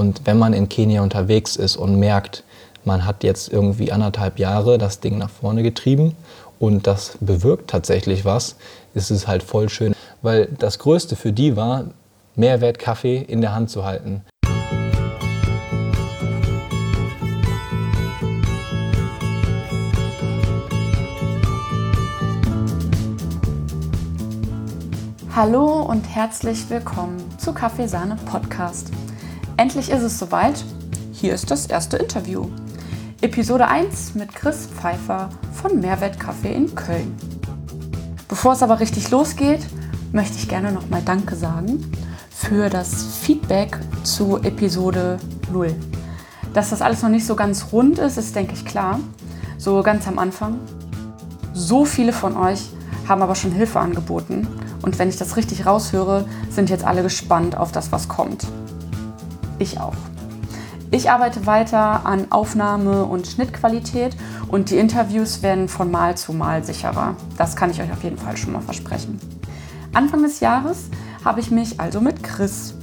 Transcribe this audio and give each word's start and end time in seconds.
Und 0.00 0.22
wenn 0.24 0.38
man 0.38 0.54
in 0.54 0.70
Kenia 0.70 1.02
unterwegs 1.02 1.56
ist 1.56 1.76
und 1.76 1.98
merkt, 1.98 2.42
man 2.86 3.04
hat 3.04 3.22
jetzt 3.22 3.52
irgendwie 3.52 3.92
anderthalb 3.92 4.38
Jahre 4.38 4.78
das 4.78 5.00
Ding 5.00 5.18
nach 5.18 5.28
vorne 5.28 5.62
getrieben 5.62 6.16
und 6.58 6.86
das 6.86 7.18
bewirkt 7.20 7.68
tatsächlich 7.68 8.24
was, 8.24 8.56
ist 8.94 9.10
es 9.10 9.28
halt 9.28 9.42
voll 9.42 9.68
schön. 9.68 9.94
Weil 10.22 10.48
das 10.58 10.78
Größte 10.78 11.16
für 11.16 11.32
die 11.32 11.54
war, 11.54 11.84
Mehrwert 12.34 12.78
Kaffee 12.78 13.18
in 13.18 13.42
der 13.42 13.54
Hand 13.54 13.68
zu 13.68 13.84
halten. 13.84 14.22
Hallo 25.36 25.82
und 25.82 26.04
herzlich 26.04 26.70
willkommen 26.70 27.22
zu 27.36 27.52
Kaffeesahne 27.52 28.16
Podcast. 28.24 28.90
Endlich 29.60 29.90
ist 29.90 30.00
es 30.00 30.18
soweit. 30.18 30.64
Hier 31.12 31.34
ist 31.34 31.50
das 31.50 31.66
erste 31.66 31.98
Interview. 31.98 32.46
Episode 33.20 33.68
1 33.68 34.14
mit 34.14 34.34
Chris 34.34 34.64
Pfeiffer 34.64 35.28
von 35.52 35.80
Mehrwert 35.80 36.18
Kaffee 36.18 36.54
in 36.54 36.74
Köln. 36.74 37.14
Bevor 38.26 38.54
es 38.54 38.62
aber 38.62 38.80
richtig 38.80 39.10
losgeht, 39.10 39.60
möchte 40.12 40.38
ich 40.38 40.48
gerne 40.48 40.72
nochmal 40.72 41.02
Danke 41.04 41.36
sagen 41.36 41.92
für 42.30 42.70
das 42.70 43.18
Feedback 43.20 43.78
zu 44.02 44.38
Episode 44.38 45.18
0. 45.52 45.74
Dass 46.54 46.70
das 46.70 46.80
alles 46.80 47.02
noch 47.02 47.10
nicht 47.10 47.26
so 47.26 47.36
ganz 47.36 47.66
rund 47.70 47.98
ist, 47.98 48.16
ist, 48.16 48.34
denke 48.34 48.54
ich, 48.54 48.64
klar. 48.64 48.98
So 49.58 49.82
ganz 49.82 50.08
am 50.08 50.18
Anfang. 50.18 50.58
So 51.52 51.84
viele 51.84 52.14
von 52.14 52.34
euch 52.34 52.70
haben 53.06 53.20
aber 53.20 53.34
schon 53.34 53.52
Hilfe 53.52 53.78
angeboten 53.78 54.48
und 54.80 54.98
wenn 54.98 55.10
ich 55.10 55.18
das 55.18 55.36
richtig 55.36 55.66
raushöre, 55.66 56.24
sind 56.48 56.70
jetzt 56.70 56.84
alle 56.84 57.02
gespannt 57.02 57.58
auf 57.58 57.72
das, 57.72 57.92
was 57.92 58.08
kommt. 58.08 58.46
Ich 59.60 59.78
auch. 59.78 59.94
Ich 60.90 61.10
arbeite 61.10 61.46
weiter 61.46 62.04
an 62.04 62.32
Aufnahme- 62.32 63.04
und 63.04 63.26
Schnittqualität 63.26 64.16
und 64.48 64.70
die 64.70 64.78
Interviews 64.78 65.42
werden 65.42 65.68
von 65.68 65.90
Mal 65.90 66.16
zu 66.16 66.32
Mal 66.32 66.64
sicherer. 66.64 67.14
Das 67.36 67.54
kann 67.54 67.70
ich 67.70 67.80
euch 67.80 67.92
auf 67.92 68.02
jeden 68.02 68.16
Fall 68.16 68.36
schon 68.36 68.52
mal 68.52 68.62
versprechen. 68.62 69.20
Anfang 69.92 70.22
des 70.22 70.40
Jahres 70.40 70.88
habe 71.24 71.40
ich 71.40 71.50
mich 71.50 71.78
also 71.78 72.00
mit 72.00 72.22
Chris 72.22 72.74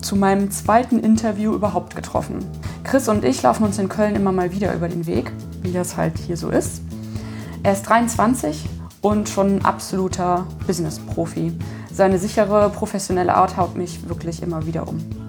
zu 0.00 0.16
meinem 0.16 0.50
zweiten 0.50 0.98
Interview 0.98 1.52
überhaupt 1.52 1.94
getroffen. 1.94 2.38
Chris 2.82 3.08
und 3.08 3.24
ich 3.24 3.42
laufen 3.42 3.64
uns 3.64 3.78
in 3.78 3.90
Köln 3.90 4.16
immer 4.16 4.32
mal 4.32 4.52
wieder 4.52 4.74
über 4.74 4.88
den 4.88 5.06
Weg, 5.06 5.30
wie 5.60 5.72
das 5.72 5.96
halt 5.98 6.18
hier 6.18 6.38
so 6.38 6.48
ist. 6.48 6.80
Er 7.62 7.74
ist 7.74 7.82
23 7.82 8.68
und 9.02 9.28
schon 9.28 9.56
ein 9.56 9.64
absoluter 9.64 10.46
Business-Profi. 10.66 11.52
Seine 11.92 12.18
sichere, 12.18 12.70
professionelle 12.70 13.34
Art 13.34 13.58
haut 13.58 13.76
mich 13.76 14.08
wirklich 14.08 14.42
immer 14.42 14.66
wieder 14.66 14.88
um. 14.88 15.21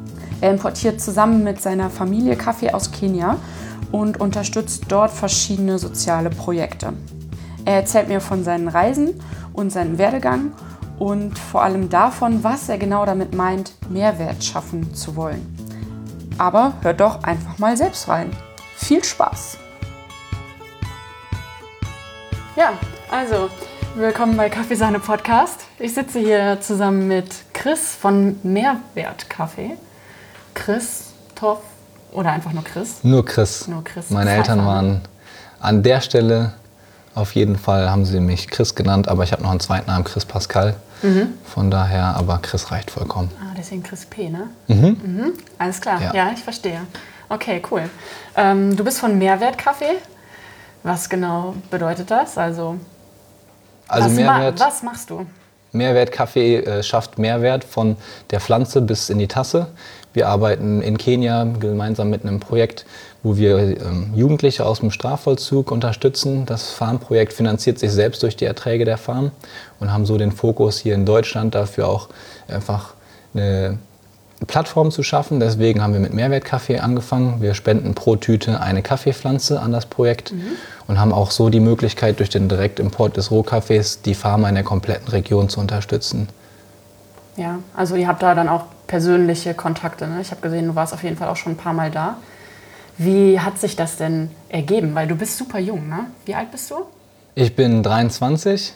Er 0.43 0.51
importiert 0.51 0.99
zusammen 0.99 1.45
mit 1.45 1.61
seiner 1.61 1.89
Familie 1.89 2.35
Kaffee 2.35 2.71
aus 2.71 2.91
Kenia 2.91 3.37
und 3.93 4.19
unterstützt 4.19 4.83
dort 4.89 5.09
verschiedene 5.09 5.79
soziale 5.79 6.29
Projekte. 6.29 6.91
Er 7.63 7.75
erzählt 7.75 8.09
mir 8.09 8.19
von 8.19 8.43
seinen 8.43 8.67
Reisen 8.67 9.21
und 9.53 9.71
seinem 9.71 9.97
Werdegang 9.97 10.51
und 10.99 11.39
vor 11.39 11.63
allem 11.63 11.87
davon, 11.87 12.43
was 12.43 12.67
er 12.67 12.77
genau 12.77 13.05
damit 13.05 13.33
meint, 13.33 13.71
Mehrwert 13.89 14.43
schaffen 14.43 14.93
zu 14.93 15.15
wollen. 15.15 15.47
Aber 16.37 16.73
hört 16.81 16.99
doch 16.99 17.23
einfach 17.23 17.57
mal 17.57 17.77
selbst 17.77 18.09
rein. 18.09 18.29
Viel 18.75 19.01
Spaß! 19.01 19.57
Ja, 22.57 22.73
also 23.09 23.49
willkommen 23.95 24.35
bei 24.35 24.49
Kaffeesahne 24.49 24.99
Podcast. 24.99 25.61
Ich 25.79 25.93
sitze 25.93 26.19
hier 26.19 26.59
zusammen 26.59 27.07
mit 27.07 27.33
Chris 27.53 27.95
von 27.95 28.41
Mehrwert 28.43 29.29
Kaffee. 29.29 29.77
Chris, 30.53 31.05
Toff 31.35 31.59
oder 32.11 32.31
einfach 32.31 32.53
nur 32.53 32.63
Chris? 32.63 33.03
Nur 33.03 33.25
Chris. 33.25 33.67
Nur 33.67 33.83
Chris. 33.83 34.09
Meine 34.09 34.31
Eltern 34.31 34.65
waren 34.65 35.01
an 35.59 35.83
der 35.83 36.01
Stelle, 36.01 36.53
auf 37.15 37.35
jeden 37.35 37.57
Fall 37.57 37.89
haben 37.89 38.05
sie 38.05 38.19
mich 38.19 38.47
Chris 38.49 38.75
genannt, 38.75 39.07
aber 39.07 39.23
ich 39.23 39.31
habe 39.31 39.43
noch 39.43 39.51
einen 39.51 39.59
zweiten 39.59 39.87
Namen, 39.87 40.03
Chris 40.03 40.25
Pascal. 40.25 40.75
Mhm. 41.03 41.33
Von 41.43 41.69
daher, 41.69 42.15
aber 42.15 42.39
Chris 42.41 42.71
reicht 42.71 42.89
vollkommen. 42.89 43.29
Ah, 43.39 43.53
deswegen 43.57 43.83
Chris 43.83 44.05
P, 44.05 44.29
ne? 44.29 44.47
Mhm. 44.67 44.97
mhm. 45.03 45.33
Alles 45.57 45.79
klar, 45.81 46.01
ja. 46.01 46.13
ja. 46.13 46.31
ich 46.33 46.43
verstehe. 46.43 46.81
Okay, 47.29 47.61
cool. 47.71 47.89
Ähm, 48.35 48.75
du 48.75 48.83
bist 48.83 48.99
von 48.99 49.17
Mehrwert 49.17 49.57
Kaffee. 49.57 49.97
Was 50.83 51.09
genau 51.09 51.55
bedeutet 51.69 52.09
das? 52.11 52.37
Also, 52.37 52.77
also 53.87 54.07
was, 54.07 54.13
Mehrwert, 54.13 54.59
ma 54.59 54.65
was 54.65 54.83
machst 54.83 55.09
du? 55.09 55.25
Mehrwert 55.71 56.11
Kaffee 56.11 56.57
äh, 56.57 56.83
schafft 56.83 57.17
Mehrwert 57.17 57.63
von 57.63 57.97
der 58.31 58.39
Pflanze 58.39 58.81
bis 58.81 59.09
in 59.09 59.19
die 59.19 59.27
Tasse. 59.27 59.67
Wir 60.13 60.27
arbeiten 60.27 60.81
in 60.81 60.97
Kenia 60.97 61.43
gemeinsam 61.59 62.09
mit 62.09 62.23
einem 62.23 62.39
Projekt, 62.39 62.85
wo 63.23 63.35
wir 63.37 63.57
ähm, 63.57 64.11
Jugendliche 64.15 64.65
aus 64.65 64.79
dem 64.79 64.91
Strafvollzug 64.91 65.71
unterstützen. 65.71 66.45
Das 66.45 66.71
Farmprojekt 66.71 67.33
finanziert 67.33 67.79
sich 67.79 67.91
selbst 67.91 68.21
durch 68.21 68.35
die 68.35 68.45
Erträge 68.45 68.85
der 68.85 68.97
Farm 68.97 69.31
und 69.79 69.91
haben 69.91 70.05
so 70.05 70.17
den 70.17 70.31
Fokus 70.31 70.77
hier 70.77 70.93
in 70.93 71.05
Deutschland 71.05 71.55
dafür 71.55 71.87
auch 71.87 72.09
einfach 72.47 72.93
eine 73.33 73.79
Plattform 74.45 74.91
zu 74.91 75.03
schaffen. 75.03 75.39
Deswegen 75.39 75.81
haben 75.81 75.93
wir 75.93 75.99
mit 75.99 76.13
Mehrwertkaffee 76.13 76.79
angefangen. 76.79 77.41
Wir 77.41 77.53
spenden 77.53 77.95
pro 77.95 78.15
Tüte 78.15 78.61
eine 78.61 78.81
Kaffeepflanze 78.83 79.59
an 79.61 79.71
das 79.71 79.85
Projekt 79.85 80.31
mhm. 80.31 80.43
und 80.87 80.99
haben 80.99 81.13
auch 81.13 81.31
so 81.31 81.49
die 81.49 81.59
Möglichkeit, 81.59 82.19
durch 82.19 82.29
den 82.29 82.49
Direktimport 82.49 83.17
des 83.17 83.31
Rohkaffees 83.31 84.01
die 84.01 84.15
Farmer 84.15 84.49
in 84.49 84.55
der 84.55 84.63
kompletten 84.63 85.07
Region 85.09 85.49
zu 85.49 85.59
unterstützen. 85.59 86.27
Ja, 87.35 87.59
also 87.75 87.95
ihr 87.95 88.07
habt 88.07 88.21
da 88.21 88.35
dann 88.35 88.49
auch 88.49 88.65
persönliche 88.87 89.53
Kontakte. 89.53 90.07
Ne? 90.07 90.21
Ich 90.21 90.31
habe 90.31 90.41
gesehen, 90.41 90.67
du 90.67 90.75
warst 90.75 90.93
auf 90.93 91.03
jeden 91.03 91.17
Fall 91.17 91.29
auch 91.29 91.35
schon 91.35 91.53
ein 91.53 91.57
paar 91.57 91.73
Mal 91.73 91.89
da. 91.89 92.17
Wie 92.97 93.39
hat 93.39 93.57
sich 93.57 93.75
das 93.75 93.97
denn 93.97 94.29
ergeben? 94.49 94.93
Weil 94.93 95.07
du 95.07 95.15
bist 95.15 95.37
super 95.37 95.57
jung, 95.57 95.89
ne? 95.89 96.05
Wie 96.25 96.35
alt 96.35 96.51
bist 96.51 96.69
du? 96.69 96.75
Ich 97.33 97.55
bin 97.55 97.81
23 97.81 98.75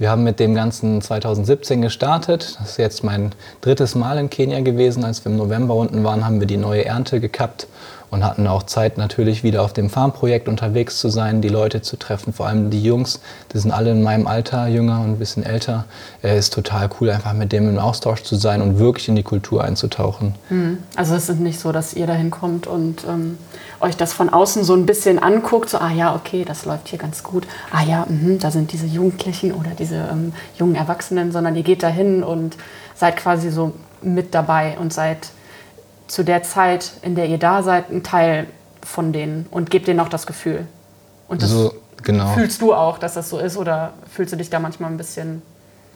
wir 0.00 0.08
haben 0.08 0.24
mit 0.24 0.40
dem 0.40 0.54
Ganzen 0.54 1.02
2017 1.02 1.82
gestartet. 1.82 2.56
Das 2.58 2.70
ist 2.70 2.76
jetzt 2.78 3.04
mein 3.04 3.32
drittes 3.60 3.94
Mal 3.94 4.16
in 4.16 4.30
Kenia 4.30 4.60
gewesen. 4.60 5.04
Als 5.04 5.22
wir 5.26 5.30
im 5.30 5.36
November 5.36 5.74
unten 5.74 6.02
waren, 6.04 6.24
haben 6.24 6.40
wir 6.40 6.46
die 6.46 6.56
neue 6.56 6.86
Ernte 6.86 7.20
gekappt 7.20 7.66
und 8.10 8.24
hatten 8.24 8.46
auch 8.46 8.64
Zeit 8.64 8.98
natürlich 8.98 9.42
wieder 9.42 9.62
auf 9.62 9.72
dem 9.72 9.88
Farmprojekt 9.88 10.48
unterwegs 10.48 10.98
zu 10.98 11.08
sein, 11.08 11.40
die 11.40 11.48
Leute 11.48 11.82
zu 11.82 11.96
treffen, 11.96 12.32
vor 12.32 12.46
allem 12.46 12.70
die 12.70 12.82
Jungs, 12.82 13.20
die 13.52 13.58
sind 13.58 13.70
alle 13.70 13.92
in 13.92 14.02
meinem 14.02 14.26
Alter, 14.26 14.66
jünger 14.66 15.00
und 15.00 15.12
ein 15.12 15.18
bisschen 15.18 15.44
älter. 15.44 15.84
Es 16.22 16.46
ist 16.46 16.54
total 16.54 16.90
cool, 17.00 17.10
einfach 17.10 17.32
mit 17.32 17.52
dem 17.52 17.68
im 17.68 17.78
Austausch 17.78 18.22
zu 18.22 18.36
sein 18.36 18.62
und 18.62 18.78
wirklich 18.78 19.08
in 19.08 19.16
die 19.16 19.22
Kultur 19.22 19.64
einzutauchen. 19.64 20.34
Mhm. 20.48 20.78
Also 20.96 21.14
es 21.14 21.28
ist 21.28 21.40
nicht 21.40 21.60
so, 21.60 21.72
dass 21.72 21.94
ihr 21.94 22.06
dahin 22.06 22.30
kommt 22.30 22.66
und 22.66 23.04
ähm, 23.08 23.38
euch 23.80 23.96
das 23.96 24.12
von 24.12 24.28
außen 24.28 24.64
so 24.64 24.74
ein 24.74 24.86
bisschen 24.86 25.18
anguckt, 25.18 25.70
so, 25.70 25.78
ah 25.78 25.90
ja, 25.90 26.14
okay, 26.14 26.44
das 26.44 26.64
läuft 26.64 26.88
hier 26.88 26.98
ganz 26.98 27.22
gut, 27.22 27.46
ah 27.72 27.82
ja, 27.82 28.06
mh, 28.08 28.38
da 28.40 28.50
sind 28.50 28.72
diese 28.72 28.86
Jugendlichen 28.86 29.52
oder 29.52 29.70
diese 29.78 29.96
ähm, 30.10 30.32
jungen 30.58 30.74
Erwachsenen, 30.74 31.32
sondern 31.32 31.54
ihr 31.54 31.62
geht 31.62 31.82
dahin 31.82 32.22
und 32.22 32.56
seid 32.94 33.16
quasi 33.16 33.50
so 33.50 33.72
mit 34.02 34.34
dabei 34.34 34.76
und 34.78 34.92
seid 34.92 35.30
zu 36.10 36.24
der 36.24 36.42
Zeit, 36.42 36.92
in 37.02 37.14
der 37.14 37.28
ihr 37.28 37.38
da 37.38 37.62
seid, 37.62 37.90
ein 37.90 38.02
Teil 38.02 38.46
von 38.82 39.12
denen 39.12 39.46
und 39.50 39.70
gebt 39.70 39.86
denen 39.86 40.00
auch 40.00 40.08
das 40.08 40.26
Gefühl. 40.26 40.66
Und 41.28 41.42
das 41.42 41.50
so, 41.50 41.72
genau. 42.02 42.34
fühlst 42.34 42.60
du 42.60 42.74
auch, 42.74 42.98
dass 42.98 43.14
das 43.14 43.30
so 43.30 43.38
ist 43.38 43.56
oder 43.56 43.92
fühlst 44.12 44.32
du 44.32 44.36
dich 44.36 44.50
da 44.50 44.58
manchmal 44.58 44.90
ein 44.90 44.96
bisschen 44.96 45.42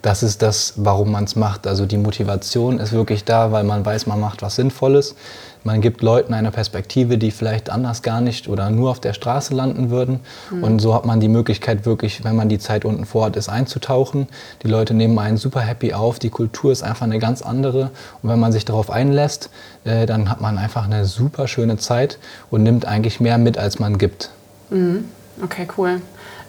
das 0.04 0.22
ist 0.22 0.42
das, 0.42 0.74
warum 0.76 1.12
man 1.12 1.24
es 1.24 1.34
macht. 1.34 1.66
Also 1.66 1.86
die 1.86 1.96
Motivation 1.96 2.78
ist 2.78 2.92
wirklich 2.92 3.24
da, 3.24 3.52
weil 3.52 3.64
man 3.64 3.86
weiß, 3.86 4.06
man 4.06 4.20
macht 4.20 4.42
was 4.42 4.56
Sinnvolles. 4.56 5.14
Man 5.62 5.80
gibt 5.80 6.02
Leuten 6.02 6.34
eine 6.34 6.50
Perspektive, 6.50 7.16
die 7.16 7.30
vielleicht 7.30 7.70
anders 7.70 8.02
gar 8.02 8.20
nicht 8.20 8.46
oder 8.46 8.68
nur 8.68 8.90
auf 8.90 9.00
der 9.00 9.14
Straße 9.14 9.54
landen 9.54 9.88
würden. 9.88 10.20
Mhm. 10.50 10.62
Und 10.62 10.78
so 10.80 10.94
hat 10.94 11.06
man 11.06 11.20
die 11.20 11.28
Möglichkeit, 11.28 11.86
wirklich, 11.86 12.22
wenn 12.22 12.36
man 12.36 12.50
die 12.50 12.58
Zeit 12.58 12.84
unten 12.84 13.06
vor 13.06 13.22
Ort 13.22 13.36
ist, 13.36 13.48
einzutauchen. 13.48 14.28
Die 14.62 14.68
Leute 14.68 14.92
nehmen 14.92 15.18
einen 15.18 15.38
super 15.38 15.60
happy 15.60 15.94
auf. 15.94 16.18
Die 16.18 16.28
Kultur 16.28 16.70
ist 16.70 16.82
einfach 16.82 17.06
eine 17.06 17.18
ganz 17.18 17.40
andere. 17.40 17.90
Und 18.20 18.28
wenn 18.28 18.38
man 18.38 18.52
sich 18.52 18.66
darauf 18.66 18.90
einlässt, 18.90 19.48
äh, 19.84 20.04
dann 20.04 20.28
hat 20.28 20.42
man 20.42 20.58
einfach 20.58 20.84
eine 20.84 21.06
super 21.06 21.48
schöne 21.48 21.78
Zeit 21.78 22.18
und 22.50 22.62
nimmt 22.62 22.84
eigentlich 22.84 23.20
mehr 23.20 23.38
mit, 23.38 23.56
als 23.56 23.78
man 23.78 23.96
gibt. 23.96 24.28
Mhm. 24.68 25.06
Okay, 25.42 25.66
cool. 25.78 26.02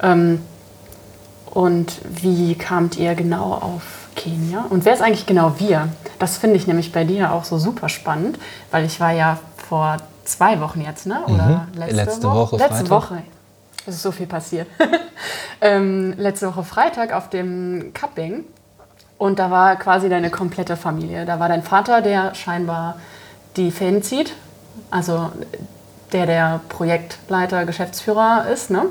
Ähm 0.04 0.40
und 1.56 2.02
wie 2.04 2.54
kamt 2.56 2.98
ihr 2.98 3.16
genau 3.16 3.54
auf 3.54 4.10
Kenia? 4.18 4.66
Und 4.70 4.84
wer 4.84 4.94
ist 4.94 5.02
eigentlich 5.02 5.26
genau 5.26 5.58
wir? 5.58 5.88
Das 6.20 6.38
finde 6.38 6.58
ich 6.58 6.68
nämlich 6.68 6.92
bei 6.92 7.06
dir 7.06 7.32
auch 7.32 7.46
so 7.46 7.58
super 7.58 7.88
spannend, 7.88 8.38
weil 8.72 8.84
ich 8.84 9.00
war 9.00 9.14
ja 9.14 9.40
vor 9.70 9.96
zwei 10.26 10.60
Wochen 10.60 10.82
jetzt, 10.82 11.08
ne? 11.08 11.24
Oder 11.26 11.68
mhm. 11.74 11.80
letzte, 11.80 11.96
letzte 11.96 12.24
Woche? 12.24 12.52
Woche 12.52 12.58
letzte 12.58 12.90
Woche. 12.90 13.24
Es 13.88 13.96
ist 13.96 14.02
so 14.02 14.12
viel 14.12 14.28
passiert. 14.28 14.68
ähm, 15.62 16.14
letzte 16.18 16.48
Woche 16.48 16.66
Freitag 16.66 17.14
auf 17.14 17.30
dem 17.30 17.94
Cupping. 17.94 18.44
Und 19.18 19.40
da 19.40 19.50
war 19.50 19.78
quasi 19.78 20.10
deine 20.10 20.30
komplette 20.30 20.76
Familie. 20.76 21.26
Da 21.26 21.40
war 21.40 21.48
dein 21.48 21.64
Vater, 21.64 22.02
der 22.02 22.36
scheinbar 22.36 22.98
die 23.56 23.72
Fäden 23.72 24.04
zieht. 24.04 24.34
Also 24.92 25.32
der 26.12 26.26
der 26.26 26.60
Projektleiter, 26.68 27.66
Geschäftsführer 27.66 28.46
ist, 28.52 28.72
ne? 28.72 28.88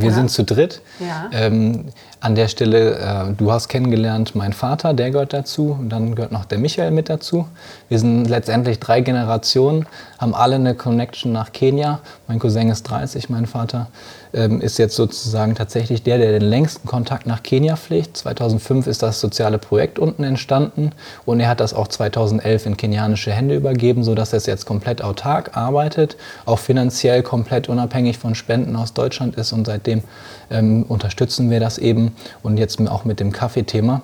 Wir 0.00 0.10
Ja. 0.10 0.14
sind 0.14 0.30
zu 0.30 0.44
dritt. 0.44 0.80
Ja. 0.98 1.28
Ähm, 1.32 1.86
an 2.20 2.34
der 2.34 2.48
Stelle, 2.48 2.98
äh, 2.98 3.32
du 3.32 3.50
hast 3.50 3.68
kennengelernt 3.68 4.34
meinen 4.34 4.52
Vater, 4.52 4.92
der 4.92 5.10
gehört 5.10 5.32
dazu. 5.32 5.76
Und 5.78 5.88
dann 5.88 6.14
gehört 6.14 6.32
noch 6.32 6.44
der 6.44 6.58
Michael 6.58 6.90
mit 6.90 7.08
dazu. 7.08 7.46
Wir 7.88 7.98
sind 7.98 8.26
letztendlich 8.26 8.78
drei 8.78 9.00
Generationen, 9.00 9.86
haben 10.18 10.34
alle 10.34 10.56
eine 10.56 10.74
Connection 10.74 11.32
nach 11.32 11.52
Kenia. 11.52 12.00
Mein 12.28 12.38
Cousin 12.38 12.68
ist 12.68 12.82
30, 12.84 13.30
mein 13.30 13.46
Vater 13.46 13.88
ähm, 14.32 14.60
ist 14.60 14.78
jetzt 14.78 14.96
sozusagen 14.96 15.54
tatsächlich 15.54 16.02
der, 16.02 16.18
der 16.18 16.38
den 16.38 16.48
längsten 16.48 16.86
Kontakt 16.86 17.26
nach 17.26 17.42
Kenia 17.42 17.76
pflegt. 17.76 18.16
2005 18.18 18.86
ist 18.86 19.02
das 19.02 19.20
soziale 19.20 19.58
Projekt 19.58 19.98
unten 19.98 20.22
entstanden 20.22 20.92
und 21.24 21.40
er 21.40 21.48
hat 21.48 21.60
das 21.60 21.74
auch 21.74 21.88
2011 21.88 22.66
in 22.66 22.76
kenianische 22.76 23.32
Hände 23.32 23.56
übergeben, 23.56 24.04
sodass 24.04 24.32
er 24.32 24.36
es 24.36 24.46
jetzt 24.46 24.66
komplett 24.66 25.02
autark 25.02 25.56
arbeitet, 25.56 26.16
auch 26.44 26.58
finanziell 26.58 27.22
komplett 27.22 27.68
unabhängig 27.68 28.18
von 28.18 28.34
Spenden 28.34 28.76
aus 28.76 28.92
Deutschland 28.92 29.36
ist 29.36 29.52
und 29.52 29.66
seitdem 29.66 30.02
ähm, 30.50 30.84
unterstützen 30.88 31.50
wir 31.50 31.60
das 31.60 31.78
eben 31.78 32.14
und 32.42 32.58
jetzt 32.58 32.80
auch 32.88 33.04
mit 33.04 33.20
dem 33.20 33.32
Kaffeethema 33.32 34.02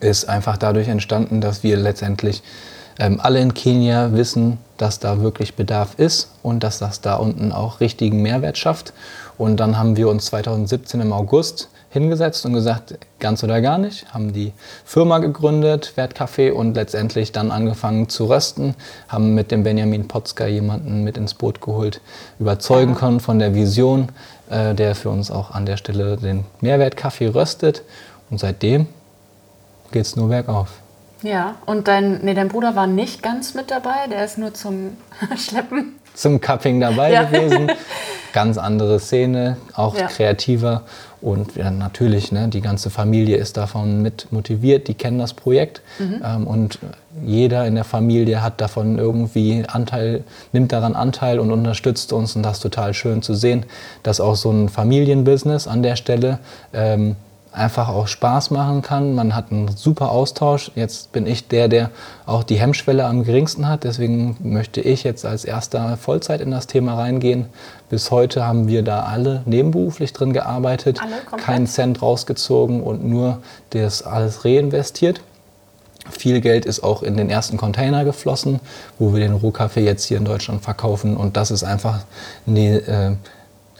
ist 0.00 0.28
einfach 0.28 0.56
dadurch 0.56 0.88
entstanden, 0.88 1.40
dass 1.40 1.62
wir 1.62 1.76
letztendlich 1.76 2.42
ähm, 2.98 3.20
alle 3.20 3.40
in 3.40 3.54
Kenia 3.54 4.12
wissen, 4.12 4.58
dass 4.76 4.98
da 4.98 5.20
wirklich 5.20 5.54
Bedarf 5.54 5.94
ist 5.98 6.32
und 6.42 6.62
dass 6.62 6.78
das 6.78 7.00
da 7.00 7.16
unten 7.16 7.52
auch 7.52 7.80
richtigen 7.80 8.22
Mehrwert 8.22 8.58
schafft. 8.58 8.92
Und 9.38 9.58
dann 9.58 9.78
haben 9.78 9.96
wir 9.96 10.08
uns 10.08 10.26
2017 10.26 11.00
im 11.00 11.12
August 11.12 11.68
hingesetzt 11.90 12.44
und 12.44 12.52
gesagt, 12.52 12.98
ganz 13.20 13.42
oder 13.42 13.60
gar 13.60 13.78
nicht, 13.78 14.12
haben 14.12 14.32
die 14.32 14.52
Firma 14.84 15.18
gegründet, 15.18 15.92
Wertkaffee 15.96 16.50
und 16.50 16.74
letztendlich 16.74 17.32
dann 17.32 17.50
angefangen 17.50 18.08
zu 18.08 18.26
rösten, 18.26 18.74
haben 19.08 19.34
mit 19.34 19.50
dem 19.50 19.62
Benjamin 19.62 20.08
Potzka 20.08 20.46
jemanden 20.46 21.04
mit 21.04 21.16
ins 21.16 21.32
Boot 21.34 21.60
geholt, 21.60 22.00
überzeugen 22.38 22.94
können 22.96 23.20
von 23.20 23.38
der 23.38 23.54
Vision, 23.54 24.08
äh, 24.50 24.74
der 24.74 24.94
für 24.94 25.10
uns 25.10 25.30
auch 25.30 25.50
an 25.50 25.66
der 25.66 25.76
Stelle 25.76 26.16
den 26.16 26.44
Mehrwertkaffee 26.60 27.28
röstet. 27.28 27.82
Und 28.30 28.38
seitdem 28.40 28.86
geht 29.92 30.02
es 30.02 30.16
nur 30.16 30.28
bergauf. 30.28 30.68
Ja, 31.22 31.54
und 31.64 31.88
dein, 31.88 32.20
nee, 32.24 32.34
dein 32.34 32.48
Bruder 32.48 32.76
war 32.76 32.86
nicht 32.86 33.22
ganz 33.22 33.54
mit 33.54 33.70
dabei, 33.70 34.06
der 34.10 34.24
ist 34.24 34.36
nur 34.38 34.52
zum 34.54 34.96
Schleppen. 35.36 35.98
Zum 36.14 36.40
Cupping 36.40 36.80
dabei 36.80 37.12
Ja. 37.12 37.24
gewesen. 37.24 37.70
Ganz 38.32 38.58
andere 38.58 39.00
Szene, 39.00 39.56
auch 39.74 39.96
Ja. 39.96 40.06
kreativer. 40.08 40.82
Und 41.26 41.56
ja, 41.56 41.72
natürlich, 41.72 42.30
ne, 42.30 42.46
die 42.46 42.60
ganze 42.60 42.88
Familie 42.88 43.36
ist 43.36 43.56
davon 43.56 44.00
mit 44.00 44.28
motiviert, 44.30 44.86
die 44.86 44.94
kennen 44.94 45.18
das 45.18 45.34
Projekt. 45.34 45.82
Mhm. 45.98 46.22
Ähm, 46.24 46.46
und 46.46 46.78
jeder 47.24 47.66
in 47.66 47.74
der 47.74 47.82
Familie 47.82 48.44
hat 48.44 48.60
davon 48.60 48.96
irgendwie 48.96 49.64
Anteil, 49.66 50.22
nimmt 50.52 50.70
daran 50.70 50.94
Anteil 50.94 51.40
und 51.40 51.50
unterstützt 51.50 52.12
uns. 52.12 52.36
Und 52.36 52.44
das 52.44 52.58
ist 52.58 52.62
total 52.62 52.94
schön 52.94 53.22
zu 53.22 53.34
sehen, 53.34 53.66
dass 54.04 54.20
auch 54.20 54.36
so 54.36 54.52
ein 54.52 54.68
Familienbusiness 54.68 55.66
an 55.66 55.82
der 55.82 55.96
Stelle 55.96 56.38
ähm, 56.72 57.16
einfach 57.56 57.88
auch 57.88 58.06
Spaß 58.06 58.50
machen 58.50 58.82
kann. 58.82 59.14
Man 59.14 59.34
hat 59.34 59.50
einen 59.50 59.68
super 59.76 60.10
Austausch. 60.10 60.70
Jetzt 60.74 61.12
bin 61.12 61.26
ich 61.26 61.48
der, 61.48 61.68
der 61.68 61.90
auch 62.26 62.44
die 62.44 62.56
Hemmschwelle 62.56 63.06
am 63.06 63.24
geringsten 63.24 63.66
hat. 63.66 63.84
Deswegen 63.84 64.36
möchte 64.40 64.80
ich 64.80 65.04
jetzt 65.04 65.24
als 65.24 65.44
erster 65.44 65.96
Vollzeit 65.96 66.40
in 66.40 66.50
das 66.50 66.66
Thema 66.66 66.94
reingehen. 66.94 67.46
Bis 67.88 68.10
heute 68.10 68.46
haben 68.46 68.68
wir 68.68 68.82
da 68.82 69.04
alle 69.04 69.42
nebenberuflich 69.46 70.12
drin 70.12 70.32
gearbeitet, 70.32 71.00
Alle 71.00 71.40
keinen 71.40 71.66
Cent 71.66 72.02
rausgezogen 72.02 72.82
und 72.82 73.04
nur 73.04 73.38
das 73.70 74.02
alles 74.02 74.44
reinvestiert. 74.44 75.20
Viel 76.10 76.40
Geld 76.40 76.66
ist 76.66 76.84
auch 76.84 77.02
in 77.02 77.16
den 77.16 77.30
ersten 77.30 77.56
Container 77.56 78.04
geflossen, 78.04 78.60
wo 78.98 79.12
wir 79.12 79.20
den 79.20 79.32
Rohkaffee 79.32 79.84
jetzt 79.84 80.04
hier 80.04 80.18
in 80.18 80.24
Deutschland 80.24 80.62
verkaufen. 80.62 81.16
Und 81.16 81.36
das 81.36 81.50
ist 81.50 81.64
einfach 81.64 82.00
eine, 82.46 82.76
äh, 82.76 83.12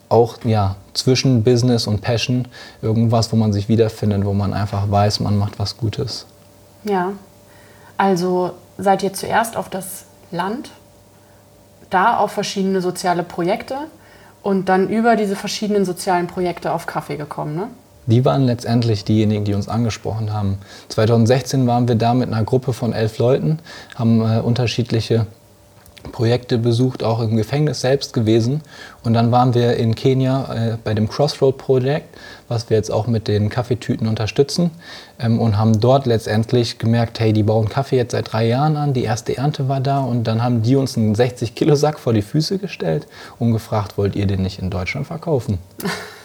auch 0.08 0.38
ja, 0.44 0.76
zwischen 0.94 1.42
Business 1.42 1.86
und 1.86 2.00
Passion 2.00 2.48
irgendwas, 2.82 3.32
wo 3.32 3.36
man 3.36 3.52
sich 3.52 3.68
wiederfindet, 3.68 4.24
wo 4.24 4.32
man 4.32 4.52
einfach 4.52 4.90
weiß, 4.90 5.20
man 5.20 5.36
macht 5.38 5.58
was 5.58 5.76
Gutes. 5.76 6.26
Ja, 6.84 7.12
also 7.96 8.52
seid 8.78 9.02
ihr 9.02 9.12
zuerst 9.12 9.56
auf 9.56 9.68
das 9.68 10.04
Land, 10.30 10.70
da 11.90 12.16
auf 12.16 12.32
verschiedene 12.32 12.80
soziale 12.80 13.22
Projekte 13.22 13.76
und 14.42 14.68
dann 14.68 14.88
über 14.88 15.16
diese 15.16 15.36
verschiedenen 15.36 15.84
sozialen 15.84 16.26
Projekte 16.26 16.72
auf 16.72 16.86
Kaffee 16.86 17.16
gekommen, 17.16 17.56
ne? 17.56 17.68
Die 18.08 18.24
waren 18.24 18.44
letztendlich 18.44 19.04
diejenigen, 19.04 19.44
die 19.44 19.54
uns 19.54 19.68
angesprochen 19.68 20.32
haben. 20.32 20.58
2016 20.90 21.66
waren 21.66 21.88
wir 21.88 21.96
da 21.96 22.14
mit 22.14 22.28
einer 22.32 22.44
Gruppe 22.44 22.72
von 22.72 22.92
elf 22.92 23.18
Leuten, 23.18 23.58
haben 23.96 24.20
äh, 24.20 24.38
unterschiedliche 24.38 25.26
Projekte 26.12 26.58
besucht, 26.58 27.02
auch 27.02 27.20
im 27.20 27.36
Gefängnis 27.36 27.80
selbst 27.80 28.12
gewesen. 28.12 28.62
Und 29.02 29.14
dann 29.14 29.32
waren 29.32 29.54
wir 29.54 29.76
in 29.76 29.94
Kenia 29.94 30.54
äh, 30.54 30.76
bei 30.82 30.94
dem 30.94 31.08
Crossroad-Projekt, 31.08 32.08
was 32.48 32.70
wir 32.70 32.76
jetzt 32.76 32.90
auch 32.90 33.06
mit 33.06 33.28
den 33.28 33.48
Kaffeetüten 33.48 34.06
unterstützen. 34.06 34.70
Ähm, 35.18 35.40
und 35.40 35.58
haben 35.58 35.80
dort 35.80 36.06
letztendlich 36.06 36.78
gemerkt, 36.78 37.20
hey, 37.20 37.32
die 37.32 37.42
bauen 37.42 37.68
Kaffee 37.68 37.96
jetzt 37.96 38.12
seit 38.12 38.32
drei 38.32 38.46
Jahren 38.46 38.76
an, 38.76 38.92
die 38.92 39.04
erste 39.04 39.36
Ernte 39.36 39.68
war 39.68 39.80
da. 39.80 40.00
Und 40.00 40.24
dann 40.24 40.42
haben 40.42 40.62
die 40.62 40.76
uns 40.76 40.96
einen 40.96 41.14
60-Kilo-Sack 41.14 41.98
vor 41.98 42.12
die 42.12 42.22
Füße 42.22 42.58
gestellt 42.58 43.06
und 43.38 43.52
gefragt, 43.52 43.98
wollt 43.98 44.16
ihr 44.16 44.26
den 44.26 44.42
nicht 44.42 44.58
in 44.58 44.70
Deutschland 44.70 45.06
verkaufen? 45.06 45.58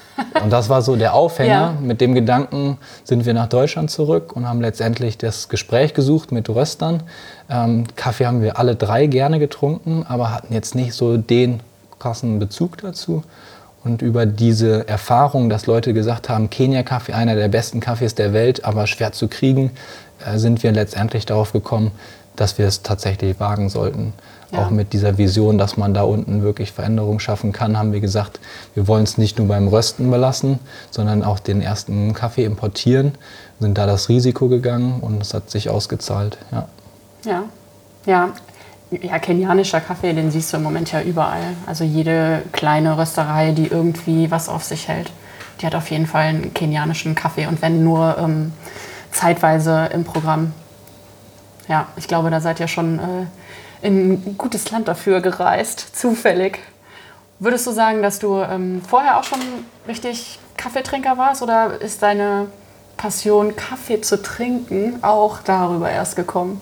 Und 0.42 0.52
das 0.52 0.70
war 0.70 0.82
so 0.82 0.96
der 0.96 1.14
Aufhänger. 1.14 1.50
Ja. 1.50 1.76
Mit 1.80 2.02
dem 2.02 2.14
Gedanken 2.14 2.78
sind 3.04 3.26
wir 3.26 3.34
nach 3.34 3.48
Deutschland 3.48 3.92
zurück 3.92 4.36
und 4.36 4.48
haben 4.48 4.62
letztendlich 4.62 5.18
das 5.18 5.50
Gespräch 5.50 5.94
gesucht 5.94 6.32
mit 6.32 6.50
Röstern. 6.50 7.04
Ähm, 7.50 7.86
Kaffee 7.96 8.26
haben 8.26 8.42
wir 8.42 8.58
alle 8.58 8.76
drei 8.76 9.08
gerne 9.08 9.40
getrunken, 9.40 10.06
aber 10.08 10.34
hatten 10.34 10.54
jetzt 10.54 10.76
nicht 10.76 10.94
so 10.94 11.18
den 11.18 11.62
krassen 12.00 12.40
Bezug 12.40 12.78
dazu. 12.78 13.24
Und 13.84 14.02
über 14.02 14.26
diese 14.26 14.88
Erfahrung, 14.88 15.50
dass 15.50 15.66
Leute 15.66 15.94
gesagt 15.94 16.30
haben, 16.30 16.50
Kenia-Kaffee, 16.50 17.14
einer 17.14 17.36
der 17.36 17.48
besten 17.48 17.80
Kaffees 17.80 18.14
der 18.14 18.32
Welt, 18.32 18.64
aber 18.64 18.86
schwer 18.86 19.12
zu 19.12 19.28
kriegen, 19.28 19.72
äh, 20.26 20.38
sind 20.38 20.62
wir 20.64 20.72
letztendlich 20.72 21.26
darauf 21.26 21.52
gekommen, 21.52 21.92
dass 22.36 22.58
wir 22.58 22.68
es 22.68 22.84
tatsächlich 22.84 23.40
wagen 23.40 23.70
sollten. 23.70 24.14
Ja. 24.52 24.66
Auch 24.66 24.70
mit 24.70 24.92
dieser 24.92 25.18
Vision, 25.18 25.58
dass 25.58 25.78
man 25.78 25.94
da 25.94 26.04
unten 26.04 26.44
wirklich 26.44 26.74
Veränderungen 26.74 27.20
schaffen 27.20 27.54
kann, 27.54 27.78
haben 27.78 27.94
wir 27.94 28.02
gesagt, 28.02 28.40
wir 28.74 28.88
wollen 28.88 29.04
es 29.04 29.18
nicht 29.18 29.38
nur 29.38 29.48
beim 29.48 29.68
Rösten 29.70 30.12
belassen, 30.12 30.60
sondern 30.90 31.24
auch 31.24 31.40
den 31.40 31.62
ersten 31.62 32.14
Kaffee 32.14 32.44
importieren, 32.44 33.14
sind 33.60 33.78
da 33.78 33.86
das 33.86 34.10
Risiko 34.10 34.50
gegangen 34.50 35.00
und 35.00 35.22
es 35.22 35.34
hat 35.34 35.50
sich 35.50 35.70
ausgezahlt. 35.70 36.38
Ja. 36.52 36.68
Ja. 37.26 37.44
Ja. 38.06 38.30
Ja, 39.02 39.20
kenianischer 39.20 39.80
Kaffee, 39.80 40.12
den 40.12 40.32
siehst 40.32 40.52
du 40.52 40.58
im 40.58 40.64
Moment 40.64 40.92
ja 40.92 41.02
überall. 41.02 41.56
Also 41.66 41.86
jede 41.86 42.42
kleine 42.52 42.98
Rösterei, 42.98 43.52
die 43.52 43.68
irgendwie 43.68 44.30
was 44.32 44.50
auf 44.50 44.66
sich 44.66 44.90
hält, 44.90 45.10
die 45.62 45.66
hat 45.66 45.76
auf 45.76 45.90
jeden 45.92 46.08
Fall 46.08 46.24
einen 46.24 46.54
kenianischen 46.54 47.16
Kaffee 47.16 47.46
und 47.46 47.62
wenn 47.62 47.86
nur 47.86 48.18
ähm, 48.20 48.52
zeitweise 49.12 49.90
im 49.94 50.04
Programm. 50.04 50.52
Ja, 51.70 51.88
ich 51.96 52.10
glaube, 52.10 52.30
da 52.32 52.42
seid 52.42 52.60
ihr 52.60 52.68
schon 52.68 53.00
äh, 53.00 53.02
in 53.82 54.12
ein 54.12 54.36
gutes 54.38 54.70
Land 54.72 54.88
dafür 54.88 55.22
gereist, 55.22 55.96
zufällig. 55.96 56.60
Würdest 57.40 57.66
du 57.66 57.72
sagen, 57.72 58.02
dass 58.02 58.20
du 58.20 58.42
ähm, 58.42 58.82
vorher 58.88 59.20
auch 59.20 59.24
schon 59.24 59.40
richtig 59.88 60.40
Kaffeetrinker 60.58 61.18
warst 61.18 61.42
oder 61.42 61.82
ist 61.82 62.04
deine 62.04 62.48
Passion, 62.98 63.56
Kaffee 63.56 64.02
zu 64.02 64.22
trinken, 64.22 65.00
auch 65.02 65.40
darüber 65.42 65.90
erst 65.90 66.16
gekommen? 66.16 66.62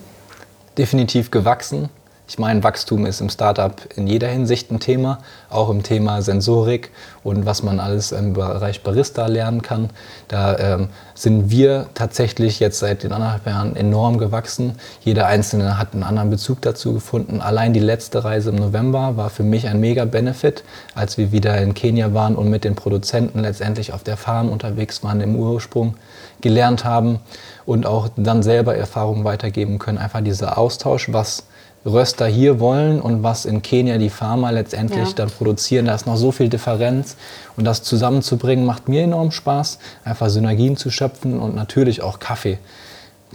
definitiv 0.79 1.29
gewachsen. 1.29 1.89
Ich 2.29 2.37
meine, 2.37 2.63
Wachstum 2.63 3.07
ist 3.07 3.21
im 3.21 3.29
Startup 3.29 3.73
in 3.95 4.05
jeder 4.05 4.27
Hinsicht 4.27 4.69
ein 4.69 4.79
Thema, 4.79 5.17
auch 5.49 5.71
im 5.71 5.81
Thema 5.81 6.21
Sensorik 6.21 6.91
und 7.23 7.47
was 7.47 7.63
man 7.63 7.79
alles 7.79 8.11
im 8.11 8.33
Bereich 8.33 8.83
Barista 8.83 9.25
lernen 9.25 9.63
kann. 9.63 9.89
Da 10.27 10.55
ähm, 10.59 10.89
sind 11.15 11.49
wir 11.49 11.87
tatsächlich 11.95 12.59
jetzt 12.59 12.77
seit 12.77 13.01
den 13.01 13.13
anderthalb 13.13 13.47
Jahren 13.47 13.75
enorm 13.75 14.19
gewachsen. 14.19 14.75
Jeder 15.01 15.25
Einzelne 15.25 15.79
hat 15.79 15.93
einen 15.93 16.03
anderen 16.03 16.29
Bezug 16.29 16.61
dazu 16.61 16.93
gefunden. 16.93 17.41
Allein 17.41 17.73
die 17.73 17.79
letzte 17.79 18.23
Reise 18.23 18.51
im 18.51 18.57
November 18.57 19.17
war 19.17 19.31
für 19.31 19.41
mich 19.43 19.67
ein 19.67 19.79
mega 19.79 20.05
Benefit, 20.05 20.63
als 20.93 21.17
wir 21.17 21.31
wieder 21.31 21.59
in 21.59 21.73
Kenia 21.73 22.13
waren 22.13 22.35
und 22.35 22.47
mit 22.47 22.63
den 22.63 22.75
Produzenten 22.75 23.39
letztendlich 23.39 23.91
auf 23.91 24.03
der 24.03 24.17
Farm 24.17 24.49
unterwegs 24.49 25.01
waren, 25.01 25.19
im 25.21 25.35
Ursprung 25.35 25.95
gelernt 26.41 26.85
haben 26.85 27.19
und 27.65 27.85
auch 27.85 28.09
dann 28.15 28.43
selber 28.43 28.75
Erfahrungen 28.75 29.23
weitergeben 29.23 29.79
können. 29.79 29.97
Einfach 29.97 30.21
dieser 30.21 30.57
Austausch, 30.57 31.11
was 31.11 31.43
Röster 31.85 32.27
hier 32.27 32.59
wollen 32.59 32.99
und 32.99 33.23
was 33.23 33.45
in 33.45 33.61
Kenia 33.61 33.97
die 33.97 34.09
Farmer 34.09 34.51
letztendlich 34.51 35.09
Ja. 35.09 35.13
dann 35.15 35.29
produzieren. 35.29 35.85
Da 35.85 35.95
ist 35.95 36.05
noch 36.05 36.17
so 36.17 36.31
viel 36.31 36.49
Differenz 36.49 37.15
und 37.55 37.63
das 37.63 37.83
zusammenzubringen 37.83 38.65
macht 38.65 38.89
mir 38.89 39.03
enorm 39.03 39.31
Spaß, 39.31 39.79
einfach 40.03 40.29
Synergien 40.29 40.75
zu 40.75 40.89
schöpfen 40.91 41.39
und 41.39 41.55
natürlich 41.55 42.01
auch 42.01 42.19
Kaffee. 42.19 42.57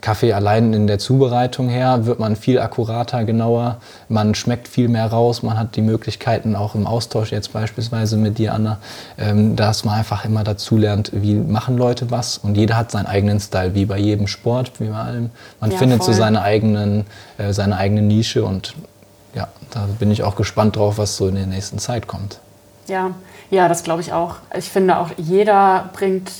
Kaffee 0.00 0.32
allein 0.32 0.72
in 0.74 0.86
der 0.86 0.98
Zubereitung 0.98 1.68
her 1.68 2.04
wird 2.06 2.18
man 2.18 2.36
viel 2.36 2.58
akkurater, 2.58 3.24
genauer, 3.24 3.78
man 4.08 4.34
schmeckt 4.34 4.68
viel 4.68 4.88
mehr 4.88 5.06
raus, 5.06 5.42
man 5.42 5.58
hat 5.58 5.76
die 5.76 5.82
Möglichkeiten 5.82 6.56
auch 6.56 6.74
im 6.74 6.86
Austausch 6.86 7.32
jetzt 7.32 7.52
beispielsweise 7.52 8.16
mit 8.16 8.38
dir, 8.38 8.54
Anna, 8.54 8.78
ähm, 9.18 9.56
dass 9.56 9.84
man 9.84 9.94
einfach 9.98 10.24
immer 10.24 10.44
dazu 10.44 10.76
lernt, 10.76 11.10
wie 11.14 11.34
machen 11.34 11.78
Leute 11.78 12.10
was 12.10 12.38
und 12.38 12.56
jeder 12.56 12.76
hat 12.76 12.90
seinen 12.90 13.06
eigenen 13.06 13.40
Style, 13.40 13.74
wie 13.74 13.86
bei 13.86 13.98
jedem 13.98 14.26
Sport, 14.26 14.72
wie 14.80 14.88
bei 14.88 14.96
allem. 14.96 15.30
Man 15.60 15.70
Ja, 15.70 15.78
findet 15.78 16.00
so 16.00 16.06
voll. 16.06 16.14
seine, 16.14 16.42
eigenen, 16.42 17.06
äh, 17.38 17.52
seine 17.52 17.76
eigene 17.76 18.02
Nische 18.02 18.44
und 18.44 18.74
ja, 19.34 19.48
da 19.70 19.86
bin 19.98 20.10
ich 20.10 20.22
auch 20.22 20.36
gespannt 20.36 20.76
drauf, 20.76 20.98
was 20.98 21.16
so 21.16 21.28
in 21.28 21.36
der 21.36 21.46
nächsten 21.46 21.78
Zeit 21.78 22.06
kommt. 22.06 22.40
Ja, 22.88 23.12
ja, 23.50 23.68
das 23.68 23.82
glaube 23.84 24.00
ich 24.02 24.12
auch. 24.12 24.36
Ich 24.56 24.68
finde 24.68 24.98
auch, 24.98 25.10
jeder 25.16 25.90
bringt 25.92 26.30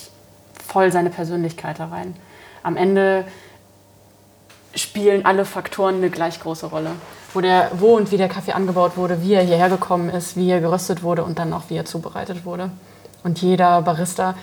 voll 0.66 0.90
seine 0.92 1.11
Persönlichkeit 1.11 1.78
da 1.78 1.87
rein. 1.87 2.14
Am 2.62 2.76
Ende 2.76 3.25
spielen 4.76 5.25
alle 5.25 5.45
Faktoren 5.45 5.97
eine 5.97 6.11
gleich 6.11 6.40
große 6.40 6.66
Rolle. 6.66 6.90
Wo, 7.33 7.40
der, 7.40 7.71
wo 7.78 7.97
und 7.97 8.12
wie 8.12 8.16
der 8.16 8.28
Kaffee 8.28 8.52
angebaut 8.52 8.97
wurde, 8.97 9.23
wie 9.23 9.35
er 9.35 9.43
hierher 9.43 9.69
gekommen 9.69 10.09
ist, 10.09 10.37
wie 10.37 10.50
er 10.50 10.61
geröstet 10.61 11.02
wurde 11.02 11.25
und 11.25 11.38
dann 11.38 11.52
auch 11.52 11.64
wie 11.69 11.76
er 11.76 11.85
zubereitet 11.85 12.45
wurde. 12.45 12.71
Und 13.25 13.40
jeder 13.40 13.83
Barista 13.83 14.35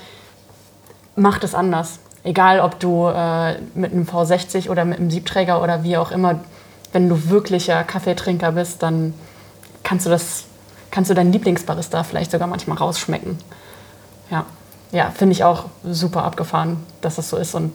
macht 1.15 1.43
es 1.43 1.55
anders. 1.55 1.99
Egal, 2.23 2.59
ob 2.59 2.79
du 2.79 3.07
äh, 3.07 3.59
mit 3.73 3.91
einem 3.91 4.03
V60 4.03 4.69
oder 4.69 4.85
mit 4.85 4.99
einem 4.99 5.09
Siebträger 5.09 5.61
oder 5.63 5.83
wie 5.83 5.97
auch 5.97 6.11
immer, 6.11 6.39
wenn 6.91 7.09
du 7.09 7.29
wirklicher 7.29 7.83
Kaffeetrinker 7.83 8.51
bist, 8.51 8.83
dann 8.83 9.13
kannst 9.83 10.05
du 10.05 10.09
das, 10.09 10.45
kannst 10.91 11.09
du 11.09 11.13
deinen 11.13 11.31
Lieblingsbarista 11.31 12.03
vielleicht 12.03 12.31
sogar 12.31 12.47
manchmal 12.47 12.77
rausschmecken. 12.77 13.39
Ja, 14.29 14.45
ja 14.91 15.11
finde 15.11 15.33
ich 15.33 15.43
auch 15.43 15.65
super 15.83 16.23
abgefahren, 16.23 16.77
dass 17.01 17.15
das 17.15 17.29
so 17.29 17.37
ist. 17.37 17.55
Und 17.55 17.71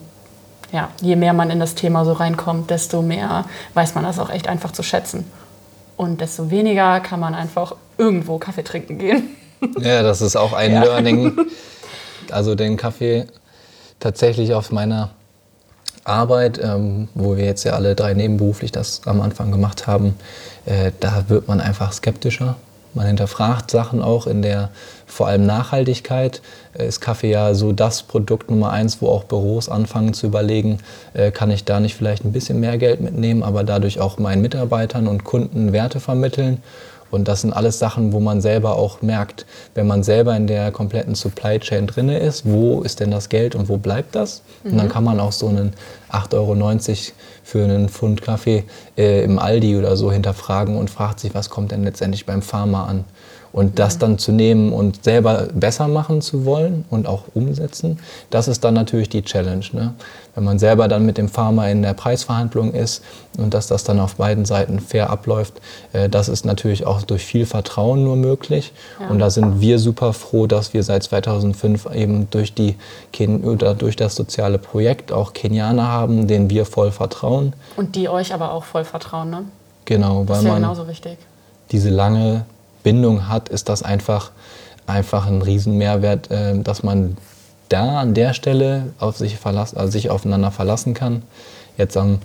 ja, 0.71 0.89
je 1.01 1.15
mehr 1.15 1.33
man 1.33 1.49
in 1.49 1.59
das 1.59 1.75
Thema 1.75 2.05
so 2.05 2.13
reinkommt, 2.13 2.69
desto 2.69 3.01
mehr 3.01 3.45
weiß 3.73 3.95
man 3.95 4.03
das 4.03 4.19
auch 4.19 4.29
echt 4.29 4.47
einfach 4.47 4.71
zu 4.71 4.83
schätzen. 4.83 5.25
Und 5.95 6.21
desto 6.21 6.51
weniger 6.51 6.99
kann 6.99 7.19
man 7.19 7.33
einfach 7.33 7.75
irgendwo 7.97 8.37
Kaffee 8.37 8.63
trinken 8.63 8.97
gehen. 8.97 9.29
Ja, 9.79 10.03
das 10.03 10.21
ist 10.21 10.35
auch 10.35 10.53
ein 10.53 10.71
ja. 10.71 10.83
Learning. 10.83 11.35
Also 12.29 12.55
den 12.55 12.75
Kaffee 12.75 13.25
tatsächlich 13.99 14.53
auf 14.53 14.71
meiner 14.71 15.11
Arbeit, 16.03 16.59
ähm, 16.61 17.07
wo 17.15 17.37
wir 17.37 17.45
jetzt 17.45 17.63
ja 17.63 17.73
alle 17.73 17.95
drei 17.95 18.13
nebenberuflich 18.13 18.71
das 18.71 19.01
am 19.05 19.21
Anfang 19.21 19.49
gemacht 19.49 19.87
haben, 19.87 20.15
äh, 20.65 20.91
da 20.99 21.25
wird 21.29 21.47
man 21.47 21.61
einfach 21.61 21.93
skeptischer. 21.93 22.55
Man 22.93 23.07
hinterfragt 23.07 23.71
Sachen 23.71 24.01
auch 24.01 24.27
in 24.27 24.41
der 24.41 24.69
vor 25.07 25.27
allem 25.27 25.45
Nachhaltigkeit. 25.45 26.41
Äh, 26.77 26.87
ist 26.87 27.01
Kaffee 27.01 27.31
ja 27.31 27.53
so 27.55 27.71
das 27.71 28.03
Produkt 28.03 28.51
Nummer 28.51 28.71
eins, 28.71 29.01
wo 29.01 29.07
auch 29.07 29.23
Büros 29.23 29.69
anfangen 29.69 30.13
zu 30.13 30.27
überlegen, 30.27 30.79
äh, 31.13 31.31
kann 31.31 31.49
ich 31.49 31.63
da 31.63 31.79
nicht 31.79 31.95
vielleicht 31.95 32.23
ein 32.25 32.33
bisschen 32.33 32.59
mehr 32.59 32.77
Geld 32.77 33.01
mitnehmen, 33.01 33.41
aber 33.41 33.63
dadurch 33.63 33.99
auch 33.99 34.19
meinen 34.19 34.41
Mitarbeitern 34.41 35.07
und 35.07 35.23
Kunden 35.23 35.73
Werte 35.73 35.99
vermitteln. 35.99 36.61
Und 37.09 37.27
das 37.27 37.41
sind 37.41 37.53
alles 37.53 37.79
Sachen, 37.79 38.11
wo 38.11 38.19
man 38.19 38.41
selber 38.41 38.75
auch 38.75 39.01
merkt, 39.01 39.45
wenn 39.75 39.87
man 39.87 40.03
selber 40.03 40.35
in 40.35 40.47
der 40.47 40.71
kompletten 40.71 41.15
Supply 41.15 41.59
Chain 41.59 41.87
drin 41.87 42.09
ist, 42.09 42.45
wo 42.45 42.81
ist 42.81 42.99
denn 42.99 43.11
das 43.11 43.29
Geld 43.29 43.55
und 43.55 43.69
wo 43.69 43.77
bleibt 43.77 44.15
das? 44.15 44.41
Mhm. 44.63 44.71
Und 44.71 44.77
dann 44.77 44.87
mhm. 44.87 44.91
kann 44.91 45.03
man 45.03 45.19
auch 45.19 45.31
so 45.31 45.47
einen 45.47 45.73
8,90 46.11 46.33
Euro 46.35 46.95
für 47.43 47.63
einen 47.63 47.89
Pfund 47.89 48.21
Kaffee 48.21 48.65
äh, 48.97 49.23
im 49.23 49.39
Aldi 49.39 49.77
oder 49.77 49.95
so 49.95 50.11
hinterfragen 50.11 50.75
und 50.75 50.89
fragt 50.89 51.19
sich, 51.21 51.33
was 51.33 51.49
kommt 51.49 51.71
denn 51.71 51.83
letztendlich 51.83 52.25
beim 52.25 52.41
Pharma 52.41 52.85
an? 52.85 53.05
Und 53.57 53.79
das 53.79 53.97
dann 53.97 54.19
zu 54.19 54.31
nehmen 54.31 54.71
und 54.71 55.03
selber 55.03 55.47
besser 55.51 55.87
machen 55.87 56.21
zu 56.21 56.45
wollen 56.45 56.85
und 56.91 57.07
auch 57.07 57.23
umsetzen, 57.33 57.97
das 58.29 58.47
ist 58.47 58.63
dann 58.63 58.75
natürlich 58.75 59.09
die 59.09 59.23
Challenge. 59.23 59.65
Ne? 59.71 59.95
Wenn 60.35 60.43
man 60.43 60.59
selber 60.59 60.87
dann 60.87 61.07
mit 61.07 61.17
dem 61.17 61.27
Pharma 61.27 61.67
in 61.67 61.81
der 61.81 61.95
Preisverhandlung 61.95 62.75
ist 62.75 63.03
und 63.35 63.55
dass 63.55 63.65
das 63.65 63.83
dann 63.83 63.99
auf 63.99 64.17
beiden 64.17 64.45
Seiten 64.45 64.79
fair 64.79 65.09
abläuft, 65.09 65.59
äh, 65.91 66.07
das 66.07 66.29
ist 66.29 66.45
natürlich 66.45 66.85
auch 66.85 67.01
durch 67.01 67.25
viel 67.25 67.47
Vertrauen 67.47 68.03
nur 68.03 68.15
möglich. 68.15 68.73
Ja. 68.99 69.07
Und 69.07 69.17
da 69.17 69.31
sind 69.31 69.59
wir 69.59 69.79
super 69.79 70.13
froh, 70.13 70.45
dass 70.45 70.75
wir 70.75 70.83
seit 70.83 71.01
2005 71.01 71.87
eben 71.95 72.29
durch, 72.29 72.53
die 72.53 72.75
Ken 73.11 73.43
oder 73.43 73.73
durch 73.73 73.95
das 73.95 74.15
soziale 74.15 74.59
Projekt 74.59 75.11
auch 75.11 75.33
Kenianer 75.33 75.87
haben, 75.87 76.27
denen 76.27 76.51
wir 76.51 76.67
voll 76.67 76.91
vertrauen. 76.91 77.53
Und 77.75 77.95
die 77.95 78.07
euch 78.07 78.35
aber 78.35 78.51
auch 78.51 78.65
voll 78.65 78.85
vertrauen, 78.85 79.31
ne? 79.31 79.45
Genau, 79.85 80.19
weil 80.19 80.25
das 80.27 80.37
ist 80.37 80.43
ja 80.43 80.51
man 80.51 80.61
genauso 80.61 80.87
wichtig. 80.87 81.17
diese 81.71 81.89
lange 81.89 82.45
Bindung 82.83 83.27
hat, 83.27 83.49
ist 83.49 83.69
das 83.69 83.83
einfach, 83.83 84.31
einfach 84.85 85.27
ein 85.27 85.41
Riesenmehrwert, 85.41 86.31
äh, 86.31 86.59
dass 86.59 86.83
man 86.83 87.17
da 87.69 87.99
an 87.99 88.13
der 88.13 88.33
Stelle 88.33 88.93
auf 88.99 89.17
sich, 89.17 89.37
verlassen, 89.37 89.77
also 89.77 89.91
sich 89.91 90.09
aufeinander 90.09 90.51
verlassen 90.51 90.93
kann. 90.93 91.23
Jetzt 91.77 91.97
am 91.97 92.19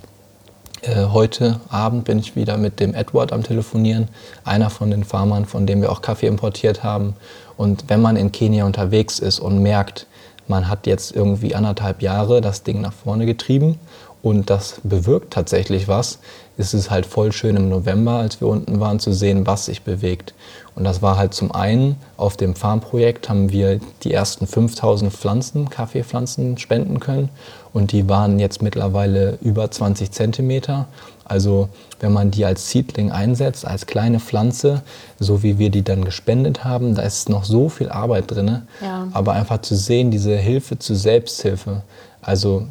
äh, 0.82 1.06
heute 1.12 1.60
Abend 1.68 2.04
bin 2.04 2.18
ich 2.18 2.34
wieder 2.34 2.56
mit 2.56 2.80
dem 2.80 2.94
Edward 2.94 3.32
am 3.32 3.42
Telefonieren, 3.42 4.08
einer 4.44 4.68
von 4.68 4.90
den 4.90 5.04
Farmern, 5.04 5.44
von 5.46 5.66
dem 5.66 5.80
wir 5.80 5.92
auch 5.92 6.02
Kaffee 6.02 6.26
importiert 6.26 6.82
haben. 6.82 7.14
Und 7.56 7.84
wenn 7.88 8.00
man 8.00 8.16
in 8.16 8.32
Kenia 8.32 8.64
unterwegs 8.64 9.20
ist 9.20 9.38
und 9.38 9.62
merkt, 9.62 10.06
man 10.48 10.68
hat 10.68 10.88
jetzt 10.88 11.14
irgendwie 11.14 11.54
anderthalb 11.54 12.02
Jahre 12.02 12.40
das 12.40 12.64
Ding 12.64 12.80
nach 12.80 12.92
vorne 12.92 13.26
getrieben 13.26 13.78
und 14.22 14.50
das 14.50 14.80
bewirkt 14.82 15.32
tatsächlich 15.32 15.86
was, 15.86 16.18
ist 16.56 16.74
es 16.74 16.90
halt 16.90 17.06
voll 17.06 17.32
schön 17.32 17.56
im 17.56 17.68
November, 17.68 18.12
als 18.12 18.40
wir 18.40 18.48
unten 18.48 18.80
waren, 18.80 18.98
zu 18.98 19.12
sehen, 19.12 19.46
was 19.46 19.66
sich 19.66 19.82
bewegt. 19.82 20.34
Und 20.74 20.84
das 20.84 21.02
war 21.02 21.16
halt 21.16 21.34
zum 21.34 21.52
einen, 21.52 21.96
auf 22.16 22.36
dem 22.36 22.54
Farmprojekt 22.54 23.28
haben 23.28 23.52
wir 23.52 23.80
die 24.02 24.12
ersten 24.12 24.46
5000 24.46 25.12
Pflanzen, 25.12 25.68
Kaffeepflanzen 25.68 26.56
spenden 26.58 26.98
können. 27.00 27.28
Und 27.72 27.92
die 27.92 28.08
waren 28.08 28.38
jetzt 28.38 28.62
mittlerweile 28.62 29.38
über 29.42 29.70
20 29.70 30.10
Zentimeter. 30.10 30.86
Also 31.24 31.68
wenn 32.00 32.12
man 32.12 32.30
die 32.30 32.44
als 32.44 32.70
Seedling 32.70 33.10
einsetzt, 33.10 33.66
als 33.66 33.86
kleine 33.86 34.20
Pflanze, 34.20 34.82
so 35.18 35.42
wie 35.42 35.58
wir 35.58 35.70
die 35.70 35.82
dann 35.82 36.04
gespendet 36.04 36.64
haben, 36.64 36.94
da 36.94 37.02
ist 37.02 37.28
noch 37.28 37.44
so 37.44 37.68
viel 37.68 37.88
Arbeit 37.90 38.30
drin. 38.30 38.62
Ja. 38.82 39.08
Aber 39.12 39.32
einfach 39.32 39.62
zu 39.62 39.76
sehen, 39.76 40.10
diese 40.10 40.36
Hilfe 40.36 40.78
zur 40.78 40.96
Selbsthilfe. 40.96 41.82
Also 42.20 42.66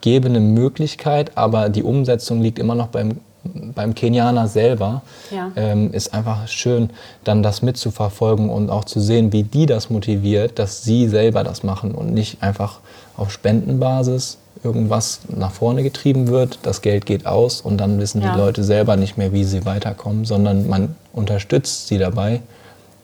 gebe 0.00 0.28
eine 0.28 0.40
Möglichkeit, 0.40 1.32
aber 1.36 1.68
die 1.68 1.82
Umsetzung 1.82 2.40
liegt 2.40 2.58
immer 2.58 2.74
noch 2.74 2.88
beim, 2.88 3.18
beim 3.44 3.94
Kenianer 3.94 4.48
selber. 4.48 5.02
Ja. 5.30 5.50
Ähm, 5.56 5.92
ist 5.92 6.14
einfach 6.14 6.48
schön, 6.48 6.90
dann 7.24 7.42
das 7.42 7.62
mitzuverfolgen 7.62 8.50
und 8.50 8.70
auch 8.70 8.84
zu 8.84 9.00
sehen, 9.00 9.32
wie 9.32 9.42
die 9.42 9.66
das 9.66 9.90
motiviert, 9.90 10.58
dass 10.58 10.84
sie 10.84 11.08
selber 11.08 11.44
das 11.44 11.62
machen 11.62 11.92
und 11.92 12.12
nicht 12.12 12.42
einfach 12.42 12.80
auf 13.16 13.32
Spendenbasis 13.32 14.38
irgendwas 14.64 15.20
nach 15.28 15.52
vorne 15.52 15.82
getrieben 15.82 16.28
wird, 16.28 16.58
das 16.62 16.82
Geld 16.82 17.06
geht 17.06 17.26
aus 17.26 17.60
und 17.60 17.78
dann 17.78 17.98
wissen 18.00 18.20
ja. 18.22 18.32
die 18.32 18.38
Leute 18.38 18.64
selber 18.64 18.96
nicht 18.96 19.16
mehr, 19.16 19.32
wie 19.32 19.44
sie 19.44 19.64
weiterkommen, 19.64 20.24
sondern 20.24 20.68
man 20.68 20.96
unterstützt 21.12 21.88
sie 21.88 21.98
dabei, 21.98 22.40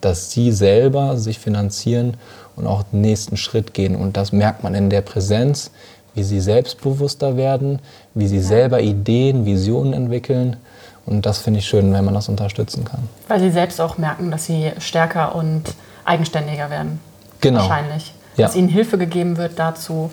dass 0.01 0.31
sie 0.31 0.51
selber 0.51 1.17
sich 1.17 1.39
finanzieren 1.39 2.15
und 2.55 2.67
auch 2.67 2.83
den 2.83 3.01
nächsten 3.01 3.37
Schritt 3.37 3.73
gehen. 3.73 3.95
Und 3.95 4.17
das 4.17 4.31
merkt 4.31 4.63
man 4.63 4.75
in 4.75 4.89
der 4.89 5.01
Präsenz, 5.01 5.71
wie 6.15 6.23
sie 6.23 6.39
selbstbewusster 6.39 7.37
werden, 7.37 7.79
wie 8.13 8.27
sie 8.27 8.39
selber 8.39 8.81
Ideen, 8.81 9.45
Visionen 9.45 9.93
entwickeln. 9.93 10.57
Und 11.05 11.25
das 11.25 11.39
finde 11.39 11.59
ich 11.59 11.67
schön, 11.67 11.93
wenn 11.93 12.03
man 12.03 12.13
das 12.13 12.29
unterstützen 12.29 12.85
kann. 12.85 13.07
Weil 13.27 13.39
sie 13.39 13.51
selbst 13.51 13.79
auch 13.79 13.97
merken, 13.97 14.31
dass 14.31 14.45
sie 14.45 14.71
stärker 14.79 15.35
und 15.35 15.63
eigenständiger 16.03 16.69
werden. 16.69 16.99
Genau. 17.41 17.59
Wahrscheinlich. 17.59 18.13
Ja. 18.37 18.47
Dass 18.47 18.55
ihnen 18.55 18.69
Hilfe 18.69 18.97
gegeben 18.97 19.37
wird, 19.37 19.59
dazu 19.59 20.09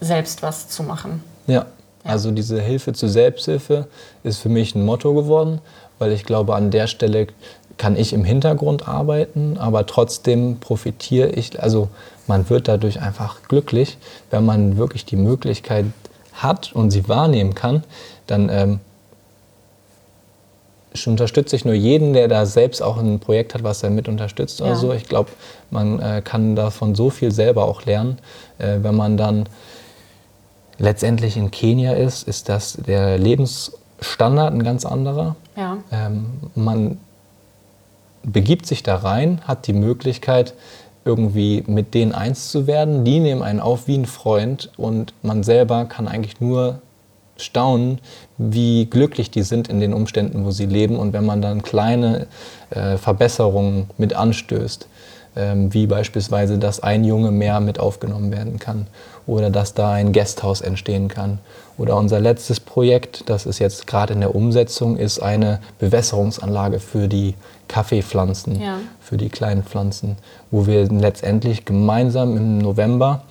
selbst 0.00 0.42
was 0.42 0.68
zu 0.68 0.82
machen. 0.82 1.24
Ja. 1.46 1.54
ja. 1.54 1.66
Also 2.04 2.30
diese 2.30 2.60
Hilfe 2.60 2.92
zur 2.92 3.08
Selbsthilfe 3.08 3.88
ist 4.22 4.38
für 4.38 4.48
mich 4.48 4.74
ein 4.74 4.84
Motto 4.84 5.12
geworden, 5.14 5.60
weil 5.98 6.12
ich 6.12 6.24
glaube, 6.24 6.54
an 6.54 6.70
der 6.70 6.86
Stelle 6.86 7.26
kann 7.78 7.96
ich 7.96 8.12
im 8.12 8.24
Hintergrund 8.24 8.86
arbeiten, 8.86 9.56
aber 9.58 9.86
trotzdem 9.86 10.58
profitiere 10.58 11.28
ich, 11.30 11.62
also 11.62 11.88
man 12.28 12.48
wird 12.50 12.68
dadurch 12.68 13.00
einfach 13.00 13.42
glücklich, 13.48 13.98
wenn 14.30 14.44
man 14.44 14.76
wirklich 14.76 15.04
die 15.04 15.16
Möglichkeit 15.16 15.86
hat 16.34 16.72
und 16.72 16.90
sie 16.90 17.08
wahrnehmen 17.08 17.54
kann, 17.54 17.82
dann 18.26 18.48
ähm, 18.50 18.80
unterstütze 21.06 21.56
ich 21.56 21.64
nur 21.64 21.74
jeden, 21.74 22.12
der 22.12 22.28
da 22.28 22.46
selbst 22.46 22.82
auch 22.82 22.98
ein 22.98 23.18
Projekt 23.18 23.54
hat, 23.54 23.62
was 23.62 23.82
er 23.82 23.90
mit 23.90 24.08
unterstützt 24.08 24.60
oder 24.60 24.70
ja. 24.70 24.76
so. 24.76 24.92
Ich 24.92 25.08
glaube, 25.08 25.30
man 25.70 26.00
äh, 26.00 26.22
kann 26.24 26.56
davon 26.56 26.94
so 26.94 27.10
viel 27.10 27.30
selber 27.30 27.66
auch 27.66 27.84
lernen. 27.84 28.18
Äh, 28.58 28.78
wenn 28.82 28.96
man 28.96 29.16
dann 29.16 29.48
letztendlich 30.78 31.36
in 31.36 31.50
Kenia 31.50 31.92
ist, 31.92 32.26
ist 32.26 32.48
das 32.48 32.74
der 32.74 33.18
Lebensstandard 33.18 34.54
ein 34.54 34.62
ganz 34.62 34.84
anderer. 34.84 35.36
Ja. 35.56 35.78
Ähm, 35.92 36.26
man 36.54 36.98
begibt 38.22 38.66
sich 38.66 38.82
da 38.82 38.96
rein, 38.96 39.40
hat 39.46 39.66
die 39.66 39.72
Möglichkeit, 39.72 40.54
irgendwie 41.04 41.64
mit 41.66 41.94
denen 41.94 42.12
eins 42.12 42.50
zu 42.50 42.66
werden. 42.66 43.04
Die 43.04 43.20
nehmen 43.20 43.42
einen 43.42 43.60
auf 43.60 43.86
wie 43.86 43.96
ein 43.96 44.06
Freund 44.06 44.70
und 44.76 45.14
man 45.22 45.42
selber 45.42 45.84
kann 45.86 46.08
eigentlich 46.08 46.40
nur 46.40 46.80
staunen, 47.36 48.00
wie 48.36 48.86
glücklich 48.86 49.30
die 49.30 49.42
sind 49.42 49.68
in 49.68 49.80
den 49.80 49.94
Umständen, 49.94 50.44
wo 50.44 50.50
sie 50.50 50.66
leben. 50.66 50.96
Und 50.96 51.12
wenn 51.12 51.24
man 51.24 51.40
dann 51.40 51.62
kleine 51.62 52.26
äh, 52.70 52.96
Verbesserungen 52.96 53.88
mit 53.96 54.14
anstößt, 54.14 54.88
ähm, 55.36 55.72
wie 55.72 55.86
beispielsweise, 55.86 56.58
dass 56.58 56.80
ein 56.80 57.04
Junge 57.04 57.30
mehr 57.30 57.60
mit 57.60 57.78
aufgenommen 57.78 58.32
werden 58.32 58.58
kann 58.58 58.86
oder 59.26 59.50
dass 59.50 59.74
da 59.74 59.92
ein 59.92 60.12
Gasthaus 60.12 60.60
entstehen 60.60 61.08
kann. 61.08 61.38
Oder 61.76 61.96
unser 61.96 62.18
letztes 62.18 62.58
Projekt, 62.58 63.28
das 63.28 63.46
ist 63.46 63.60
jetzt 63.60 63.86
gerade 63.86 64.14
in 64.14 64.20
der 64.20 64.34
Umsetzung, 64.34 64.96
ist 64.96 65.20
eine 65.20 65.60
Bewässerungsanlage 65.78 66.80
für 66.80 67.06
die 67.06 67.34
Kaffeepflanzen, 67.68 68.60
ja. 68.60 68.78
für 69.00 69.16
die 69.16 69.28
kleinen 69.28 69.62
Pflanzen, 69.62 70.16
wo 70.50 70.66
wir 70.66 70.86
letztendlich 70.88 71.64
gemeinsam 71.64 72.36
im 72.36 72.58
November 72.58 73.22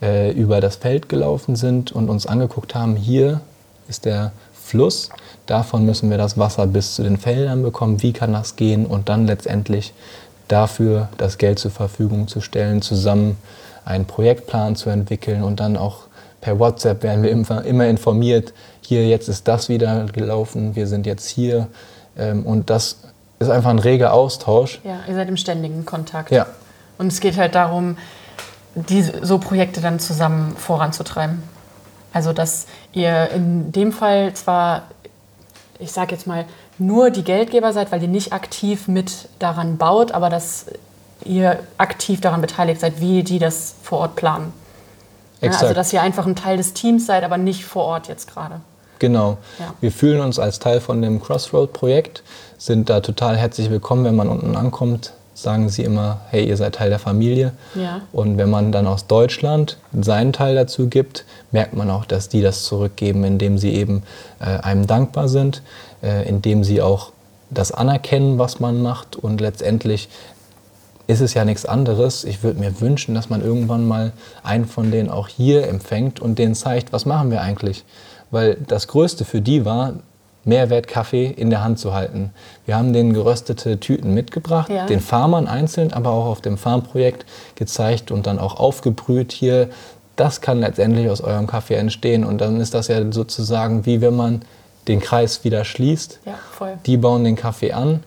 äh, 0.00 0.32
über 0.32 0.60
das 0.60 0.76
Feld 0.76 1.08
gelaufen 1.08 1.56
sind 1.56 1.92
und 1.92 2.08
uns 2.08 2.26
angeguckt 2.26 2.74
haben, 2.74 2.96
hier 2.96 3.40
ist 3.88 4.04
der 4.04 4.32
Fluss, 4.52 5.10
davon 5.46 5.84
müssen 5.84 6.10
wir 6.10 6.18
das 6.18 6.38
Wasser 6.38 6.66
bis 6.66 6.94
zu 6.94 7.02
den 7.02 7.18
Feldern 7.18 7.62
bekommen, 7.62 8.02
wie 8.02 8.12
kann 8.12 8.32
das 8.32 8.56
gehen 8.56 8.86
und 8.86 9.08
dann 9.08 9.26
letztendlich 9.26 9.92
dafür 10.48 11.08
das 11.18 11.38
Geld 11.38 11.58
zur 11.58 11.70
Verfügung 11.70 12.28
zu 12.28 12.40
stellen, 12.40 12.82
zusammen 12.82 13.36
einen 13.84 14.06
Projektplan 14.06 14.76
zu 14.76 14.90
entwickeln 14.90 15.42
und 15.42 15.60
dann 15.60 15.76
auch 15.76 16.04
per 16.40 16.58
WhatsApp 16.58 17.02
werden 17.02 17.22
wir 17.22 17.30
immer 17.30 17.86
informiert, 17.86 18.52
hier 18.80 19.06
jetzt 19.06 19.28
ist 19.28 19.46
das 19.46 19.68
wieder 19.68 20.06
gelaufen, 20.06 20.74
wir 20.74 20.86
sind 20.86 21.06
jetzt 21.06 21.28
hier 21.28 21.68
ähm, 22.16 22.44
und 22.44 22.68
das 22.68 22.98
ist 23.42 23.50
einfach 23.50 23.70
ein 23.70 23.78
reger 23.78 24.12
Austausch. 24.12 24.80
Ja, 24.84 25.00
ihr 25.06 25.14
seid 25.14 25.28
im 25.28 25.36
ständigen 25.36 25.84
Kontakt. 25.84 26.30
Ja. 26.30 26.46
Und 26.98 27.08
es 27.08 27.20
geht 27.20 27.36
halt 27.36 27.54
darum, 27.54 27.96
diese, 28.74 29.24
so 29.24 29.38
Projekte 29.38 29.80
dann 29.80 29.98
zusammen 29.98 30.56
voranzutreiben. 30.56 31.42
Also 32.12 32.32
dass 32.32 32.66
ihr 32.92 33.30
in 33.30 33.72
dem 33.72 33.92
Fall 33.92 34.34
zwar, 34.34 34.82
ich 35.78 35.92
sage 35.92 36.12
jetzt 36.14 36.26
mal, 36.26 36.44
nur 36.78 37.10
die 37.10 37.24
Geldgeber 37.24 37.72
seid, 37.72 37.92
weil 37.92 38.02
ihr 38.02 38.08
nicht 38.08 38.32
aktiv 38.32 38.88
mit 38.88 39.28
daran 39.38 39.76
baut, 39.76 40.12
aber 40.12 40.30
dass 40.30 40.66
ihr 41.24 41.60
aktiv 41.78 42.20
daran 42.20 42.40
beteiligt 42.40 42.80
seid, 42.80 43.00
wie 43.00 43.22
die 43.22 43.38
das 43.38 43.74
vor 43.82 44.00
Ort 44.00 44.16
planen. 44.16 44.52
Ja, 45.40 45.50
also 45.50 45.74
dass 45.74 45.92
ihr 45.92 46.02
einfach 46.02 46.26
ein 46.26 46.36
Teil 46.36 46.56
des 46.56 46.72
Teams 46.72 47.06
seid, 47.06 47.24
aber 47.24 47.36
nicht 47.36 47.64
vor 47.64 47.84
Ort 47.84 48.08
jetzt 48.08 48.32
gerade. 48.32 48.60
Genau. 49.02 49.38
Ja. 49.58 49.74
Wir 49.80 49.90
fühlen 49.90 50.20
uns 50.20 50.38
als 50.38 50.60
Teil 50.60 50.80
von 50.80 51.02
dem 51.02 51.20
Crossroad-Projekt, 51.20 52.22
sind 52.56 52.88
da 52.88 53.00
total 53.00 53.36
herzlich 53.36 53.68
willkommen, 53.68 54.04
wenn 54.04 54.14
man 54.14 54.28
unten 54.28 54.54
ankommt, 54.54 55.12
sagen 55.34 55.70
sie 55.70 55.82
immer, 55.82 56.20
hey, 56.30 56.46
ihr 56.46 56.56
seid 56.56 56.76
Teil 56.76 56.88
der 56.88 57.00
Familie. 57.00 57.50
Ja. 57.74 58.02
Und 58.12 58.38
wenn 58.38 58.48
man 58.48 58.70
dann 58.70 58.86
aus 58.86 59.08
Deutschland 59.08 59.78
seinen 60.00 60.32
Teil 60.32 60.54
dazu 60.54 60.86
gibt, 60.86 61.24
merkt 61.50 61.74
man 61.74 61.90
auch, 61.90 62.04
dass 62.04 62.28
die 62.28 62.42
das 62.42 62.62
zurückgeben, 62.62 63.24
indem 63.24 63.58
sie 63.58 63.74
eben 63.74 64.04
äh, 64.38 64.44
einem 64.44 64.86
dankbar 64.86 65.26
sind, 65.26 65.62
äh, 66.00 66.28
indem 66.28 66.62
sie 66.62 66.80
auch 66.80 67.10
das 67.50 67.72
anerkennen, 67.72 68.38
was 68.38 68.60
man 68.60 68.82
macht. 68.82 69.16
Und 69.16 69.40
letztendlich 69.40 70.08
ist 71.08 71.20
es 71.20 71.34
ja 71.34 71.44
nichts 71.44 71.66
anderes. 71.66 72.22
Ich 72.22 72.44
würde 72.44 72.60
mir 72.60 72.80
wünschen, 72.80 73.16
dass 73.16 73.28
man 73.28 73.42
irgendwann 73.42 73.84
mal 73.84 74.12
einen 74.44 74.66
von 74.66 74.92
denen 74.92 75.10
auch 75.10 75.26
hier 75.26 75.66
empfängt 75.66 76.20
und 76.20 76.38
denen 76.38 76.54
zeigt, 76.54 76.92
was 76.92 77.04
machen 77.04 77.32
wir 77.32 77.40
eigentlich. 77.40 77.84
Weil 78.32 78.56
das 78.66 78.88
Größte 78.88 79.24
für 79.24 79.40
die 79.40 79.64
war, 79.64 79.94
Mehrwertkaffee 80.44 81.26
in 81.26 81.50
der 81.50 81.62
Hand 81.62 81.78
zu 81.78 81.94
halten. 81.94 82.30
Wir 82.66 82.76
haben 82.76 82.92
denen 82.92 83.12
geröstete 83.12 83.78
Tüten 83.78 84.12
mitgebracht, 84.12 84.70
ja. 84.70 84.86
den 84.86 85.00
Farmern 85.00 85.46
einzeln, 85.46 85.92
aber 85.92 86.10
auch 86.10 86.26
auf 86.26 86.40
dem 86.40 86.58
Farmprojekt 86.58 87.24
gezeigt 87.54 88.10
und 88.10 88.26
dann 88.26 88.38
auch 88.38 88.58
aufgebrüht 88.58 89.32
hier. 89.32 89.68
Das 90.16 90.40
kann 90.40 90.60
letztendlich 90.60 91.08
aus 91.08 91.20
eurem 91.20 91.46
Kaffee 91.46 91.74
entstehen 91.74 92.24
und 92.24 92.40
dann 92.40 92.60
ist 92.60 92.74
das 92.74 92.88
ja 92.88 93.00
sozusagen 93.12 93.86
wie 93.86 94.00
wenn 94.00 94.16
man 94.16 94.42
den 94.88 94.98
Kreis 94.98 95.44
wieder 95.44 95.64
schließt. 95.64 96.18
Ja, 96.24 96.34
Die 96.86 96.96
bauen 96.96 97.22
den 97.22 97.36
Kaffee 97.36 97.72
an, 97.72 98.02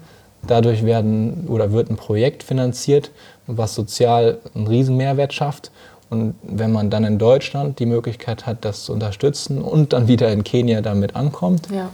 dadurch 0.46 0.86
werden 0.86 1.46
oder 1.48 1.72
wird 1.72 1.90
ein 1.90 1.96
Projekt 1.96 2.44
finanziert, 2.44 3.12
was 3.48 3.76
sozial 3.76 4.40
einen 4.54 4.68
riesen 4.68 4.98
Mehrwert 4.98 5.34
schafft 5.34 5.72
und 6.10 6.36
wenn 6.44 6.72
man 6.72 6.90
dann 6.90 7.04
in 7.04 7.18
Deutschland 7.18 7.80
die 7.80 7.86
Möglichkeit 7.86 8.46
hat, 8.46 8.64
das 8.66 8.86
zu 8.86 8.94
unterstützen 8.94 9.62
und 9.62 9.94
dann 9.94 10.08
wieder 10.08 10.32
in 10.32 10.44
Kenia 10.44 10.82
damit 10.82 11.16
ankommt, 11.16 11.68
ja 11.72 11.90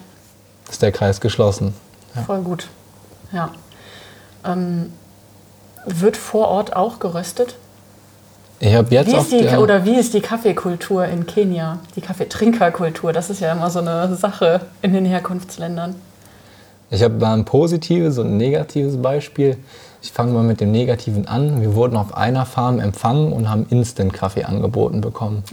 ist 0.72 0.82
der 0.82 0.92
Kreis 0.92 1.22
geschlossen. 1.22 1.74
Ja. 2.16 2.22
Voll 2.24 2.42
gut. 2.42 2.68
Ja. 3.32 3.52
Ähm, 4.46 4.92
wird 5.86 6.18
vor 6.18 6.48
Ort 6.48 6.76
auch 6.76 7.00
geröstet? 7.00 7.56
Ich 8.60 8.76
habe 8.76 8.94
jetzt 8.94 9.12
wie 9.12 9.16
ist 9.16 9.32
die, 9.32 9.58
Oder 9.58 9.86
wie 9.86 9.96
ist 9.96 10.14
die 10.14 10.22
Kaffeekultur 10.22 11.06
in 11.06 11.26
Kenia? 11.26 11.80
Die 11.96 12.02
Kaffeetrinkerkultur, 12.02 13.12
das 13.12 13.30
ist 13.30 13.42
ja 13.42 13.52
immer 13.52 13.72
so 13.72 13.80
eine 13.80 14.16
Sache 14.16 14.62
in 14.82 14.94
den 14.94 15.06
Herkunftsländern. 15.06 15.96
Ich 16.92 17.02
habe 17.02 17.16
da 17.16 17.34
ein 17.34 17.46
positives 17.46 18.18
und 18.18 18.28
ein 18.28 18.38
negatives 18.38 19.02
Beispiel. 19.02 19.58
Ich 20.02 20.12
fange 20.12 20.34
mal 20.34 20.44
mit 20.44 20.62
dem 20.62 20.72
Negativen 20.72 21.28
an. 21.28 21.62
Wir 21.62 21.76
wurden 21.76 21.96
auf 21.96 22.16
einer 22.16 22.46
Farm 22.46 22.80
empfangen 22.80 23.34
und 23.34 23.50
haben 23.50 23.66
Instant-Kaffee 23.70 24.46
angeboten 24.46 25.02
bekommen. 25.02 25.44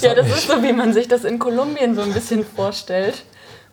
ja, 0.00 0.14
das 0.14 0.28
ist 0.28 0.48
so, 0.48 0.62
wie 0.62 0.72
man 0.72 0.92
sich 0.92 1.08
das 1.08 1.24
in 1.24 1.38
Kolumbien 1.38 1.94
so 1.94 2.02
ein 2.02 2.12
bisschen 2.12 2.44
vorstellt 2.44 3.24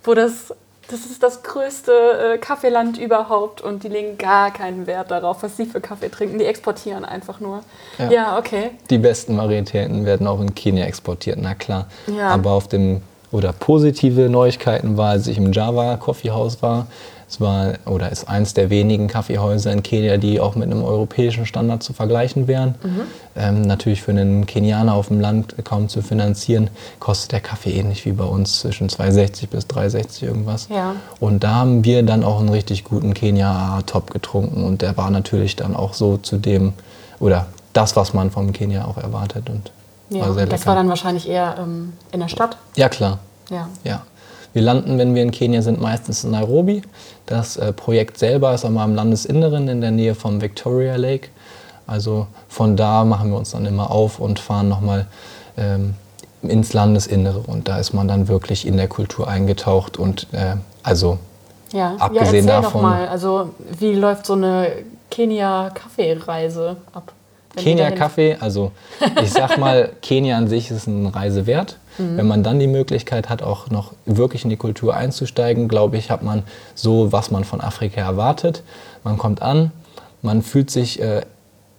wo 0.03 0.13
das, 0.13 0.53
das 0.89 1.05
ist 1.05 1.23
das 1.23 1.43
größte 1.43 1.91
äh, 1.91 2.37
Kaffeeland 2.37 2.97
überhaupt 2.97 3.61
und 3.61 3.83
die 3.83 3.87
legen 3.87 4.17
gar 4.17 4.51
keinen 4.51 4.85
Wert 4.87 5.11
darauf, 5.11 5.43
was 5.43 5.57
sie 5.57 5.65
für 5.65 5.81
Kaffee 5.81 6.09
trinken. 6.09 6.39
Die 6.39 6.45
exportieren 6.45 7.05
einfach 7.05 7.39
nur. 7.39 7.61
Ja, 7.97 8.11
ja 8.11 8.37
okay. 8.37 8.71
Die 8.89 8.97
besten 8.97 9.37
Varietäten 9.37 10.05
werden 10.05 10.27
auch 10.27 10.41
in 10.41 10.53
Kenia 10.53 10.85
exportiert, 10.85 11.39
na 11.41 11.55
klar. 11.55 11.87
Ja. 12.07 12.29
Aber 12.29 12.51
auf 12.51 12.67
dem, 12.67 13.01
oder 13.31 13.53
positive 13.53 14.29
Neuigkeiten 14.29 14.97
war, 14.97 15.11
als 15.11 15.27
ich 15.27 15.37
im 15.37 15.51
Java 15.53 15.97
Coffee 15.97 16.31
House 16.31 16.61
war, 16.61 16.87
es 17.33 17.41
war 17.41 17.73
oder 17.85 18.11
ist 18.11 18.27
eins 18.29 18.53
der 18.53 18.69
wenigen 18.69 19.07
Kaffeehäuser 19.07 19.71
in 19.71 19.83
Kenia, 19.83 20.17
die 20.17 20.39
auch 20.39 20.55
mit 20.55 20.69
einem 20.69 20.83
europäischen 20.83 21.45
Standard 21.45 21.83
zu 21.83 21.93
vergleichen 21.93 22.47
wären. 22.47 22.75
Mhm. 22.83 23.01
Ähm, 23.35 23.61
natürlich 23.61 24.01
für 24.01 24.11
einen 24.11 24.45
Kenianer 24.45 24.93
auf 24.93 25.07
dem 25.07 25.19
Land 25.19 25.55
kaum 25.63 25.89
zu 25.89 26.01
finanzieren, 26.01 26.69
kostet 26.99 27.31
der 27.31 27.39
Kaffee 27.39 27.71
ähnlich 27.71 28.05
wie 28.05 28.11
bei 28.11 28.25
uns 28.25 28.59
zwischen 28.59 28.89
2,60 28.89 29.47
bis 29.47 29.65
3,60 29.65 30.23
irgendwas. 30.23 30.67
Ja. 30.69 30.95
Und 31.19 31.43
da 31.43 31.55
haben 31.55 31.83
wir 31.83 32.03
dann 32.03 32.23
auch 32.23 32.39
einen 32.39 32.49
richtig 32.49 32.83
guten 32.83 33.13
Kenia-Top 33.13 34.11
getrunken 34.11 34.63
und 34.63 34.81
der 34.81 34.95
war 34.97 35.09
natürlich 35.09 35.55
dann 35.55 35.75
auch 35.75 35.93
so 35.93 36.17
zu 36.17 36.37
dem, 36.37 36.73
oder 37.19 37.47
das, 37.73 37.95
was 37.95 38.13
man 38.13 38.29
vom 38.29 38.53
Kenia 38.53 38.85
auch 38.85 38.97
erwartet. 38.97 39.49
Und 39.49 39.71
ja, 40.09 40.21
war 40.21 40.33
sehr 40.33 40.45
das 40.45 40.67
war 40.67 40.75
dann 40.75 40.89
wahrscheinlich 40.89 41.27
eher 41.27 41.55
ähm, 41.59 41.93
in 42.11 42.19
der 42.19 42.27
Stadt? 42.27 42.57
Ja, 42.75 42.89
klar. 42.89 43.19
Ja. 43.49 43.67
ja. 43.83 44.03
Wir 44.53 44.61
landen, 44.61 44.97
wenn 44.97 45.15
wir 45.15 45.23
in 45.23 45.31
Kenia 45.31 45.61
sind, 45.61 45.81
meistens 45.81 46.23
in 46.23 46.31
Nairobi. 46.31 46.83
Das 47.25 47.57
äh, 47.57 47.73
Projekt 47.73 48.17
selber 48.17 48.53
ist 48.53 48.65
aber 48.65 48.83
im 48.83 48.95
Landesinneren 48.95 49.67
in 49.67 49.81
der 49.81 49.91
Nähe 49.91 50.15
vom 50.15 50.41
Victoria 50.41 50.95
Lake. 50.95 51.29
Also 51.87 52.27
von 52.47 52.77
da 52.77 53.03
machen 53.03 53.31
wir 53.31 53.37
uns 53.37 53.51
dann 53.51 53.65
immer 53.65 53.91
auf 53.91 54.19
und 54.19 54.39
fahren 54.39 54.69
nochmal 54.69 55.07
ähm, 55.57 55.95
ins 56.43 56.73
Landesinnere. 56.73 57.39
Und 57.39 57.67
da 57.67 57.79
ist 57.79 57.93
man 57.93 58.07
dann 58.07 58.27
wirklich 58.27 58.67
in 58.67 58.77
der 58.77 58.87
Kultur 58.87 59.27
eingetaucht. 59.27 59.97
Und 59.97 60.27
äh, 60.33 60.55
also 60.83 61.17
ja. 61.71 61.95
abgesehen 61.97 62.47
ja, 62.47 62.61
davon. 62.61 62.81
Doch 62.81 62.89
mal, 62.89 63.07
also 63.07 63.49
wie 63.79 63.93
läuft 63.93 64.25
so 64.25 64.33
eine 64.33 64.71
Kenia-Kaffeereise 65.09 66.77
ab? 66.93 67.11
Kenia 67.55 67.91
Kaffee, 67.91 68.35
also 68.39 68.71
ich 69.21 69.31
sag 69.31 69.57
mal, 69.59 69.91
Kenia 70.01 70.37
an 70.37 70.47
sich 70.47 70.71
ist 70.71 70.87
eine 70.87 71.13
Reise 71.13 71.45
wert. 71.45 71.77
Mhm. 71.97 72.17
Wenn 72.17 72.27
man 72.27 72.43
dann 72.43 72.59
die 72.59 72.67
Möglichkeit 72.67 73.29
hat, 73.29 73.41
auch 73.41 73.69
noch 73.69 73.93
wirklich 74.05 74.43
in 74.43 74.49
die 74.49 74.57
Kultur 74.57 74.95
einzusteigen, 74.95 75.67
glaube 75.67 75.97
ich, 75.97 76.11
hat 76.11 76.23
man 76.23 76.43
so, 76.75 77.11
was 77.11 77.31
man 77.31 77.43
von 77.43 77.61
Afrika 77.61 78.01
erwartet. 78.01 78.63
Man 79.03 79.17
kommt 79.17 79.41
an, 79.41 79.71
man 80.21 80.41
fühlt 80.41 80.71
sich 80.71 81.01
äh, 81.01 81.21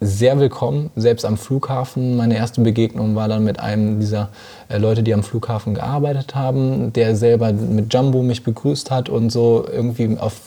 sehr 0.00 0.38
willkommen, 0.38 0.90
selbst 0.96 1.24
am 1.24 1.36
Flughafen. 1.36 2.16
Meine 2.16 2.36
erste 2.36 2.60
Begegnung 2.60 3.14
war 3.14 3.28
dann 3.28 3.42
mit 3.44 3.58
einem 3.58 4.00
dieser 4.00 4.28
äh, 4.68 4.78
Leute, 4.78 5.02
die 5.02 5.14
am 5.14 5.22
Flughafen 5.22 5.74
gearbeitet 5.74 6.34
haben, 6.34 6.92
der 6.92 7.16
selber 7.16 7.52
mit 7.52 7.92
Jumbo 7.92 8.22
mich 8.22 8.44
begrüßt 8.44 8.90
hat 8.90 9.08
und 9.08 9.30
so 9.30 9.66
irgendwie 9.70 10.18
auf 10.18 10.40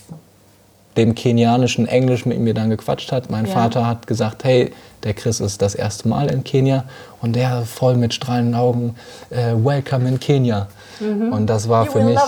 dem 0.97 1.15
kenianischen 1.15 1.87
Englisch 1.87 2.25
mit 2.25 2.39
mir 2.39 2.53
dann 2.53 2.69
gequatscht 2.69 3.11
hat. 3.11 3.29
Mein 3.29 3.45
ja. 3.45 3.53
Vater 3.53 3.87
hat 3.87 4.07
gesagt, 4.07 4.43
hey, 4.43 4.73
der 5.03 5.13
Chris 5.13 5.39
ist 5.39 5.61
das 5.61 5.75
erste 5.75 6.07
Mal 6.07 6.29
in 6.29 6.43
Kenia 6.43 6.83
und 7.21 7.35
der 7.35 7.61
voll 7.61 7.95
mit 7.95 8.13
strahlenden 8.13 8.55
Augen, 8.55 8.95
äh, 9.29 9.53
welcome 9.53 10.07
in 10.07 10.19
Kenia. 10.19 10.67
Mhm. 10.99 11.31
Und 11.31 11.47
das 11.47 11.69
war 11.69 11.85
you 11.85 11.91
für 11.91 12.03
mich 12.03 12.19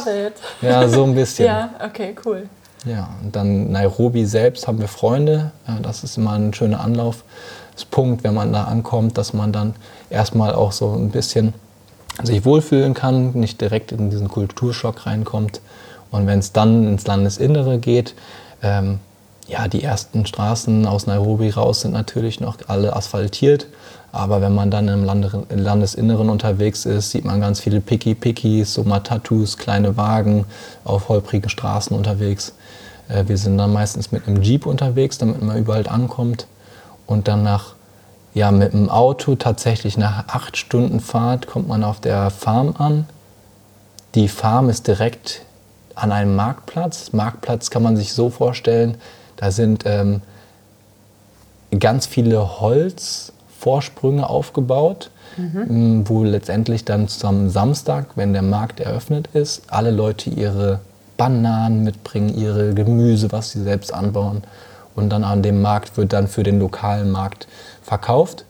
ja 0.61 0.87
so 0.87 1.03
ein 1.03 1.15
bisschen. 1.15 1.45
ja, 1.47 1.71
okay, 1.83 2.15
cool. 2.25 2.47
Ja, 2.85 3.09
und 3.21 3.35
dann 3.35 3.71
Nairobi 3.71 4.25
selbst 4.25 4.67
haben 4.67 4.79
wir 4.79 4.87
Freunde. 4.87 5.51
Das 5.81 6.03
ist 6.03 6.17
immer 6.17 6.33
ein 6.33 6.53
schöner 6.53 6.79
Anlaufspunkt, 6.79 8.23
wenn 8.23 8.33
man 8.33 8.53
da 8.53 8.65
ankommt, 8.65 9.17
dass 9.17 9.33
man 9.33 9.51
dann 9.51 9.75
erstmal 10.09 10.53
auch 10.53 10.71
so 10.71 10.93
ein 10.93 11.09
bisschen 11.09 11.53
sich 12.23 12.45
wohlfühlen 12.45 12.93
kann, 12.93 13.31
nicht 13.33 13.59
direkt 13.59 13.91
in 13.91 14.09
diesen 14.09 14.29
Kulturschock 14.29 15.05
reinkommt. 15.05 15.61
Und 16.11 16.25
wenn 16.27 16.39
es 16.39 16.53
dann 16.53 16.87
ins 16.87 17.05
Landesinnere 17.05 17.79
geht, 17.79 18.15
ähm, 18.61 18.99
ja, 19.47 19.67
die 19.67 19.83
ersten 19.83 20.25
Straßen 20.25 20.85
aus 20.85 21.07
Nairobi 21.07 21.49
raus 21.49 21.81
sind 21.81 21.91
natürlich 21.91 22.39
noch 22.39 22.57
alle 22.67 22.95
asphaltiert. 22.95 23.67
Aber 24.11 24.41
wenn 24.41 24.55
man 24.55 24.71
dann 24.71 24.87
im 24.87 25.03
Landesinneren 25.03 26.29
unterwegs 26.29 26.85
ist, 26.85 27.11
sieht 27.11 27.25
man 27.25 27.41
ganz 27.41 27.59
viele 27.59 27.79
Picky-Pickies, 27.79 28.73
so 28.73 28.83
Matatus, 28.83 29.57
kleine 29.57 29.97
Wagen 29.97 30.45
auf 30.83 31.09
holprigen 31.09 31.49
Straßen 31.49 31.95
unterwegs. 31.95 32.53
Äh, 33.07 33.25
wir 33.27 33.37
sind 33.37 33.57
dann 33.57 33.73
meistens 33.73 34.11
mit 34.11 34.27
einem 34.27 34.41
Jeep 34.41 34.65
unterwegs, 34.65 35.17
damit 35.17 35.41
man 35.41 35.57
überall 35.57 35.87
ankommt. 35.87 36.47
Und 37.05 37.27
dann 37.27 37.43
nach, 37.43 37.73
ja, 38.33 38.51
mit 38.51 38.73
dem 38.73 38.89
Auto 38.89 39.35
tatsächlich 39.35 39.97
nach 39.97 40.27
acht 40.27 40.57
Stunden 40.57 40.99
Fahrt 40.99 41.47
kommt 41.47 41.67
man 41.67 41.83
auf 41.83 41.99
der 41.99 42.29
Farm 42.29 42.75
an. 42.77 43.05
Die 44.15 44.27
Farm 44.27 44.69
ist 44.69 44.87
direkt 44.87 45.41
an 46.01 46.11
einem 46.11 46.35
Marktplatz. 46.35 47.13
Marktplatz 47.13 47.69
kann 47.69 47.83
man 47.83 47.97
sich 47.97 48.13
so 48.13 48.29
vorstellen, 48.29 48.97
da 49.35 49.51
sind 49.51 49.83
ähm, 49.85 50.21
ganz 51.77 52.05
viele 52.05 52.59
Holzvorsprünge 52.59 54.27
aufgebaut, 54.27 55.11
mhm. 55.37 55.65
Ähm, 55.69 56.09
wo 56.09 56.23
letztendlich 56.23 56.85
dann 56.85 57.07
am 57.23 57.49
Samstag, 57.49 58.07
wenn 58.15 58.33
der 58.33 58.41
Markt 58.41 58.79
eröffnet 58.79 59.27
ist, 59.33 59.63
alle 59.67 59.91
Leute 59.91 60.29
ihre 60.29 60.79
Bananen 61.17 61.83
mitbringen, 61.83 62.35
ihre 62.35 62.73
Gemüse, 62.73 63.31
was 63.31 63.51
sie 63.51 63.61
selbst 63.61 63.93
anbauen. 63.93 64.43
und 64.95 65.09
dann 65.09 65.23
an 65.23 65.41
dem 65.41 65.61
Markt 65.61 65.95
wird 65.95 66.11
dann 66.11 66.27
für 66.27 66.43
den 66.43 66.59
lokalen 66.59 67.11
Markt 67.11 67.47
verkauft. 67.83 68.43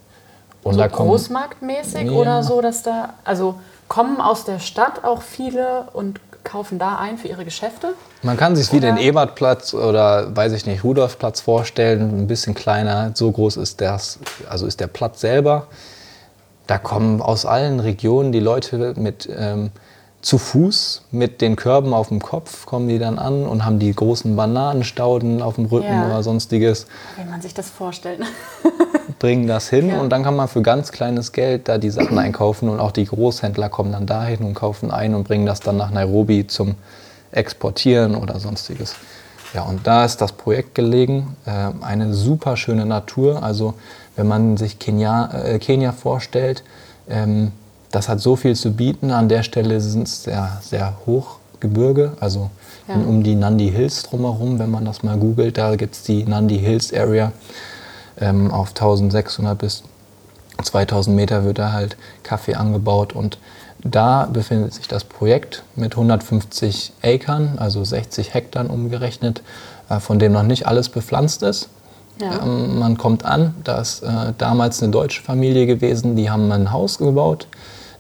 Und 0.64 0.74
so 0.74 0.80
da 0.80 0.88
kommen, 0.88 1.10
großmarktmäßig 1.10 2.06
ja. 2.06 2.12
oder 2.12 2.44
so, 2.44 2.62
dass 2.62 2.82
da, 2.82 3.14
also 3.24 3.56
kommen 3.88 4.22
aus 4.22 4.46
der 4.46 4.60
Stadt 4.60 5.04
auch 5.04 5.22
viele 5.22 5.88
und 5.94 6.20
kaufen 6.44 6.80
da 6.80 6.98
ein 6.98 7.18
für 7.18 7.28
ihre 7.28 7.46
Geschäfte? 7.46 7.94
Man 8.22 8.38
kann 8.38 8.56
sich 8.56 8.72
wie 8.74 8.80
den 8.80 8.98
Ebertplatz 8.98 9.74
oder 9.74 10.36
weiß 10.36 10.54
ich 10.54 10.66
nicht, 10.66 10.84
Rudolfplatz 10.84 11.42
vorstellen, 11.42 12.22
ein 12.22 12.28
bisschen 12.28 12.54
kleiner. 12.54 13.12
So 13.14 13.32
groß 13.32 13.58
ist 13.58 13.82
das, 13.82 14.20
also 14.50 14.66
ist 14.66 14.80
der 14.80 14.88
Platz 14.88 15.22
selber. 15.22 15.68
Da 16.68 16.78
kommen 16.78 17.22
aus 17.22 17.46
allen 17.46 17.80
Regionen 17.80 18.32
die 18.32 18.40
Leute 18.40 18.94
mit 18.98 19.28
ähm, 19.36 19.72
zu 20.22 20.38
Fuß 20.38 21.04
mit 21.12 21.42
den 21.42 21.56
Körben 21.56 21.94
auf 21.94 22.10
dem 22.10 22.22
Kopf 22.22 22.66
kommen 22.66 22.90
die 22.90 23.00
dann 23.00 23.18
an 23.18 23.46
und 23.46 23.66
haben 23.66 23.80
die 23.80 23.94
großen 23.94 24.36
Bananenstauden 24.36 25.42
auf 25.42 25.56
dem 25.56 25.66
Rücken 25.66 25.88
ja. 25.88 26.08
oder 26.08 26.24
sonstiges. 26.24 26.88
Wie 27.18 27.30
man 27.30 27.42
sich 27.42 27.54
das 27.54 27.70
vorstellt. 27.70 28.22
bringen 29.20 29.48
das 29.48 29.70
hin 29.70 29.90
ja. 29.90 30.00
und 30.00 30.10
dann 30.10 30.24
kann 30.24 30.36
man 30.36 30.48
für 30.48 30.62
ganz 30.62 30.92
kleines 30.92 31.32
Geld 31.32 31.68
da 31.68 31.78
die 31.78 31.90
Sachen 31.90 32.18
einkaufen 32.18 32.70
und 32.70 32.80
auch 32.80 32.92
die 32.92 33.06
Großhändler 33.06 33.70
kommen 33.70 33.92
dann 33.92 34.06
dahin 34.06 34.40
und 34.40 34.54
kaufen 34.54 34.92
ein 34.92 35.14
und 35.14 35.26
bringen 35.26 35.46
das 35.46 35.60
dann 35.60 35.78
nach 35.78 35.92
Nairobi 35.92 36.48
zum 36.48 36.76
Exportieren 37.32 38.16
oder 38.16 38.40
sonstiges. 38.40 38.96
Ja, 39.54 39.64
und 39.64 39.86
da 39.86 40.06
ist 40.06 40.18
das 40.18 40.32
Projekt 40.32 40.76
gelegen. 40.76 41.36
Äh, 41.46 41.72
eine 41.82 42.14
super 42.14 42.56
schöne 42.56 42.86
Natur. 42.86 43.44
Also, 43.44 43.74
wenn 44.16 44.28
man 44.28 44.58
sich 44.58 44.80
Kenia, 44.80 45.32
äh, 45.44 45.60
Kenia 45.60 45.92
vorstellt, 45.92 46.64
ähm, 47.10 47.52
das 47.92 48.10
hat 48.10 48.20
so 48.20 48.36
viel 48.36 48.56
zu 48.56 48.72
bieten. 48.72 49.12
An 49.12 49.30
der 49.30 49.44
Stelle 49.44 49.80
sind 49.82 50.08
es 50.08 50.24
sehr, 50.24 50.60
sehr 50.62 50.98
Hochgebirge, 51.06 52.14
also 52.20 52.50
ja. 52.88 52.96
um 52.96 53.24
die 53.24 53.36
Nandi 53.36 53.70
Hills 53.70 54.04
drumherum, 54.04 54.60
wenn 54.60 54.72
man 54.72 54.86
das 54.86 55.04
mal 55.04 55.18
googelt, 55.18 55.58
da 55.58 55.76
gibt 55.76 55.96
es 55.96 56.04
die 56.04 56.24
Nandi 56.24 56.58
Hills 56.60 56.94
Area 56.94 57.32
ähm, 58.20 58.52
auf 58.52 58.70
1600 58.70 59.58
bis 59.58 59.84
2000 60.64 61.16
Meter 61.16 61.46
wird 61.46 61.58
da 61.58 61.72
halt 61.72 61.96
Kaffee 62.24 62.56
angebaut 62.56 63.14
und 63.14 63.38
da 63.82 64.28
befindet 64.32 64.74
sich 64.74 64.88
das 64.90 65.06
Projekt 65.06 65.64
mit 65.76 65.94
150 65.94 66.92
Acres, 67.02 67.58
also 67.58 67.84
60 67.84 68.34
Hektar 68.34 68.70
umgerechnet, 68.70 69.42
äh, 69.90 70.00
von 70.00 70.20
dem 70.20 70.34
noch 70.34 70.44
nicht 70.44 70.68
alles 70.68 70.90
bepflanzt 70.90 71.44
ist. 71.44 71.70
Ja. 72.22 72.44
Ähm, 72.44 72.78
man 72.78 72.98
kommt 72.98 73.24
an, 73.24 73.56
da 73.64 73.80
ist 73.80 74.04
äh, 74.04 74.34
damals 74.38 74.84
eine 74.84 74.92
deutsche 74.92 75.22
Familie 75.22 75.66
gewesen, 75.66 76.18
die 76.18 76.30
haben 76.30 76.52
ein 76.52 76.74
Haus 76.74 76.98
gebaut, 76.98 77.48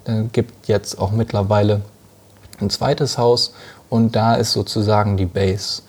äh, 0.10 0.24
gibt 0.32 0.68
jetzt 0.68 1.00
auch 1.00 1.12
mittlerweile 1.12 1.82
ein 2.60 2.70
zweites 2.70 3.18
Haus 3.18 3.54
und 3.90 4.16
da 4.16 4.36
ist 4.36 4.52
sozusagen 4.52 5.18
die 5.18 5.26
Base. 5.26 5.82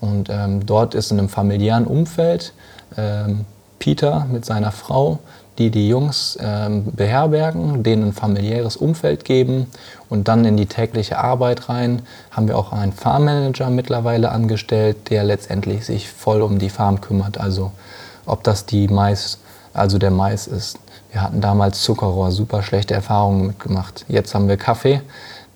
Und 0.00 0.28
ähm, 0.30 0.64
dort 0.64 0.94
ist 0.94 1.10
in 1.10 1.18
einem 1.18 1.28
familiären 1.28 1.86
Umfeld 1.86 2.52
ähm, 2.96 3.44
Peter 3.78 4.26
mit 4.30 4.44
seiner 4.44 4.70
Frau, 4.72 5.18
die 5.58 5.70
die 5.70 5.88
Jungs 5.88 6.38
ähm, 6.40 6.92
beherbergen, 6.92 7.82
denen 7.82 8.08
ein 8.08 8.12
familiäres 8.12 8.76
Umfeld 8.76 9.24
geben 9.24 9.66
und 10.08 10.28
dann 10.28 10.44
in 10.44 10.56
die 10.56 10.66
tägliche 10.66 11.18
Arbeit 11.18 11.68
rein. 11.68 12.02
Haben 12.30 12.46
wir 12.46 12.56
auch 12.56 12.72
einen 12.72 12.92
Farmmanager 12.92 13.68
mittlerweile 13.70 14.30
angestellt, 14.30 15.10
der 15.10 15.24
letztendlich 15.24 15.84
sich 15.84 16.08
voll 16.08 16.42
um 16.42 16.60
die 16.60 16.70
Farm 16.70 17.00
kümmert. 17.00 17.38
Also 17.38 17.72
ob 18.24 18.44
das 18.44 18.66
die 18.66 18.86
Mais, 18.86 19.38
also 19.74 19.98
der 19.98 20.12
Mais 20.12 20.46
ist. 20.46 20.78
Wir 21.10 21.22
hatten 21.22 21.40
damals 21.40 21.82
Zuckerrohr, 21.82 22.30
super 22.30 22.62
schlechte 22.62 22.94
Erfahrungen 22.94 23.46
mitgemacht. 23.48 24.04
Jetzt 24.08 24.34
haben 24.34 24.48
wir 24.48 24.56
Kaffee. 24.56 25.00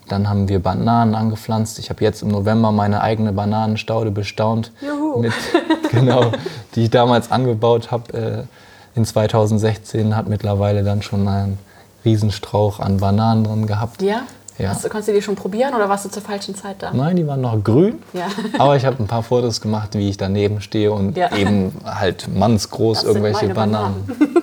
Dann 0.08 0.28
haben 0.28 0.48
wir 0.48 0.58
Bananen 0.58 1.14
angepflanzt. 1.14 1.78
Ich 1.78 1.90
habe 1.90 2.02
jetzt 2.02 2.22
im 2.22 2.28
November 2.28 2.72
meine 2.72 3.02
eigene 3.02 3.32
Bananenstaude 3.32 4.10
bestaunt. 4.10 4.72
Juhu. 4.80 5.20
Mit, 5.20 5.32
genau, 5.90 6.32
die 6.74 6.84
ich 6.84 6.90
damals 6.90 7.30
angebaut 7.30 7.90
habe. 7.90 8.46
Äh, 8.94 8.98
in 8.98 9.04
2016 9.04 10.16
hat 10.16 10.28
mittlerweile 10.28 10.82
dann 10.82 11.02
schon 11.02 11.26
einen 11.26 11.58
Riesenstrauch 12.04 12.80
an 12.80 12.98
Bananen 12.98 13.44
drin 13.44 13.66
gehabt. 13.66 14.02
Ja? 14.02 14.22
Ja. 14.58 14.70
Hast, 14.70 14.82
konntest 14.82 15.08
du 15.08 15.12
die 15.12 15.22
schon 15.22 15.34
probieren 15.34 15.74
oder 15.74 15.88
warst 15.88 16.04
du 16.04 16.10
zur 16.10 16.22
falschen 16.22 16.54
Zeit 16.54 16.76
da? 16.80 16.92
Nein, 16.92 17.16
die 17.16 17.26
waren 17.26 17.40
noch 17.40 17.62
grün. 17.64 18.02
Ja. 18.12 18.26
Aber 18.58 18.76
ich 18.76 18.84
habe 18.84 19.02
ein 19.02 19.06
paar 19.06 19.22
Fotos 19.22 19.60
gemacht, 19.60 19.94
wie 19.94 20.08
ich 20.10 20.18
daneben 20.18 20.60
stehe 20.60 20.92
und 20.92 21.16
ja. 21.16 21.34
eben 21.34 21.72
halt 21.84 22.28
mannsgroß 22.34 22.98
das 22.98 23.04
irgendwelche 23.06 23.48
Bananen. 23.48 24.04
Bananen. 24.06 24.36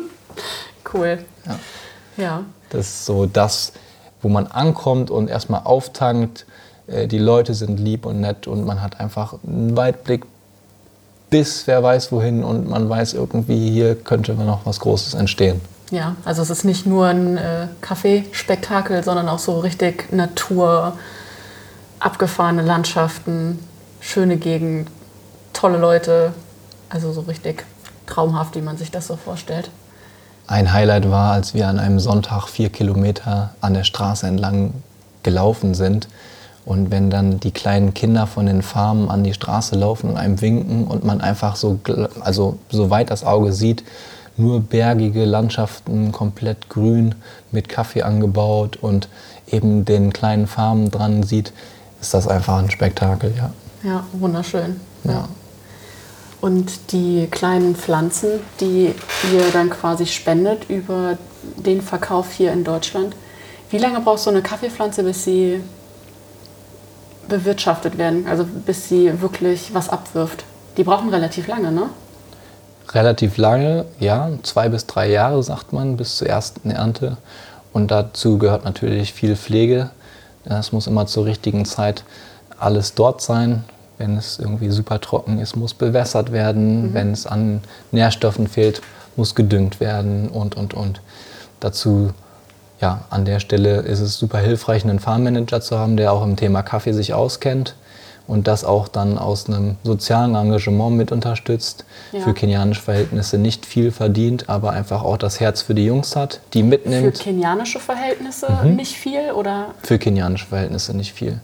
cool. 0.93 1.19
Ja. 1.45 1.59
ja. 2.17 2.43
Das 2.69 2.87
ist 2.87 3.05
so 3.05 3.25
das, 3.25 3.73
wo 4.21 4.29
man 4.29 4.47
ankommt 4.47 5.11
und 5.11 5.29
erstmal 5.29 5.61
auftankt. 5.63 6.45
Äh, 6.87 7.07
die 7.07 7.17
Leute 7.17 7.53
sind 7.53 7.79
lieb 7.79 8.05
und 8.05 8.21
nett 8.21 8.47
und 8.47 8.65
man 8.65 8.81
hat 8.81 8.99
einfach 8.99 9.35
einen 9.45 9.75
Weitblick 9.75 10.25
bis 11.29 11.67
wer 11.67 11.83
weiß 11.83 12.11
wohin 12.11 12.43
und 12.43 12.67
man 12.67 12.89
weiß 12.89 13.13
irgendwie, 13.13 13.69
hier 13.69 13.95
könnte 13.95 14.33
noch 14.33 14.65
was 14.65 14.79
Großes 14.79 15.13
entstehen. 15.13 15.61
Ja, 15.91 16.15
also 16.25 16.41
es 16.41 16.49
ist 16.49 16.65
nicht 16.65 16.85
nur 16.85 17.07
ein 17.07 17.37
äh, 17.37 17.67
Kaffeespektakel, 17.81 19.03
sondern 19.03 19.27
auch 19.27 19.39
so 19.39 19.59
richtig 19.59 20.11
Natur, 20.11 20.93
abgefahrene 21.99 22.61
Landschaften, 22.61 23.59
schöne 23.99 24.37
Gegend, 24.37 24.89
tolle 25.53 25.77
Leute. 25.77 26.33
Also 26.89 27.11
so 27.11 27.21
richtig 27.21 27.65
traumhaft, 28.07 28.55
wie 28.55 28.61
man 28.61 28.77
sich 28.77 28.91
das 28.91 29.07
so 29.07 29.15
vorstellt. 29.15 29.69
Ein 30.49 30.73
Highlight 30.73 31.11
war, 31.11 31.31
als 31.33 31.53
wir 31.53 31.67
an 31.67 31.77
einem 31.77 31.99
Sonntag 31.99 32.47
vier 32.47 32.69
Kilometer 32.69 33.51
an 33.61 33.75
der 33.75 33.83
Straße 33.83 34.25
entlang 34.25 34.73
gelaufen 35.21 35.75
sind 35.75 36.07
und 36.65 36.89
wenn 36.89 37.11
dann 37.11 37.39
die 37.39 37.51
kleinen 37.51 37.93
Kinder 37.93 38.25
von 38.25 38.47
den 38.47 38.63
Farmen 38.63 39.09
an 39.09 39.23
die 39.23 39.35
Straße 39.35 39.75
laufen 39.75 40.09
und 40.09 40.17
einem 40.17 40.41
winken 40.41 40.87
und 40.87 41.05
man 41.05 41.21
einfach 41.21 41.55
so, 41.55 41.79
also 42.21 42.57
so 42.71 42.89
weit 42.89 43.11
das 43.11 43.23
Auge 43.23 43.53
sieht, 43.53 43.83
nur 44.37 44.59
bergige 44.59 45.23
Landschaften, 45.23 46.11
komplett 46.11 46.67
grün, 46.67 47.13
mit 47.51 47.69
Kaffee 47.69 48.01
angebaut 48.01 48.75
und 48.81 49.07
eben 49.51 49.85
den 49.85 50.11
kleinen 50.13 50.47
Farmen 50.47 50.89
dran 50.89 51.21
sieht, 51.21 51.53
ist 52.01 52.15
das 52.15 52.27
einfach 52.27 52.57
ein 52.57 52.71
Spektakel, 52.71 53.35
ja. 53.37 53.51
Ja, 53.83 54.03
wunderschön. 54.13 54.79
Ja. 55.03 55.11
ja. 55.11 55.27
Und 56.41 56.91
die 56.93 57.27
kleinen 57.29 57.75
Pflanzen, 57.75 58.39
die 58.61 58.93
ihr 59.33 59.51
dann 59.51 59.69
quasi 59.69 60.05
spendet 60.05 60.69
über 60.69 61.17
den 61.57 61.81
Verkauf 61.81 62.31
hier 62.31 62.53
in 62.53 62.63
Deutschland, 62.63 63.15
wie 63.69 63.77
lange 63.77 63.99
braucht 63.99 64.19
so 64.19 64.29
eine 64.29 64.41
Kaffeepflanze, 64.41 65.03
bis 65.03 65.25
sie 65.25 65.61
bewirtschaftet 67.27 67.97
werden, 67.97 68.25
also 68.27 68.45
bis 68.65 68.89
sie 68.89 69.21
wirklich 69.21 69.73
was 69.73 69.89
abwirft. 69.89 70.43
Die 70.77 70.83
brauchen 70.83 71.09
relativ 71.09 71.47
lange, 71.47 71.71
ne? 71.71 71.89
Relativ 72.91 73.37
lange, 73.37 73.85
ja, 73.99 74.29
zwei 74.41 74.69
bis 74.69 74.87
drei 74.87 75.09
Jahre 75.09 75.43
sagt 75.43 75.73
man 75.73 75.97
bis 75.97 76.17
zur 76.17 76.27
ersten 76.27 76.71
Ernte. 76.71 77.17
Und 77.71 77.91
dazu 77.91 78.39
gehört 78.39 78.65
natürlich 78.65 79.13
viel 79.13 79.35
Pflege. 79.35 79.91
Es 80.45 80.71
muss 80.71 80.87
immer 80.87 81.05
zur 81.05 81.25
richtigen 81.25 81.65
Zeit 81.65 82.03
alles 82.57 82.95
dort 82.95 83.21
sein. 83.21 83.63
Wenn 83.99 84.17
es 84.17 84.39
irgendwie 84.39 84.71
super 84.71 84.99
trocken 84.99 85.39
ist, 85.39 85.55
muss 85.55 85.75
bewässert 85.75 86.31
werden. 86.31 86.89
Mhm. 86.89 86.93
Wenn 86.95 87.11
es 87.11 87.27
an 87.27 87.61
Nährstoffen 87.91 88.47
fehlt, 88.47 88.81
muss 89.15 89.35
gedüngt 89.35 89.79
werden 89.79 90.29
und, 90.29 90.55
und, 90.55 90.73
und. 90.73 91.01
Dazu 91.59 92.11
ja, 92.81 93.01
an 93.09 93.25
der 93.25 93.39
Stelle 93.39 93.81
ist 93.81 93.99
es 93.99 94.17
super 94.17 94.39
hilfreich, 94.39 94.83
einen 94.83 94.99
Farmmanager 94.99 95.61
zu 95.61 95.77
haben, 95.77 95.97
der 95.97 96.13
auch 96.13 96.23
im 96.23 96.35
Thema 96.35 96.63
Kaffee 96.63 96.93
sich 96.93 97.13
auskennt 97.13 97.75
und 98.29 98.47
das 98.47 98.63
auch 98.63 98.87
dann 98.87 99.17
aus 99.17 99.47
einem 99.47 99.75
sozialen 99.83 100.35
Engagement 100.35 100.95
mit 100.95 101.11
unterstützt. 101.11 101.83
Ja. 102.11 102.21
Für 102.21 102.33
kenianische 102.33 102.81
Verhältnisse 102.81 103.37
nicht 103.37 103.65
viel 103.65 103.91
verdient, 103.91 104.49
aber 104.49 104.71
einfach 104.71 105.03
auch 105.03 105.17
das 105.17 105.39
Herz 105.39 105.63
für 105.63 105.73
die 105.73 105.85
Jungs 105.85 106.15
hat, 106.15 106.39
die 106.53 106.63
mitnimmt. 106.63 107.17
Für 107.17 107.23
kenianische 107.23 107.79
Verhältnisse 107.79 108.47
mhm. 108.63 108.75
nicht 108.75 108.95
viel 108.95 109.31
oder? 109.33 109.73
Für 109.83 109.97
kenianische 109.97 110.45
Verhältnisse 110.45 110.95
nicht 110.95 111.13
viel. 111.13 111.41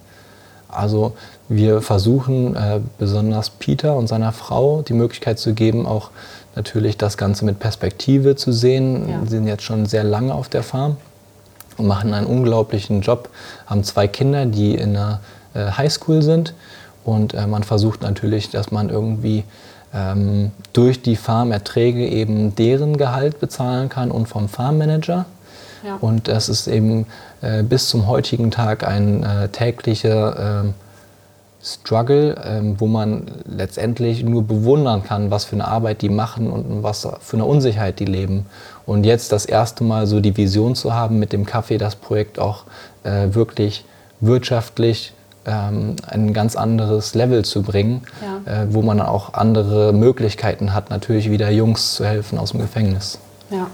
Also 0.78 1.14
wir 1.50 1.82
versuchen 1.82 2.56
äh, 2.56 2.80
besonders 2.98 3.50
Peter 3.50 3.96
und 3.96 4.08
seiner 4.08 4.32
Frau 4.32 4.82
die 4.82 4.94
Möglichkeit 4.94 5.40
zu 5.40 5.54
geben, 5.54 5.86
auch 5.86 6.12
natürlich 6.56 6.98
das 6.98 7.18
Ganze 7.18 7.46
mit 7.46 7.60
Perspektive 7.60 8.36
zu 8.36 8.52
sehen. 8.52 9.10
Ja. 9.10 9.20
Sie 9.24 9.30
sind 9.30 9.48
jetzt 9.48 9.64
schon 9.64 9.86
sehr 9.86 10.04
lange 10.04 10.34
auf 10.34 10.50
der 10.50 10.64
Farm 10.64 10.98
und 11.78 11.88
machen 11.88 12.14
einen 12.14 12.28
unglaublichen 12.28 13.02
Job, 13.02 13.30
haben 13.66 13.84
zwei 13.84 14.08
Kinder, 14.08 14.46
die 14.46 14.76
in 14.76 14.94
der 14.94 15.20
äh, 15.54 15.72
Highschool 15.72 16.22
sind 16.22 16.54
und 17.04 17.34
äh, 17.34 17.46
man 17.48 17.64
versucht 17.64 18.02
natürlich, 18.02 18.50
dass 18.50 18.72
man 18.72 18.90
irgendwie 18.90 19.44
ähm, 19.94 20.52
durch 20.74 21.02
die 21.02 21.16
Farmerträge 21.16 22.08
eben 22.08 22.56
deren 22.56 22.98
Gehalt 22.98 23.40
bezahlen 23.40 23.88
kann 23.90 24.12
und 24.12 24.28
vom 24.28 24.50
Farmmanager. 24.50 25.26
Ja. 25.86 25.98
Und 26.02 26.28
das 26.28 26.50
ist 26.50 26.68
eben 26.68 27.06
äh, 27.42 27.62
bis 27.64 27.90
zum 27.90 28.08
heutigen 28.08 28.50
Tag 28.52 28.88
ein 28.88 29.24
äh, 29.24 29.50
täglicher 29.50 30.64
ähm, 30.64 30.74
Struggle, 31.62 32.36
ähm, 32.46 32.76
wo 32.80 32.86
man 32.86 33.24
letztendlich 33.46 34.24
nur 34.24 34.44
bewundern 34.44 35.04
kann, 35.04 35.32
was 35.32 35.46
für 35.46 35.56
eine 35.56 35.68
Arbeit 35.68 36.02
die 36.02 36.10
machen 36.10 36.52
und 36.52 36.84
was 36.84 37.08
für 37.22 37.38
eine 37.38 37.46
Unsicherheit 37.46 38.00
die 38.00 38.06
leben. 38.06 38.46
Und 38.86 39.04
jetzt 39.04 39.32
das 39.32 39.46
erste 39.46 39.84
Mal 39.84 40.06
so 40.06 40.20
die 40.20 40.38
Vision 40.38 40.76
zu 40.76 40.94
haben, 40.94 41.18
mit 41.18 41.34
dem 41.34 41.46
Kaffee 41.46 41.78
das 41.80 41.96
Projekt 41.96 42.38
auch 42.38 42.64
äh, 43.04 43.34
wirklich 43.34 43.84
wirtschaftlich 44.22 45.14
ähm, 45.48 45.96
ein 46.08 46.34
ganz 46.34 46.56
anderes 46.56 47.16
Level 47.16 47.44
zu 47.46 47.62
bringen, 47.64 48.02
Ja. 48.46 48.64
äh, 48.64 48.68
wo 48.74 48.82
man 48.82 49.02
auch 49.02 49.34
andere 49.34 49.92
Möglichkeiten 49.94 50.74
hat, 50.74 50.90
natürlich 50.90 51.30
wieder 51.32 51.50
Jungs 51.50 51.96
zu 51.96 52.06
helfen 52.06 52.38
aus 52.38 52.52
dem 52.52 52.62
Gefängnis. 52.62 53.18
Ja, 53.50 53.68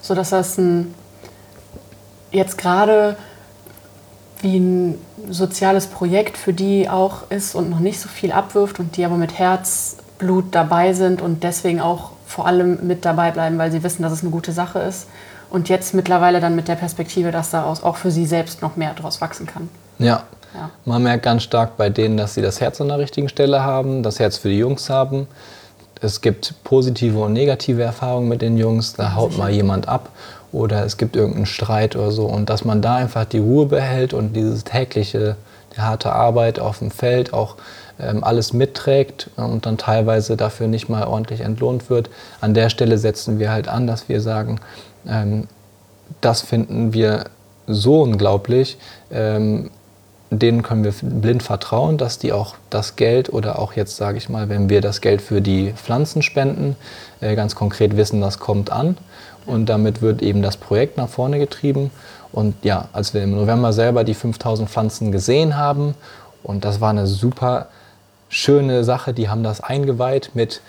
so 0.00 0.14
dass 0.14 0.30
das 0.30 0.58
ein, 0.58 0.94
jetzt 2.30 2.58
gerade 2.58 3.16
wie 4.40 4.58
ein 4.58 4.98
soziales 5.28 5.86
Projekt 5.86 6.36
für 6.36 6.52
die 6.52 6.88
auch 6.88 7.30
ist 7.30 7.54
und 7.54 7.70
noch 7.70 7.80
nicht 7.80 8.00
so 8.00 8.08
viel 8.08 8.32
abwirft 8.32 8.78
und 8.78 8.96
die 8.96 9.04
aber 9.04 9.16
mit 9.16 9.38
Herzblut 9.38 10.46
dabei 10.52 10.92
sind 10.92 11.20
und 11.20 11.42
deswegen 11.42 11.80
auch 11.80 12.10
vor 12.26 12.46
allem 12.46 12.86
mit 12.86 13.04
dabei 13.04 13.30
bleiben, 13.30 13.58
weil 13.58 13.72
sie 13.72 13.82
wissen, 13.82 14.02
dass 14.02 14.12
es 14.12 14.22
eine 14.22 14.30
gute 14.30 14.52
Sache 14.52 14.78
ist. 14.80 15.08
Und 15.50 15.70
jetzt 15.70 15.94
mittlerweile 15.94 16.40
dann 16.40 16.54
mit 16.54 16.68
der 16.68 16.74
Perspektive, 16.74 17.30
dass 17.30 17.50
daraus 17.50 17.82
auch 17.82 17.96
für 17.96 18.10
sie 18.10 18.26
selbst 18.26 18.60
noch 18.60 18.76
mehr 18.76 18.92
daraus 18.94 19.20
wachsen 19.20 19.46
kann. 19.46 19.68
Ja. 19.98 20.24
Ja. 20.54 20.70
Man 20.84 21.02
merkt 21.02 21.24
ganz 21.24 21.42
stark 21.42 21.76
bei 21.76 21.90
denen, 21.90 22.16
dass 22.16 22.34
sie 22.34 22.42
das 22.42 22.60
Herz 22.60 22.80
an 22.80 22.88
der 22.88 22.98
richtigen 22.98 23.28
Stelle 23.28 23.62
haben, 23.62 24.02
das 24.02 24.18
Herz 24.18 24.38
für 24.38 24.48
die 24.48 24.58
Jungs 24.58 24.88
haben. 24.88 25.26
Es 26.00 26.20
gibt 26.20 26.54
positive 26.64 27.18
und 27.18 27.32
negative 27.32 27.82
Erfahrungen 27.82 28.28
mit 28.28 28.40
den 28.40 28.56
Jungs, 28.56 28.94
da 28.94 29.14
haut 29.14 29.36
mal 29.36 29.50
jemand 29.50 29.88
ab 29.88 30.10
oder 30.52 30.84
es 30.84 30.96
gibt 30.96 31.16
irgendeinen 31.16 31.46
Streit 31.46 31.96
oder 31.96 32.10
so. 32.10 32.26
Und 32.26 32.50
dass 32.50 32.64
man 32.64 32.82
da 32.82 32.96
einfach 32.96 33.24
die 33.24 33.38
Ruhe 33.38 33.66
behält 33.66 34.14
und 34.14 34.34
dieses 34.34 34.64
tägliche, 34.64 35.36
die 35.76 35.80
harte 35.80 36.12
Arbeit 36.12 36.58
auf 36.58 36.78
dem 36.78 36.90
Feld 36.90 37.32
auch 37.32 37.56
ähm, 38.00 38.24
alles 38.24 38.52
mitträgt 38.52 39.30
und 39.36 39.66
dann 39.66 39.76
teilweise 39.76 40.36
dafür 40.36 40.66
nicht 40.66 40.88
mal 40.88 41.04
ordentlich 41.04 41.40
entlohnt 41.40 41.90
wird. 41.90 42.10
An 42.40 42.54
der 42.54 42.70
Stelle 42.70 42.98
setzen 42.98 43.38
wir 43.38 43.50
halt 43.50 43.68
an, 43.68 43.86
dass 43.86 44.08
wir 44.08 44.20
sagen, 44.20 44.60
ähm, 45.06 45.48
das 46.20 46.42
finden 46.42 46.92
wir 46.92 47.24
so 47.66 48.02
unglaublich. 48.02 48.78
Ähm, 49.10 49.70
denen 50.30 50.62
können 50.62 50.84
wir 50.84 50.92
blind 51.02 51.42
vertrauen, 51.42 51.96
dass 51.96 52.18
die 52.18 52.32
auch 52.32 52.56
das 52.70 52.96
Geld 52.96 53.32
oder 53.32 53.58
auch 53.58 53.72
jetzt 53.72 53.96
sage 53.96 54.18
ich 54.18 54.28
mal, 54.28 54.48
wenn 54.48 54.68
wir 54.68 54.80
das 54.80 55.00
Geld 55.00 55.22
für 55.22 55.40
die 55.40 55.72
Pflanzen 55.72 56.22
spenden, 56.22 56.76
äh, 57.20 57.34
ganz 57.34 57.54
konkret 57.54 57.96
wissen, 57.96 58.20
das 58.20 58.38
kommt 58.38 58.70
an 58.70 58.98
und 59.46 59.66
damit 59.68 60.02
wird 60.02 60.20
eben 60.22 60.42
das 60.42 60.56
Projekt 60.56 60.96
nach 60.98 61.08
vorne 61.08 61.38
getrieben. 61.38 61.90
Und 62.30 62.54
ja, 62.62 62.88
als 62.92 63.14
wir 63.14 63.22
im 63.22 63.30
November 63.30 63.72
selber 63.72 64.04
die 64.04 64.14
5000 64.14 64.68
Pflanzen 64.68 65.12
gesehen 65.12 65.56
haben 65.56 65.94
und 66.42 66.64
das 66.64 66.80
war 66.80 66.90
eine 66.90 67.06
super 67.06 67.68
schöne 68.28 68.84
Sache, 68.84 69.14
die 69.14 69.30
haben 69.30 69.42
das 69.42 69.62
eingeweiht 69.62 70.32
mit 70.34 70.60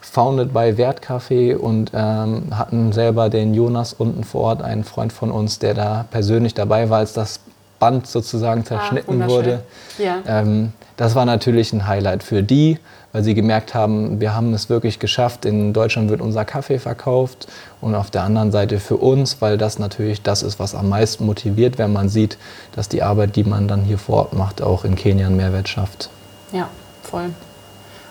Founded 0.00 0.52
by 0.52 0.74
Wertcafé 0.76 1.54
und 1.54 1.92
ähm, 1.94 2.58
hatten 2.58 2.92
selber 2.92 3.28
den 3.28 3.54
Jonas 3.54 3.92
unten 3.92 4.24
vor 4.24 4.42
Ort, 4.42 4.62
einen 4.62 4.84
Freund 4.84 5.12
von 5.12 5.30
uns, 5.30 5.58
der 5.58 5.74
da 5.74 6.06
persönlich 6.10 6.54
dabei 6.54 6.90
war, 6.90 6.98
als 6.98 7.12
das 7.12 7.40
Band 7.82 8.06
sozusagen 8.06 8.64
zerschnitten 8.64 9.14
wunderschön. 9.14 9.36
wurde. 9.36 9.62
Ja. 9.98 10.18
Ähm, 10.24 10.72
das 10.96 11.16
war 11.16 11.24
natürlich 11.24 11.72
ein 11.72 11.88
Highlight 11.88 12.22
für 12.22 12.44
die, 12.44 12.78
weil 13.10 13.24
sie 13.24 13.34
gemerkt 13.34 13.74
haben, 13.74 14.20
wir 14.20 14.36
haben 14.36 14.54
es 14.54 14.68
wirklich 14.68 15.00
geschafft. 15.00 15.44
In 15.44 15.72
Deutschland 15.72 16.08
wird 16.08 16.20
unser 16.20 16.44
Kaffee 16.44 16.78
verkauft 16.78 17.48
und 17.80 17.96
auf 17.96 18.08
der 18.08 18.22
anderen 18.22 18.52
Seite 18.52 18.78
für 18.78 18.98
uns, 18.98 19.38
weil 19.40 19.58
das 19.58 19.80
natürlich 19.80 20.22
das 20.22 20.44
ist, 20.44 20.60
was 20.60 20.76
am 20.76 20.90
meisten 20.90 21.26
motiviert, 21.26 21.76
wenn 21.76 21.92
man 21.92 22.08
sieht, 22.08 22.38
dass 22.76 22.88
die 22.88 23.02
Arbeit, 23.02 23.34
die 23.34 23.42
man 23.42 23.66
dann 23.66 23.82
hier 23.82 23.98
vor 23.98 24.18
Ort 24.18 24.32
macht, 24.34 24.62
auch 24.62 24.84
in 24.84 24.94
Kenia 24.94 25.26
einen 25.26 25.36
Mehrwert 25.36 25.68
schafft. 25.68 26.08
Ja, 26.52 26.68
voll. 27.02 27.30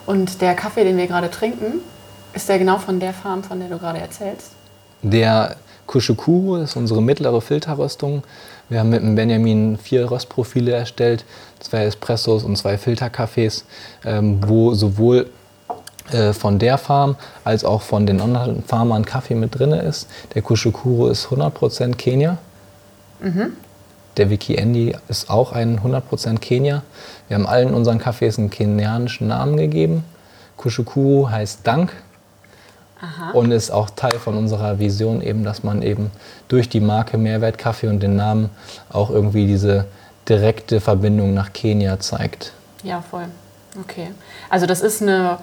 Und 0.06 0.42
der 0.42 0.54
Kaffee, 0.54 0.84
den 0.84 0.98
wir 0.98 1.08
gerade 1.08 1.32
trinken, 1.32 1.80
ist 2.34 2.50
der 2.50 2.60
genau 2.60 2.78
von 2.78 3.00
der 3.00 3.14
Farm, 3.14 3.42
von 3.42 3.58
der 3.62 3.70
du 3.70 3.78
gerade 3.78 4.00
erzählst? 4.00 4.52
Der 5.02 5.56
Kushukuru 5.88 6.58
ist 6.58 6.76
unsere 6.76 7.02
mittlere 7.02 7.42
Filterröstung. 7.42 8.24
Wir 8.72 8.80
haben 8.80 8.90
mit 8.90 9.02
dem 9.02 9.16
Benjamin 9.16 9.78
vier 9.78 10.10
Röstprofile 10.10 10.72
erstellt, 10.72 11.26
zwei 11.60 11.84
Espressos 11.84 12.46
und 12.46 12.56
zwei 12.56 12.78
Filterkaffees, 12.78 13.66
ähm, 14.06 14.40
wo 14.48 14.74
sowohl 14.74 15.30
äh, 16.14 16.32
von 16.32 16.58
der 16.58 16.78
Farm 16.78 17.18
als 17.44 17.66
auch 17.66 17.82
von 17.82 18.06
den 18.06 18.22
anderen 18.22 18.64
Farmern 18.64 19.04
Kaffee 19.04 19.36
mit 19.36 19.60
drin 19.60 19.74
ist. 19.74 20.08
Der 20.36 20.42
Kushukuru 20.42 21.08
ist 21.08 21.28
100% 21.28 21.96
Kenia. 21.96 22.38
Der 24.16 24.30
Wiki 24.30 24.56
Andy 24.56 24.96
ist 25.10 25.30
auch 25.30 25.52
ein 25.52 25.82
100% 25.82 26.40
Kenia. 26.40 26.84
Wir 27.28 27.36
haben 27.36 27.48
allen 27.48 27.74
unseren 27.74 28.00
Kaffees 28.00 28.40
einen 28.40 28.52
kenianischen 28.52 29.28
Namen 29.28 29.58
gegeben. 29.58 30.06
Kushukuru 30.56 31.30
heißt 31.30 31.68
Dank 31.68 31.92
und 33.34 33.52
ist 33.52 33.72
auch 33.72 33.90
Teil 33.90 34.20
von 34.20 34.38
unserer 34.38 34.80
Vision 34.80 35.22
eben, 35.22 35.44
dass 35.44 35.64
man 35.64 35.82
eben 35.82 36.12
durch 36.48 36.70
die 36.70 36.80
Marke 36.80 37.18
Mehrwert 37.18 37.58
Kaffee 37.58 37.88
und 37.88 38.02
den 38.02 38.16
Namen 38.16 38.50
auch 38.90 39.10
irgendwie 39.10 39.48
diese 39.48 39.86
direkte 40.28 40.80
Verbindung 40.82 41.34
nach 41.34 41.52
Kenia 41.54 42.00
zeigt. 42.00 42.54
Ja, 42.84 43.02
voll. 43.02 43.26
Okay. 43.80 44.12
Also 44.50 44.66
das 44.66 44.82
ist 44.82 45.02
eine 45.02 45.38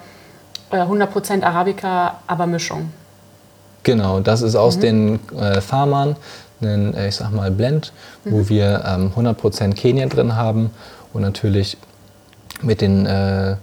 äh, 0.71 0.77
100% 0.77 1.43
Arabica, 1.43 2.19
aber 2.27 2.45
Mischung. 2.45 2.91
Genau, 3.83 4.19
das 4.19 4.41
ist 4.41 4.55
aus 4.55 4.77
den 4.77 5.19
äh, 5.35 5.61
Farmern 5.61 6.15
ein, 6.61 6.93
äh, 6.93 7.07
ich 7.07 7.15
sag 7.15 7.31
mal, 7.31 7.51
Blend, 7.51 7.93
wo 8.25 8.49
wir 8.49 8.83
ähm, 8.85 9.11
100% 9.15 9.73
Kenia 9.73 10.07
drin 10.07 10.35
haben 10.35 10.71
und 11.13 11.21
natürlich 11.21 11.77
mit 12.61 12.81
den 12.81 13.05
äh, 13.05 13.55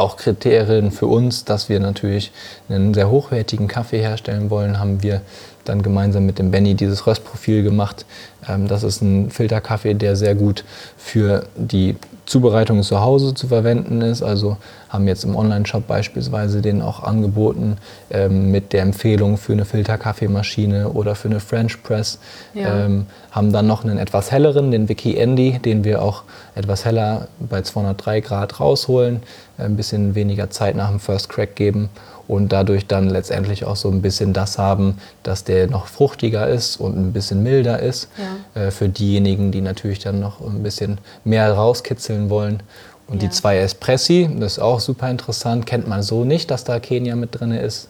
auch 0.00 0.16
Kriterien 0.16 0.90
für 0.90 1.06
uns, 1.06 1.44
dass 1.44 1.68
wir 1.68 1.80
natürlich 1.80 2.32
einen 2.68 2.94
sehr 2.94 3.10
hochwertigen 3.10 3.68
Kaffee 3.68 4.00
herstellen 4.00 4.50
wollen, 4.50 4.78
haben 4.78 5.02
wir 5.02 5.20
dann 5.64 5.82
gemeinsam 5.82 6.26
mit 6.26 6.38
dem 6.38 6.50
Benny 6.50 6.74
dieses 6.74 7.06
Röstprofil 7.06 7.62
gemacht. 7.62 8.06
Ähm, 8.48 8.68
das 8.68 8.82
ist 8.82 9.02
ein 9.02 9.30
Filterkaffee, 9.30 9.94
der 9.94 10.16
sehr 10.16 10.34
gut 10.34 10.64
für 10.96 11.44
die 11.56 11.96
Zubereitung 12.26 12.84
zu 12.84 13.00
Hause 13.00 13.34
zu 13.34 13.48
verwenden 13.48 14.02
ist. 14.02 14.22
Also 14.22 14.56
haben 14.88 15.08
jetzt 15.08 15.24
im 15.24 15.34
Online-Shop 15.34 15.86
beispielsweise 15.88 16.62
den 16.62 16.80
auch 16.80 17.02
angeboten 17.02 17.76
ähm, 18.10 18.52
mit 18.52 18.72
der 18.72 18.82
Empfehlung 18.82 19.36
für 19.36 19.52
eine 19.52 19.64
Filterkaffeemaschine 19.64 20.90
oder 20.90 21.16
für 21.16 21.28
eine 21.28 21.40
French 21.40 21.82
Press. 21.82 22.20
Ja. 22.54 22.84
Ähm, 22.84 23.06
haben 23.32 23.52
dann 23.52 23.66
noch 23.66 23.84
einen 23.84 23.98
etwas 23.98 24.30
helleren, 24.30 24.70
den 24.70 24.88
Wiki 24.88 25.16
Andy, 25.16 25.58
den 25.58 25.82
wir 25.82 26.02
auch 26.02 26.22
etwas 26.54 26.84
heller 26.84 27.26
bei 27.40 27.62
203 27.62 28.20
Grad 28.20 28.60
rausholen, 28.60 29.22
ein 29.58 29.76
bisschen 29.76 30.14
weniger 30.14 30.50
Zeit 30.50 30.76
nach 30.76 30.90
dem 30.90 31.00
First 31.00 31.28
Crack 31.28 31.56
geben 31.56 31.90
und 32.30 32.52
dadurch 32.52 32.86
dann 32.86 33.08
letztendlich 33.10 33.64
auch 33.64 33.74
so 33.74 33.88
ein 33.90 34.02
bisschen 34.02 34.32
das 34.32 34.56
haben, 34.56 34.98
dass 35.24 35.42
der 35.42 35.66
noch 35.66 35.86
fruchtiger 35.88 36.46
ist 36.46 36.76
und 36.76 36.96
ein 36.96 37.12
bisschen 37.12 37.42
milder 37.42 37.80
ist. 37.80 38.08
Ja. 38.54 38.62
Äh, 38.62 38.70
für 38.70 38.88
diejenigen, 38.88 39.50
die 39.50 39.60
natürlich 39.60 39.98
dann 39.98 40.20
noch 40.20 40.40
ein 40.40 40.62
bisschen 40.62 40.98
mehr 41.24 41.52
rauskitzeln 41.52 42.30
wollen. 42.30 42.62
Und 43.08 43.20
Ja. 43.20 43.28
die 43.28 43.30
zwei 43.34 43.58
Espressi, 43.58 44.30
das 44.38 44.52
ist 44.52 44.58
auch 44.60 44.78
super 44.78 45.10
interessant, 45.10 45.66
kennt 45.66 45.88
man 45.88 46.04
so 46.04 46.24
nicht, 46.24 46.52
dass 46.52 46.62
da 46.62 46.78
Kenia 46.78 47.16
mit 47.16 47.40
drin 47.40 47.50
ist. 47.50 47.88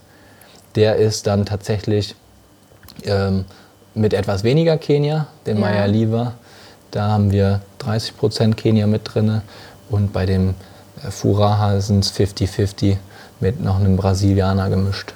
Der 0.75 0.97
ist 0.97 1.27
dann 1.27 1.45
tatsächlich 1.45 2.15
ähm, 3.05 3.45
mit 3.95 4.15
etwas 4.15 4.43
weniger 4.43 4.79
Kenia, 4.79 5.27
den 5.47 5.57
Ja. 5.59 5.61
Maya 5.61 5.85
Liva. 5.85 6.33
Da 6.93 7.09
haben 7.09 7.31
wir 7.31 7.61
30% 7.81 8.55
Kenia 8.55 8.87
mit 8.87 9.03
drin 9.05 9.43
und 9.91 10.15
bei 10.15 10.25
dem 10.25 10.55
Furaha 11.11 11.79
sind 11.81 12.05
es 12.07 12.13
50-50 12.19 12.97
mit 13.41 13.61
noch 13.63 13.77
einem 13.81 13.97
Brasilianer 13.97 14.69
gemischt. 14.71 15.15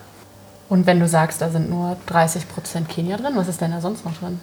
Und 0.69 0.87
wenn 0.87 0.99
du 0.99 1.07
sagst, 1.07 1.41
da 1.41 1.51
sind 1.51 1.69
nur 1.71 1.97
30% 2.09 2.87
Kenia 2.89 3.17
drin, 3.17 3.33
was 3.37 3.49
ist 3.49 3.61
denn 3.61 3.71
da 3.71 3.81
sonst 3.81 4.05
noch 4.05 4.15
drin? 4.19 4.41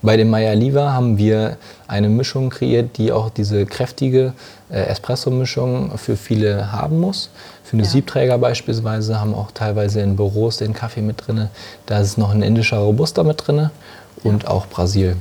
Bei 0.00 0.16
dem 0.16 0.30
Maya 0.30 0.52
Liva 0.54 0.92
haben 0.92 1.18
wir 1.18 1.56
eine 1.88 2.08
Mischung 2.08 2.50
kreiert, 2.50 2.96
die 2.98 3.12
auch 3.12 3.30
diese 3.30 3.66
kräftige 3.66 4.32
äh, 4.70 4.80
Espresso-Mischung 4.86 5.98
für 5.98 6.16
viele 6.16 6.72
haben 6.72 7.00
muss. 7.00 7.30
Für 7.64 7.74
eine 7.74 7.82
Ja. 7.82 7.88
Siebträger 7.90 8.38
beispielsweise 8.38 9.20
haben 9.20 9.34
auch 9.34 9.50
teilweise 9.52 10.00
in 10.00 10.16
Büros 10.16 10.56
den 10.56 10.72
Kaffee 10.72 11.02
mit 11.02 11.26
drin. 11.26 11.48
Da 11.86 11.98
ist 11.98 12.16
noch 12.16 12.30
ein 12.30 12.42
indischer 12.42 12.78
Robusta 12.78 13.22
mit 13.24 13.46
drin 13.46 13.70
und 14.24 14.46
auch 14.48 14.66
Brasil, 14.66 15.16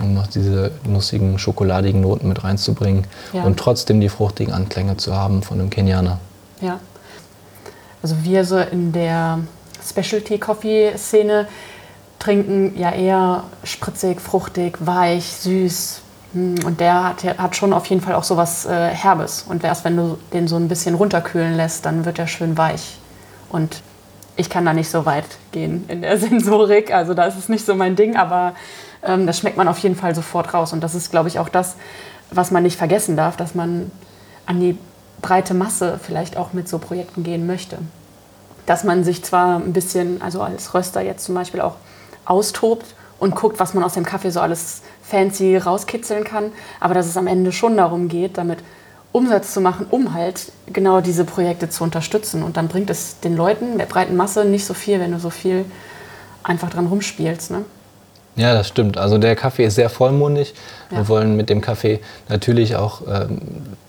um 0.00 0.14
noch 0.14 0.26
diese 0.28 0.70
nussigen, 0.86 1.38
schokoladigen 1.38 2.00
Noten 2.00 2.28
mit 2.28 2.42
reinzubringen 2.42 3.04
Ja. 3.32 3.42
und 3.42 3.58
trotzdem 3.58 4.00
die 4.00 4.08
fruchtigen 4.08 4.52
Anklänge 4.52 4.96
zu 4.96 5.14
haben 5.14 5.42
von 5.42 5.60
einem 5.60 5.70
Kenianer. 5.70 6.18
Ja. 6.60 6.80
Also 8.02 8.16
wir 8.22 8.44
so 8.44 8.58
in 8.58 8.92
der 8.92 9.40
Specialty-Coffee-Szene 9.86 11.46
trinken 12.18 12.78
ja 12.78 12.92
eher 12.92 13.44
spritzig, 13.64 14.20
fruchtig, 14.20 14.78
weich, 14.80 15.24
süß. 15.26 16.02
Hm, 16.34 16.56
Und 16.64 16.80
der 16.80 17.04
hat, 17.04 17.24
hat 17.24 17.56
schon 17.56 17.72
auf 17.72 17.86
jeden 17.86 18.02
Fall 18.02 18.14
auch 18.14 18.24
so 18.24 18.36
was 18.36 18.66
äh, 18.66 18.88
Herbes. 18.88 19.44
Und 19.48 19.64
erst 19.64 19.84
wenn 19.84 19.96
du 19.96 20.18
den 20.32 20.48
so 20.48 20.56
ein 20.56 20.68
bisschen 20.68 20.94
runterkühlen 20.94 21.56
lässt, 21.56 21.86
dann 21.86 22.04
wird 22.04 22.18
er 22.18 22.26
schön 22.26 22.56
weich. 22.56 22.98
Und 23.48 23.82
ich 24.36 24.48
kann 24.48 24.64
da 24.64 24.72
nicht 24.72 24.90
so 24.90 25.04
weit 25.06 25.24
gehen 25.52 25.84
in 25.88 26.02
der 26.02 26.18
Sensorik. 26.18 26.92
Also 26.92 27.14
da 27.14 27.24
ist 27.24 27.38
es 27.38 27.48
nicht 27.48 27.64
so 27.64 27.74
mein 27.74 27.96
Ding, 27.96 28.16
aber 28.16 28.54
ähm, 29.02 29.26
das 29.26 29.38
schmeckt 29.38 29.56
man 29.56 29.68
auf 29.68 29.78
jeden 29.78 29.96
Fall 29.96 30.14
sofort 30.14 30.54
raus. 30.54 30.72
Und 30.72 30.82
das 30.82 30.94
ist, 30.94 31.10
glaube 31.10 31.28
ich, 31.28 31.38
auch 31.38 31.48
das, 31.48 31.76
was 32.30 32.50
man 32.50 32.62
nicht 32.62 32.78
vergessen 32.78 33.16
darf, 33.16 33.36
dass 33.36 33.54
man 33.54 33.90
an 34.46 34.60
die 34.60 34.78
breite 35.20 35.54
Masse 35.54 35.98
vielleicht 36.02 36.36
auch 36.36 36.52
mit 36.52 36.68
so 36.68 36.78
Projekten 36.78 37.22
gehen 37.22 37.46
möchte. 37.46 37.78
Dass 38.66 38.84
man 38.84 39.04
sich 39.04 39.24
zwar 39.24 39.56
ein 39.56 39.72
bisschen, 39.72 40.22
also 40.22 40.42
als 40.42 40.74
Röster 40.74 41.00
jetzt 41.00 41.24
zum 41.24 41.34
Beispiel 41.34 41.60
auch 41.60 41.76
austobt 42.24 42.94
und 43.18 43.34
guckt, 43.34 43.58
was 43.58 43.74
man 43.74 43.84
aus 43.84 43.94
dem 43.94 44.04
Kaffee 44.04 44.30
so 44.30 44.40
alles 44.40 44.82
fancy 45.02 45.56
rauskitzeln 45.56 46.24
kann. 46.24 46.52
Aber 46.78 46.94
dass 46.94 47.06
es 47.06 47.16
am 47.16 47.26
Ende 47.26 47.52
schon 47.52 47.76
darum 47.76 48.08
geht, 48.08 48.38
damit 48.38 48.58
Umsatz 49.12 49.52
zu 49.52 49.60
machen, 49.60 49.86
um 49.90 50.14
halt 50.14 50.52
genau 50.66 51.00
diese 51.00 51.24
Projekte 51.24 51.68
zu 51.68 51.82
unterstützen. 51.82 52.42
Und 52.42 52.56
dann 52.56 52.68
bringt 52.68 52.90
es 52.90 53.18
den 53.20 53.36
Leuten, 53.36 53.78
der 53.78 53.86
breiten 53.86 54.16
Masse, 54.16 54.44
nicht 54.44 54.64
so 54.64 54.74
viel, 54.74 55.00
wenn 55.00 55.12
du 55.12 55.18
so 55.18 55.30
viel 55.30 55.64
einfach 56.42 56.70
dran 56.70 56.86
rumspielst. 56.86 57.50
Ne? 57.50 57.64
Ja, 58.40 58.54
das 58.54 58.68
stimmt. 58.68 58.96
Also 58.96 59.18
der 59.18 59.36
Kaffee 59.36 59.66
ist 59.66 59.74
sehr 59.74 59.90
vollmundig. 59.90 60.54
Ja. 60.90 60.96
Wir 60.96 61.08
wollen 61.08 61.36
mit 61.36 61.50
dem 61.50 61.60
Kaffee 61.60 62.00
natürlich 62.30 62.74
auch 62.74 63.02
ähm, 63.06 63.38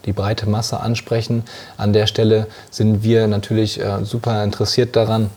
die 0.05 0.11
breite 0.11 0.49
Masse 0.49 0.81
ansprechen. 0.81 1.43
An 1.77 1.93
der 1.93 2.05
Stelle 2.05 2.47
sind 2.69 3.01
wir 3.01 3.27
natürlich 3.27 3.79
äh, 3.79 4.03
super 4.03 4.43
interessiert 4.43 4.97
daran, 4.97 5.29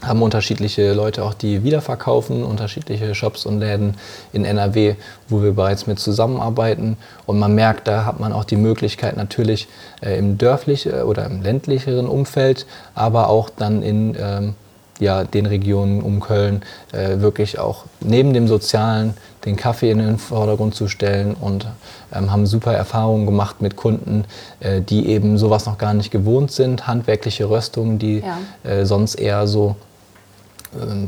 haben 0.00 0.22
unterschiedliche 0.22 0.94
Leute 0.94 1.24
auch, 1.24 1.34
die 1.34 1.62
wiederverkaufen, 1.62 2.42
unterschiedliche 2.42 3.14
Shops 3.14 3.44
und 3.44 3.60
Läden 3.60 3.98
in 4.32 4.46
NRW, 4.46 4.94
wo 5.28 5.42
wir 5.42 5.52
bereits 5.52 5.86
mit 5.86 5.98
zusammenarbeiten. 5.98 6.96
Und 7.26 7.38
man 7.38 7.54
merkt, 7.54 7.86
da 7.86 8.06
hat 8.06 8.18
man 8.18 8.32
auch 8.32 8.44
die 8.44 8.56
Möglichkeit 8.56 9.18
natürlich 9.18 9.68
äh, 10.00 10.18
im 10.18 10.38
dörflichen 10.38 10.94
äh, 10.94 11.02
oder 11.02 11.26
im 11.26 11.42
ländlicheren 11.42 12.08
Umfeld, 12.08 12.64
aber 12.94 13.28
auch 13.28 13.50
dann 13.50 13.82
in 13.82 14.16
ähm, 14.18 14.54
ja, 14.98 15.24
den 15.24 15.46
Regionen 15.46 16.02
um 16.02 16.20
Köln 16.20 16.62
äh, 16.92 17.20
wirklich 17.20 17.58
auch 17.58 17.84
neben 18.00 18.32
dem 18.32 18.48
Sozialen 18.48 19.14
den 19.44 19.56
Kaffee 19.56 19.90
in 19.90 19.98
den 19.98 20.18
Vordergrund 20.18 20.74
zu 20.74 20.88
stellen 20.88 21.34
und 21.34 21.66
ähm, 22.12 22.32
haben 22.32 22.46
super 22.46 22.72
Erfahrungen 22.72 23.26
gemacht 23.26 23.62
mit 23.62 23.76
Kunden, 23.76 24.24
äh, 24.60 24.80
die 24.80 25.08
eben 25.08 25.38
sowas 25.38 25.66
noch 25.66 25.78
gar 25.78 25.94
nicht 25.94 26.10
gewohnt 26.10 26.50
sind, 26.50 26.86
handwerkliche 26.86 27.48
Röstungen, 27.48 27.98
die 27.98 28.22
ja. 28.64 28.70
äh, 28.70 28.84
sonst 28.84 29.14
eher 29.14 29.46
so 29.46 29.76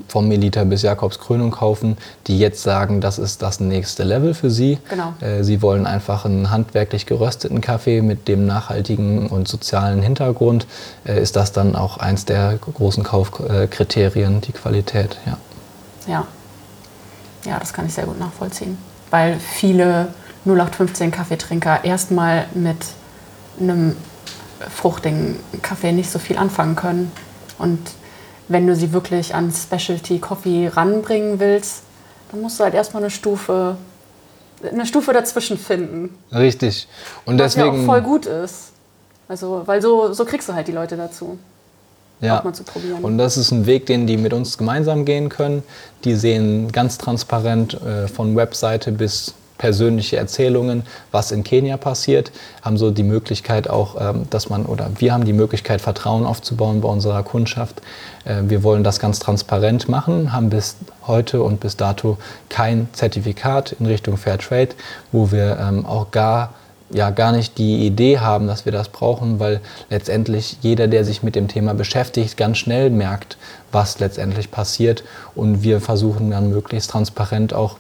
vom 0.08 0.28
Melita 0.28 0.64
bis 0.64 0.82
Jakobskrönung 0.82 1.50
kaufen, 1.50 1.98
die 2.26 2.38
jetzt 2.38 2.62
sagen, 2.62 3.00
das 3.00 3.18
ist 3.18 3.42
das 3.42 3.60
nächste 3.60 4.04
Level 4.04 4.34
für 4.34 4.50
sie. 4.50 4.78
Genau. 4.88 5.14
Äh, 5.20 5.44
sie 5.44 5.60
wollen 5.62 5.86
einfach 5.86 6.24
einen 6.24 6.50
handwerklich 6.50 7.06
gerösteten 7.06 7.60
Kaffee 7.60 8.00
mit 8.00 8.26
dem 8.28 8.46
nachhaltigen 8.46 9.26
und 9.26 9.48
sozialen 9.48 10.02
Hintergrund. 10.02 10.66
Äh, 11.04 11.20
ist 11.22 11.36
das 11.36 11.52
dann 11.52 11.76
auch 11.76 11.98
eins 11.98 12.24
der 12.24 12.56
großen 12.56 13.04
Kaufkriterien, 13.04 14.40
die 14.40 14.52
Qualität? 14.52 15.18
Ja. 15.26 15.38
ja. 16.06 16.26
Ja, 17.44 17.58
das 17.58 17.72
kann 17.72 17.86
ich 17.86 17.94
sehr 17.94 18.04
gut 18.04 18.18
nachvollziehen. 18.18 18.76
Weil 19.10 19.38
viele 19.38 20.08
0815 20.44 21.10
Kaffeetrinker 21.10 21.84
erstmal 21.84 22.46
mit 22.54 22.78
einem 23.58 23.96
fruchtigen 24.68 25.36
Kaffee 25.62 25.92
nicht 25.92 26.10
so 26.10 26.18
viel 26.18 26.36
anfangen 26.36 26.76
können. 26.76 27.12
Und 27.58 27.78
wenn 28.50 28.66
du 28.66 28.74
sie 28.74 28.92
wirklich 28.92 29.34
an 29.34 29.52
Specialty 29.52 30.18
Coffee 30.18 30.68
ranbringen 30.68 31.38
willst, 31.38 31.84
dann 32.30 32.40
musst 32.42 32.58
du 32.58 32.64
halt 32.64 32.74
erstmal 32.74 33.02
eine 33.02 33.10
Stufe, 33.10 33.76
eine 34.70 34.86
Stufe 34.86 35.12
dazwischen 35.12 35.56
finden. 35.56 36.18
Richtig. 36.32 36.88
Und 37.24 37.38
was 37.38 37.54
deswegen. 37.54 37.76
Ja 37.76 37.82
auch 37.82 37.86
voll 37.86 38.02
gut 38.02 38.26
ist. 38.26 38.72
Also, 39.28 39.62
weil 39.66 39.80
so, 39.80 40.12
so 40.12 40.24
kriegst 40.24 40.48
du 40.48 40.52
halt 40.54 40.66
die 40.66 40.72
Leute 40.72 40.96
dazu. 40.96 41.38
Ja. 42.20 42.44
Auch 42.44 42.52
zu 42.52 42.64
probieren. 42.64 43.02
Und 43.02 43.18
das 43.18 43.36
ist 43.36 43.52
ein 43.52 43.66
Weg, 43.66 43.86
den 43.86 44.08
die 44.08 44.16
mit 44.16 44.32
uns 44.32 44.58
gemeinsam 44.58 45.04
gehen 45.04 45.28
können. 45.28 45.62
Die 46.04 46.16
sehen 46.16 46.72
ganz 46.72 46.98
transparent 46.98 47.80
äh, 47.80 48.08
von 48.08 48.34
Webseite 48.34 48.90
bis 48.90 49.34
persönliche 49.60 50.16
Erzählungen, 50.16 50.84
was 51.12 51.32
in 51.32 51.44
Kenia 51.44 51.76
passiert, 51.76 52.32
haben 52.62 52.78
so 52.78 52.90
die 52.90 53.02
Möglichkeit 53.02 53.68
auch, 53.68 53.94
ähm, 54.00 54.26
dass 54.30 54.48
man, 54.48 54.64
oder 54.64 54.90
wir 54.98 55.12
haben 55.12 55.26
die 55.26 55.34
Möglichkeit, 55.34 55.82
Vertrauen 55.82 56.24
aufzubauen 56.24 56.80
bei 56.80 56.88
unserer 56.88 57.22
Kundschaft. 57.22 57.82
Äh, 58.24 58.44
wir 58.44 58.62
wollen 58.62 58.84
das 58.84 59.00
ganz 59.00 59.18
transparent 59.18 59.86
machen, 59.86 60.32
haben 60.32 60.48
bis 60.48 60.76
heute 61.06 61.42
und 61.42 61.60
bis 61.60 61.76
dato 61.76 62.16
kein 62.48 62.88
Zertifikat 62.94 63.72
in 63.78 63.84
Richtung 63.84 64.16
Fairtrade, 64.16 64.70
wo 65.12 65.30
wir 65.30 65.58
ähm, 65.60 65.84
auch 65.84 66.10
gar 66.10 66.54
ja 66.92 67.10
gar 67.10 67.30
nicht 67.30 67.58
die 67.58 67.86
Idee 67.86 68.18
haben, 68.18 68.48
dass 68.48 68.64
wir 68.64 68.72
das 68.72 68.88
brauchen, 68.88 69.38
weil 69.38 69.60
letztendlich 69.90 70.56
jeder, 70.62 70.88
der 70.88 71.04
sich 71.04 71.22
mit 71.22 71.36
dem 71.36 71.46
Thema 71.46 71.72
beschäftigt, 71.72 72.36
ganz 72.36 72.58
schnell 72.58 72.90
merkt, 72.90 73.36
was 73.70 74.00
letztendlich 74.00 74.50
passiert. 74.50 75.04
Und 75.36 75.62
wir 75.62 75.80
versuchen 75.80 76.30
dann 76.30 76.50
möglichst 76.50 76.90
transparent 76.90 77.54
auch 77.54 77.76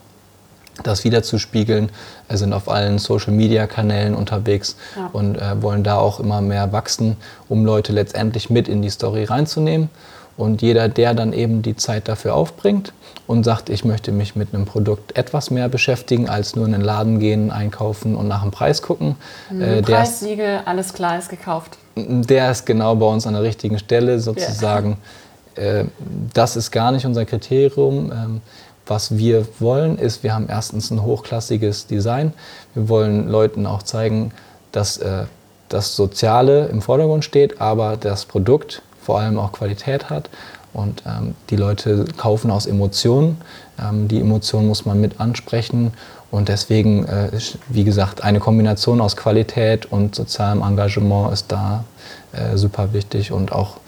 das 0.82 1.04
wiederzuspiegeln. 1.04 1.90
Wir 2.28 2.38
sind 2.38 2.52
auf 2.52 2.68
allen 2.68 2.98
Social-Media-Kanälen 2.98 4.14
unterwegs 4.14 4.76
ja. 4.96 5.10
und 5.12 5.36
äh, 5.36 5.62
wollen 5.62 5.84
da 5.84 5.98
auch 5.98 6.20
immer 6.20 6.40
mehr 6.40 6.72
wachsen, 6.72 7.16
um 7.48 7.64
Leute 7.64 7.92
letztendlich 7.92 8.50
mit 8.50 8.68
in 8.68 8.82
die 8.82 8.90
Story 8.90 9.24
reinzunehmen. 9.24 9.90
Und 10.36 10.62
jeder, 10.62 10.88
der 10.88 11.12
dann 11.12 11.34
eben 11.34 11.60
die 11.60 11.76
Zeit 11.76 12.08
dafür 12.08 12.34
aufbringt 12.34 12.94
und 13.26 13.44
sagt, 13.44 13.68
ich 13.68 13.84
möchte 13.84 14.10
mich 14.10 14.36
mit 14.36 14.54
einem 14.54 14.64
Produkt 14.64 15.16
etwas 15.16 15.50
mehr 15.50 15.68
beschäftigen, 15.68 16.30
als 16.30 16.56
nur 16.56 16.64
in 16.64 16.72
den 16.72 16.80
Laden 16.80 17.20
gehen, 17.20 17.50
einkaufen 17.50 18.16
und 18.16 18.26
nach 18.26 18.40
dem 18.40 18.50
Preis 18.50 18.80
gucken. 18.80 19.16
Mhm, 19.50 19.60
äh, 19.60 19.82
Preissiegel, 19.82 20.60
alles 20.64 20.94
klar, 20.94 21.18
ist 21.18 21.28
gekauft. 21.28 21.76
Der 21.94 22.50
ist 22.50 22.64
genau 22.64 22.94
bei 22.94 23.04
uns 23.04 23.26
an 23.26 23.34
der 23.34 23.42
richtigen 23.42 23.78
Stelle 23.78 24.18
sozusagen. 24.18 24.96
Ja. 25.56 25.62
Äh, 25.62 25.84
das 26.32 26.56
ist 26.56 26.70
gar 26.70 26.90
nicht 26.90 27.04
unser 27.04 27.26
Kriterium. 27.26 28.10
Ähm, 28.10 28.40
was 28.90 29.16
wir 29.16 29.46
wollen, 29.60 29.96
ist, 29.96 30.24
wir 30.24 30.34
haben 30.34 30.48
erstens 30.48 30.90
ein 30.90 31.02
hochklassiges 31.02 31.86
Design. 31.86 32.32
Wir 32.74 32.88
wollen 32.88 33.28
Leuten 33.28 33.64
auch 33.64 33.84
zeigen, 33.84 34.32
dass 34.72 34.98
äh, 34.98 35.24
das 35.68 35.94
Soziale 35.94 36.66
im 36.66 36.82
Vordergrund 36.82 37.24
steht, 37.24 37.60
aber 37.60 37.96
das 37.96 38.24
Produkt 38.24 38.82
vor 39.00 39.20
allem 39.20 39.38
auch 39.38 39.52
Qualität 39.52 40.10
hat. 40.10 40.28
Und 40.72 41.02
ähm, 41.06 41.34
die 41.50 41.56
Leute 41.56 42.04
kaufen 42.16 42.50
aus 42.50 42.66
Emotionen. 42.66 43.40
Ähm, 43.80 44.08
die 44.08 44.20
Emotionen 44.20 44.66
muss 44.66 44.84
man 44.84 45.00
mit 45.00 45.20
ansprechen. 45.20 45.92
Und 46.32 46.48
deswegen, 46.48 47.06
äh, 47.06 47.30
wie 47.68 47.84
gesagt, 47.84 48.22
eine 48.22 48.40
Kombination 48.40 49.00
aus 49.00 49.16
Qualität 49.16 49.86
und 49.86 50.14
sozialem 50.16 50.62
Engagement 50.62 51.32
ist 51.32 51.50
da 51.50 51.84
äh, 52.32 52.56
super 52.56 52.92
wichtig 52.92 53.32
und 53.32 53.52
auch 53.52 53.78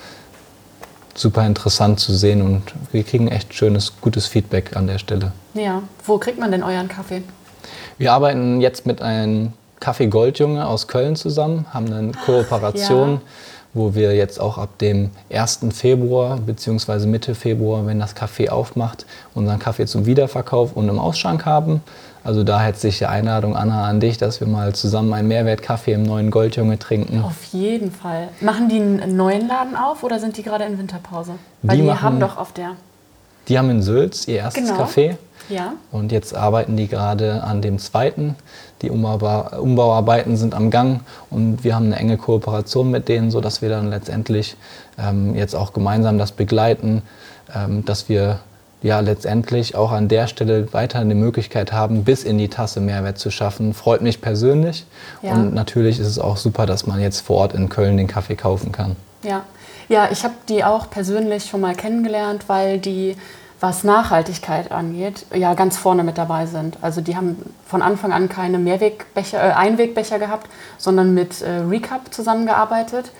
super 1.14 1.46
interessant 1.46 2.00
zu 2.00 2.12
sehen 2.14 2.42
und 2.42 2.62
wir 2.90 3.02
kriegen 3.02 3.28
echt 3.28 3.54
schönes, 3.54 3.92
gutes 4.00 4.26
Feedback 4.26 4.76
an 4.76 4.86
der 4.86 4.98
Stelle. 4.98 5.32
Ja, 5.54 5.82
wo 6.06 6.18
kriegt 6.18 6.38
man 6.38 6.50
denn 6.50 6.62
euren 6.62 6.88
Kaffee? 6.88 7.22
Wir 7.98 8.12
arbeiten 8.12 8.60
jetzt 8.60 8.86
mit 8.86 9.02
einem 9.02 9.52
Kaffee 9.80 10.06
Goldjunge 10.06 10.66
aus 10.66 10.88
Köln 10.88 11.16
zusammen, 11.16 11.66
haben 11.72 11.92
eine 11.92 12.12
Kooperation, 12.12 13.14
ja. 13.14 13.20
wo 13.74 13.94
wir 13.94 14.14
jetzt 14.14 14.40
auch 14.40 14.58
ab 14.58 14.78
dem 14.78 15.10
1. 15.30 15.60
Februar 15.72 16.38
bzw. 16.38 17.06
Mitte 17.06 17.34
Februar, 17.34 17.84
wenn 17.86 17.98
das 17.98 18.14
Kaffee 18.14 18.48
aufmacht, 18.48 19.06
unseren 19.34 19.58
Kaffee 19.58 19.86
zum 19.86 20.06
Wiederverkauf 20.06 20.74
und 20.74 20.88
im 20.88 20.98
Ausschank 20.98 21.44
haben. 21.44 21.82
Also 22.24 22.44
da 22.44 22.60
herzliche 22.60 23.08
Einladung, 23.08 23.56
Anna, 23.56 23.84
an 23.84 23.98
dich, 23.98 24.16
dass 24.16 24.40
wir 24.40 24.46
mal 24.46 24.74
zusammen 24.74 25.12
einen 25.12 25.28
Mehrwertkaffee 25.28 25.92
im 25.92 26.04
neuen 26.04 26.30
Goldjunge 26.30 26.78
trinken. 26.78 27.22
Auf 27.24 27.44
jeden 27.52 27.90
Fall. 27.90 28.28
Machen 28.40 28.68
die 28.68 28.76
einen 28.76 29.16
neuen 29.16 29.48
Laden 29.48 29.74
auf 29.74 30.04
oder 30.04 30.20
sind 30.20 30.36
die 30.36 30.42
gerade 30.42 30.64
in 30.64 30.78
Winterpause? 30.78 31.32
Weil 31.62 31.76
die, 31.76 31.82
die 31.82 31.88
machen, 31.88 32.02
haben 32.02 32.20
doch 32.20 32.36
auf 32.36 32.52
der... 32.52 32.72
Die 33.48 33.58
haben 33.58 33.70
in 33.70 33.82
Sülz 33.82 34.28
ihr 34.28 34.36
erstes 34.36 34.68
genau. 34.68 34.84
Café. 34.84 35.16
Ja. 35.48 35.72
Und 35.90 36.12
jetzt 36.12 36.34
arbeiten 36.34 36.76
die 36.76 36.86
gerade 36.86 37.42
an 37.42 37.60
dem 37.60 37.80
zweiten. 37.80 38.36
Die 38.82 38.90
Umbauarbeiten 38.90 40.36
sind 40.36 40.54
am 40.54 40.70
Gang 40.70 41.00
und 41.30 41.64
wir 41.64 41.74
haben 41.74 41.86
eine 41.86 41.96
enge 41.96 42.16
Kooperation 42.16 42.90
mit 42.90 43.08
denen, 43.08 43.32
sodass 43.32 43.62
wir 43.62 43.68
dann 43.68 43.90
letztendlich 43.90 44.56
ähm, 44.96 45.34
jetzt 45.34 45.56
auch 45.56 45.72
gemeinsam 45.72 46.18
das 46.18 46.30
begleiten, 46.30 47.02
ähm, 47.54 47.84
dass 47.84 48.08
wir 48.08 48.38
ja 48.82 49.00
letztendlich 49.00 49.74
auch 49.74 49.92
an 49.92 50.08
der 50.08 50.26
Stelle 50.26 50.72
weiter 50.72 50.98
eine 50.98 51.14
Möglichkeit 51.14 51.72
haben, 51.72 52.04
bis 52.04 52.24
in 52.24 52.38
die 52.38 52.48
Tasse 52.48 52.80
Mehrwert 52.80 53.18
zu 53.18 53.30
schaffen. 53.30 53.74
Freut 53.74 54.02
mich 54.02 54.20
persönlich. 54.20 54.84
Ja. 55.22 55.34
Und 55.34 55.54
natürlich 55.54 56.00
ist 56.00 56.08
es 56.08 56.18
auch 56.18 56.36
super, 56.36 56.66
dass 56.66 56.86
man 56.86 57.00
jetzt 57.00 57.20
vor 57.20 57.38
Ort 57.38 57.54
in 57.54 57.68
Köln 57.68 57.96
den 57.96 58.08
Kaffee 58.08 58.36
kaufen 58.36 58.72
kann. 58.72 58.96
Ja, 59.22 59.44
ja 59.88 60.08
ich 60.10 60.24
habe 60.24 60.34
die 60.48 60.64
auch 60.64 60.90
persönlich 60.90 61.44
schon 61.46 61.60
mal 61.60 61.74
kennengelernt, 61.74 62.44
weil 62.48 62.78
die, 62.78 63.16
was 63.60 63.84
Nachhaltigkeit 63.84 64.72
angeht, 64.72 65.26
ja 65.32 65.54
ganz 65.54 65.76
vorne 65.76 66.02
mit 66.02 66.18
dabei 66.18 66.46
sind. 66.46 66.78
Also 66.82 67.00
die 67.00 67.16
haben 67.16 67.36
von 67.66 67.82
Anfang 67.82 68.12
an 68.12 68.28
keine 68.28 68.58
Mehrwegbecher, 68.58 69.38
äh, 69.38 69.52
Einwegbecher 69.52 70.18
gehabt, 70.18 70.48
sondern 70.78 71.14
mit 71.14 71.40
äh, 71.40 71.58
Recap 71.58 72.12
zusammengearbeitet. 72.12 73.12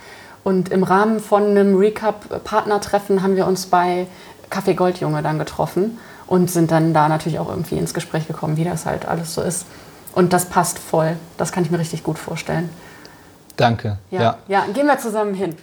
Und 0.45 0.71
im 0.71 0.83
Rahmen 0.83 1.21
von 1.21 1.45
einem 1.45 1.77
Recap-Partnertreffen 1.77 3.23
haben 3.23 3.37
wir 3.37 3.47
uns 3.47 3.67
bei 3.67 4.09
Kaffee 4.53 4.75
Goldjunge 4.75 5.23
dann 5.23 5.39
getroffen 5.39 5.99
und 6.29 6.51
sind 6.51 6.71
dann 6.71 6.95
da 6.95 7.09
natürlich 7.09 7.41
auch 7.41 7.49
irgendwie 7.49 7.77
ins 7.77 7.95
Gespräch 7.95 8.29
gekommen, 8.29 8.57
wie 8.57 8.65
das 8.65 8.87
halt 8.87 9.07
alles 9.07 9.35
so 9.35 9.43
ist. 9.43 9.67
Und 10.15 10.33
das 10.33 10.45
passt 10.45 10.79
voll. 10.79 11.17
Das 11.39 11.51
kann 11.51 11.65
ich 11.65 11.71
mir 11.71 11.79
richtig 11.79 12.05
gut 12.05 12.19
vorstellen. 12.19 12.71
Danke. 13.57 13.99
Ja, 14.11 14.21
ja. 14.21 14.37
ja 14.49 14.65
gehen 14.73 14.87
wir 14.87 14.99
zusammen 14.99 15.35
hin. 15.35 15.57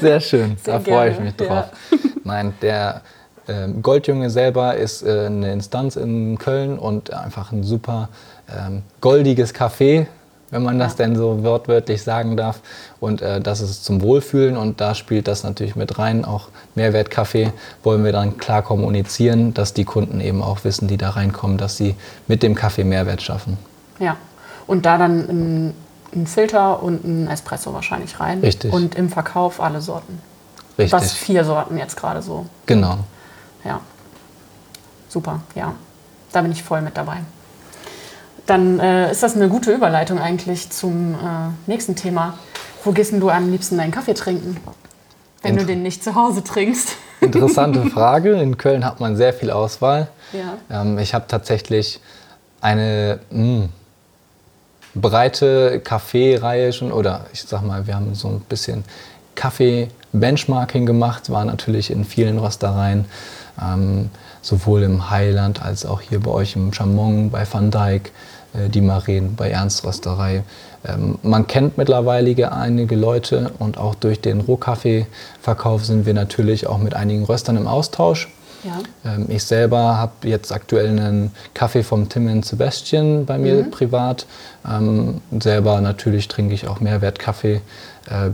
Sehr 0.00 0.20
schön, 0.20 0.56
Sehr 0.62 0.78
da 0.78 0.80
freue 0.80 1.10
ich 1.10 1.20
mich 1.20 1.36
drauf. 1.36 1.66
Ja. 1.90 1.98
Nein, 2.24 2.54
der 2.62 3.02
äh, 3.46 3.68
Goldjunge 3.82 4.30
selber 4.30 4.76
ist 4.76 5.02
äh, 5.02 5.26
eine 5.26 5.52
Instanz 5.52 5.96
in 5.96 6.38
Köln 6.38 6.78
und 6.78 7.12
einfach 7.12 7.52
ein 7.52 7.62
super 7.62 8.08
ähm, 8.48 8.82
goldiges 9.00 9.54
Café, 9.54 10.06
wenn 10.50 10.62
man 10.62 10.78
das 10.78 10.96
denn 10.96 11.16
so 11.16 11.42
wortwörtlich 11.42 12.02
sagen 12.02 12.36
darf. 12.36 12.60
Und 13.00 13.22
äh, 13.22 13.40
das 13.40 13.60
ist 13.60 13.84
zum 13.84 14.02
Wohlfühlen 14.02 14.56
und 14.56 14.80
da 14.80 14.94
spielt 14.94 15.28
das 15.28 15.42
natürlich 15.42 15.76
mit 15.76 15.98
rein. 15.98 16.24
Auch 16.24 16.48
Mehrwertkaffee 16.74 17.52
wollen 17.82 18.04
wir 18.04 18.12
dann 18.12 18.38
klar 18.38 18.62
kommunizieren, 18.62 19.54
dass 19.54 19.74
die 19.74 19.84
Kunden 19.84 20.20
eben 20.20 20.42
auch 20.42 20.64
wissen, 20.64 20.88
die 20.88 20.96
da 20.96 21.10
reinkommen, 21.10 21.58
dass 21.58 21.76
sie 21.76 21.94
mit 22.26 22.42
dem 22.42 22.54
Kaffee 22.54 22.84
Mehrwert 22.84 23.22
schaffen. 23.22 23.58
Ja, 23.98 24.16
und 24.66 24.86
da 24.86 24.98
dann 24.98 25.20
ein, 25.28 25.74
ein 26.14 26.26
Filter 26.26 26.82
und 26.82 27.04
ein 27.04 27.28
Espresso 27.28 27.72
wahrscheinlich 27.72 28.20
rein. 28.20 28.40
Richtig. 28.40 28.72
Und 28.72 28.94
im 28.94 29.08
Verkauf 29.08 29.60
alle 29.60 29.80
Sorten. 29.80 30.20
Richtig. 30.78 30.92
Was 30.92 31.12
vier 31.12 31.44
Sorten 31.44 31.78
jetzt 31.78 31.96
gerade 31.96 32.22
so. 32.22 32.46
Genau. 32.66 32.98
Ja. 33.64 33.80
Super, 35.08 35.40
ja. 35.54 35.72
Da 36.32 36.42
bin 36.42 36.52
ich 36.52 36.62
voll 36.62 36.82
mit 36.82 36.96
dabei. 36.96 37.18
Dann 38.46 38.78
äh, 38.78 39.10
ist 39.10 39.22
das 39.22 39.34
eine 39.34 39.48
gute 39.48 39.72
Überleitung 39.72 40.18
eigentlich 40.18 40.70
zum 40.70 41.14
äh, 41.14 41.16
nächsten 41.66 41.96
Thema. 41.96 42.38
Wo 42.84 42.92
gehst 42.92 43.12
denn 43.12 43.20
du 43.20 43.28
am 43.30 43.50
liebsten 43.50 43.76
deinen 43.76 43.90
Kaffee 43.90 44.14
trinken, 44.14 44.56
wenn 45.42 45.52
Inter 45.52 45.64
du 45.64 45.72
den 45.72 45.82
nicht 45.82 46.04
zu 46.04 46.14
Hause 46.14 46.44
trinkst? 46.44 46.96
Interessante 47.20 47.84
Frage. 47.90 48.32
In 48.40 48.56
Köln 48.56 48.84
hat 48.84 49.00
man 49.00 49.16
sehr 49.16 49.32
viel 49.32 49.50
Auswahl. 49.50 50.08
Ja. 50.32 50.82
Ähm, 50.82 50.98
ich 50.98 51.12
habe 51.12 51.24
tatsächlich 51.26 52.00
eine 52.60 53.18
mh, 53.30 53.68
breite 54.94 55.80
Kaffeereihe 55.80 56.72
schon, 56.72 56.92
oder 56.92 57.26
ich 57.32 57.42
sag 57.42 57.62
mal, 57.62 57.86
wir 57.86 57.96
haben 57.96 58.14
so 58.14 58.28
ein 58.28 58.40
bisschen 58.40 58.84
Kaffee-Benchmarking 59.34 60.86
gemacht, 60.86 61.30
war 61.30 61.44
natürlich 61.44 61.90
in 61.90 62.04
vielen 62.04 62.38
Röstereien, 62.38 63.04
ähm, 63.62 64.10
sowohl 64.42 64.82
im 64.82 65.10
Highland 65.10 65.62
als 65.62 65.84
auch 65.84 66.00
hier 66.00 66.20
bei 66.20 66.30
euch 66.30 66.56
im 66.56 66.72
Chamon, 66.72 67.30
bei 67.30 67.46
Van 67.50 67.70
äh, 67.72 68.00
die 68.72 68.80
Maren, 68.80 69.36
bei 69.36 69.50
Ernst 69.50 69.84
Rösterei. 69.84 70.42
Ähm, 70.86 71.18
man 71.22 71.46
kennt 71.46 71.78
mittlerweile 71.78 72.52
einige 72.52 72.96
Leute 72.96 73.50
und 73.58 73.78
auch 73.78 73.94
durch 73.94 74.20
den 74.20 74.40
Rohkaffeeverkauf 74.40 75.84
sind 75.84 76.06
wir 76.06 76.14
natürlich 76.14 76.66
auch 76.66 76.78
mit 76.78 76.94
einigen 76.94 77.24
Röstern 77.24 77.56
im 77.56 77.66
Austausch. 77.66 78.28
Ja. 78.64 78.78
Ähm, 79.12 79.26
ich 79.28 79.44
selber 79.44 79.98
habe 79.98 80.28
jetzt 80.28 80.52
aktuell 80.52 80.88
einen 80.88 81.32
Kaffee 81.54 81.82
vom 81.82 82.08
Tim 82.08 82.28
and 82.28 82.44
Sebastian 82.44 83.26
bei 83.26 83.38
mir 83.38 83.64
Mhm. 83.64 83.70
privat. 83.70 84.26
Ähm, 84.68 85.20
selber 85.40 85.80
natürlich 85.80 86.28
trinke 86.28 86.54
ich 86.54 86.66
auch 86.66 86.80
Mehrwertkaffee. 86.80 87.60
Äh, 88.08 88.30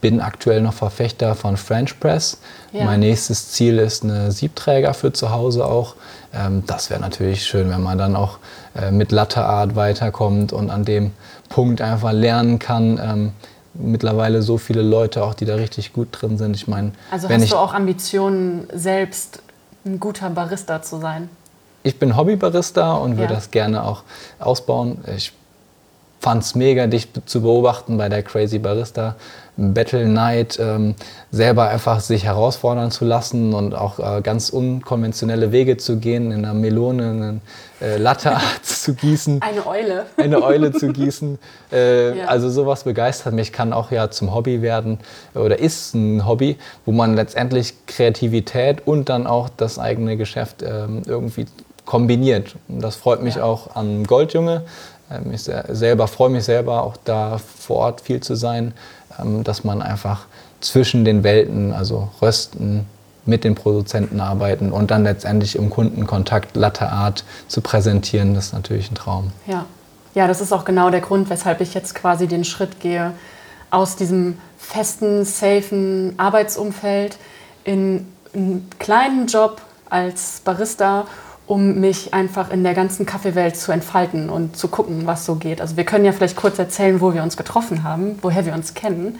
bin 0.00 0.20
aktuell 0.20 0.60
noch 0.62 0.74
Verfechter 0.74 1.36
von 1.36 1.56
French 1.56 2.00
Press. 2.00 2.38
Ja. 2.72 2.84
Mein 2.84 3.00
nächstes 3.00 3.52
Ziel 3.52 3.78
ist 3.78 4.02
eine 4.02 4.32
Siebträger 4.32 4.94
für 4.94 5.12
zu 5.12 5.30
Hause 5.30 5.64
auch. 5.64 5.94
Ähm, 6.34 6.64
das 6.66 6.90
wäre 6.90 7.00
natürlich 7.00 7.44
schön, 7.44 7.70
wenn 7.70 7.82
man 7.82 7.98
dann 7.98 8.16
auch 8.16 8.38
äh, 8.74 8.90
mit 8.90 9.12
Latte 9.12 9.44
Art 9.44 9.76
weiterkommt 9.76 10.52
und 10.52 10.70
an 10.70 10.84
dem 10.84 11.12
Punkt 11.48 11.80
einfach 11.80 12.12
lernen 12.12 12.58
kann. 12.58 12.98
Ähm, 13.02 13.32
mittlerweile 13.74 14.42
so 14.42 14.58
viele 14.58 14.82
Leute 14.82 15.24
auch, 15.24 15.34
die 15.34 15.44
da 15.46 15.54
richtig 15.54 15.92
gut 15.92 16.08
drin 16.12 16.36
sind. 16.38 16.56
Ich 16.56 16.68
meine, 16.68 16.92
Also 17.10 17.28
hast 17.28 17.42
ich 17.42 17.50
du 17.50 17.56
auch 17.56 17.72
Ambitionen, 17.74 18.66
selbst 18.72 19.40
ein 19.84 19.98
guter 19.98 20.30
Barista 20.30 20.82
zu 20.82 20.98
sein? 20.98 21.28
ich 21.84 21.98
bin 21.98 22.16
Hobbybarista 22.16 22.92
und 22.94 23.16
würde 23.16 23.32
Ja. 23.32 23.38
das 23.40 23.50
gerne 23.50 23.82
auch 23.84 24.04
ausbauen. 24.38 24.98
Ich 25.16 25.32
fand 26.20 26.44
es 26.44 26.54
mega, 26.54 26.86
dich 26.86 27.08
zu 27.26 27.42
beobachten 27.42 27.98
bei 27.98 28.08
der 28.08 28.22
Crazy 28.22 28.60
Barista 28.60 29.16
Battle 29.56 30.06
Night, 30.08 30.58
ähm, 30.60 30.94
selber 31.30 31.68
einfach 31.68 32.00
sich 32.00 32.24
herausfordern 32.24 32.90
zu 32.90 33.04
lassen 33.04 33.52
und 33.52 33.74
auch 33.74 33.98
äh, 33.98 34.22
ganz 34.22 34.48
unkonventionelle 34.48 35.52
Wege 35.52 35.76
zu 35.76 35.98
gehen, 35.98 36.32
in 36.32 36.44
einer 36.44 36.54
Melone 36.54 37.10
eine 37.10 37.40
äh, 37.86 37.96
Latte 37.98 38.32
zu 38.62 38.94
gießen 38.94 39.42
Eine 39.42 39.66
Eule. 39.66 40.06
eine 40.16 40.42
Eule 40.42 40.72
zu 40.72 40.88
gießen. 40.88 41.38
Äh, 41.72 42.18
Ja. 42.18 42.26
Also 42.26 42.50
sowas 42.50 42.84
begeistert 42.84 43.32
mich, 43.34 43.52
kann 43.52 43.72
auch 43.72 43.90
ja 43.90 44.10
zum 44.10 44.34
Hobby 44.34 44.60
werden 44.62 44.98
oder 45.34 45.58
ist 45.58 45.94
ein 45.94 46.26
Hobby, 46.26 46.56
wo 46.84 46.92
man 46.92 47.14
letztendlich 47.16 47.74
Kreativität 47.86 48.86
und 48.86 49.08
dann 49.08 49.26
auch 49.26 49.48
das 49.56 49.78
eigene 49.78 50.16
Geschäft 50.18 50.62
ähm, 50.62 51.02
irgendwie 51.06 51.46
kombiniert. 51.86 52.56
Und 52.68 52.82
das 52.82 52.96
freut 52.96 53.22
mich 53.22 53.36
Ja. 53.36 53.44
auch 53.44 53.74
an 53.74 54.04
Goldjunge. 54.04 54.62
Ähm, 55.10 55.32
ich 55.32 55.42
se- 55.44 55.64
selber 55.70 56.06
freue 56.08 56.28
mich 56.30 56.44
selber 56.44 56.82
auch 56.82 56.96
da 57.04 57.38
vor 57.38 57.76
Ort 57.78 58.00
viel 58.02 58.20
zu 58.20 58.34
sein, 58.34 58.74
dass 59.44 59.64
man 59.64 59.82
einfach 59.82 60.26
zwischen 60.60 61.04
den 61.04 61.24
Welten, 61.24 61.72
also 61.72 62.08
Rösten, 62.20 62.86
mit 63.24 63.44
den 63.44 63.54
Produzenten 63.54 64.20
arbeiten 64.20 64.72
und 64.72 64.90
dann 64.90 65.04
letztendlich 65.04 65.56
im 65.56 65.70
Kundenkontakt 65.70 66.56
Latte 66.56 66.88
Art 66.88 67.24
zu 67.46 67.60
präsentieren, 67.60 68.34
das 68.34 68.46
ist 68.46 68.52
natürlich 68.52 68.90
ein 68.90 68.96
Traum. 68.96 69.30
Ja. 69.46 69.64
ja, 70.14 70.26
das 70.26 70.40
ist 70.40 70.52
auch 70.52 70.64
genau 70.64 70.90
der 70.90 71.00
Grund, 71.00 71.30
weshalb 71.30 71.60
ich 71.60 71.74
jetzt 71.74 71.94
quasi 71.94 72.26
den 72.26 72.44
Schritt 72.44 72.80
gehe 72.80 73.12
aus 73.70 73.96
diesem 73.96 74.38
festen, 74.58 75.24
safen 75.24 76.14
Arbeitsumfeld 76.18 77.16
in 77.64 78.06
einen 78.34 78.68
kleinen 78.78 79.26
Job 79.28 79.60
als 79.88 80.40
Barista, 80.44 81.06
um 81.46 81.80
mich 81.80 82.14
einfach 82.14 82.50
in 82.50 82.62
der 82.62 82.74
ganzen 82.74 83.06
Kaffeewelt 83.06 83.56
zu 83.56 83.72
entfalten 83.72 84.30
und 84.30 84.56
zu 84.56 84.68
gucken, 84.68 85.06
was 85.06 85.26
so 85.26 85.34
geht. 85.34 85.60
Also 85.60 85.76
wir 85.76 85.84
können 85.84 86.04
ja 86.04 86.12
vielleicht 86.12 86.36
kurz 86.36 86.58
erzählen, 86.58 87.00
wo 87.00 87.14
wir 87.14 87.22
uns 87.22 87.36
getroffen 87.36 87.82
haben, 87.82 88.18
woher 88.22 88.46
wir 88.46 88.54
uns 88.54 88.74
kennen. 88.74 89.18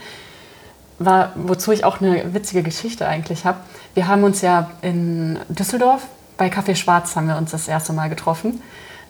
War, 0.98 1.32
wozu 1.34 1.72
ich 1.72 1.84
auch 1.84 2.00
eine 2.00 2.32
witzige 2.32 2.62
Geschichte 2.62 3.08
eigentlich 3.08 3.44
habe. 3.44 3.58
Wir 3.94 4.06
haben 4.06 4.22
uns 4.22 4.40
ja 4.40 4.70
in 4.82 5.38
Düsseldorf 5.48 6.02
bei 6.42 6.48
Kaffee 6.48 6.74
Schwarz 6.74 7.14
haben 7.14 7.28
wir 7.28 7.36
uns 7.36 7.52
das 7.52 7.68
erste 7.68 7.92
Mal 7.92 8.08
getroffen. 8.08 8.60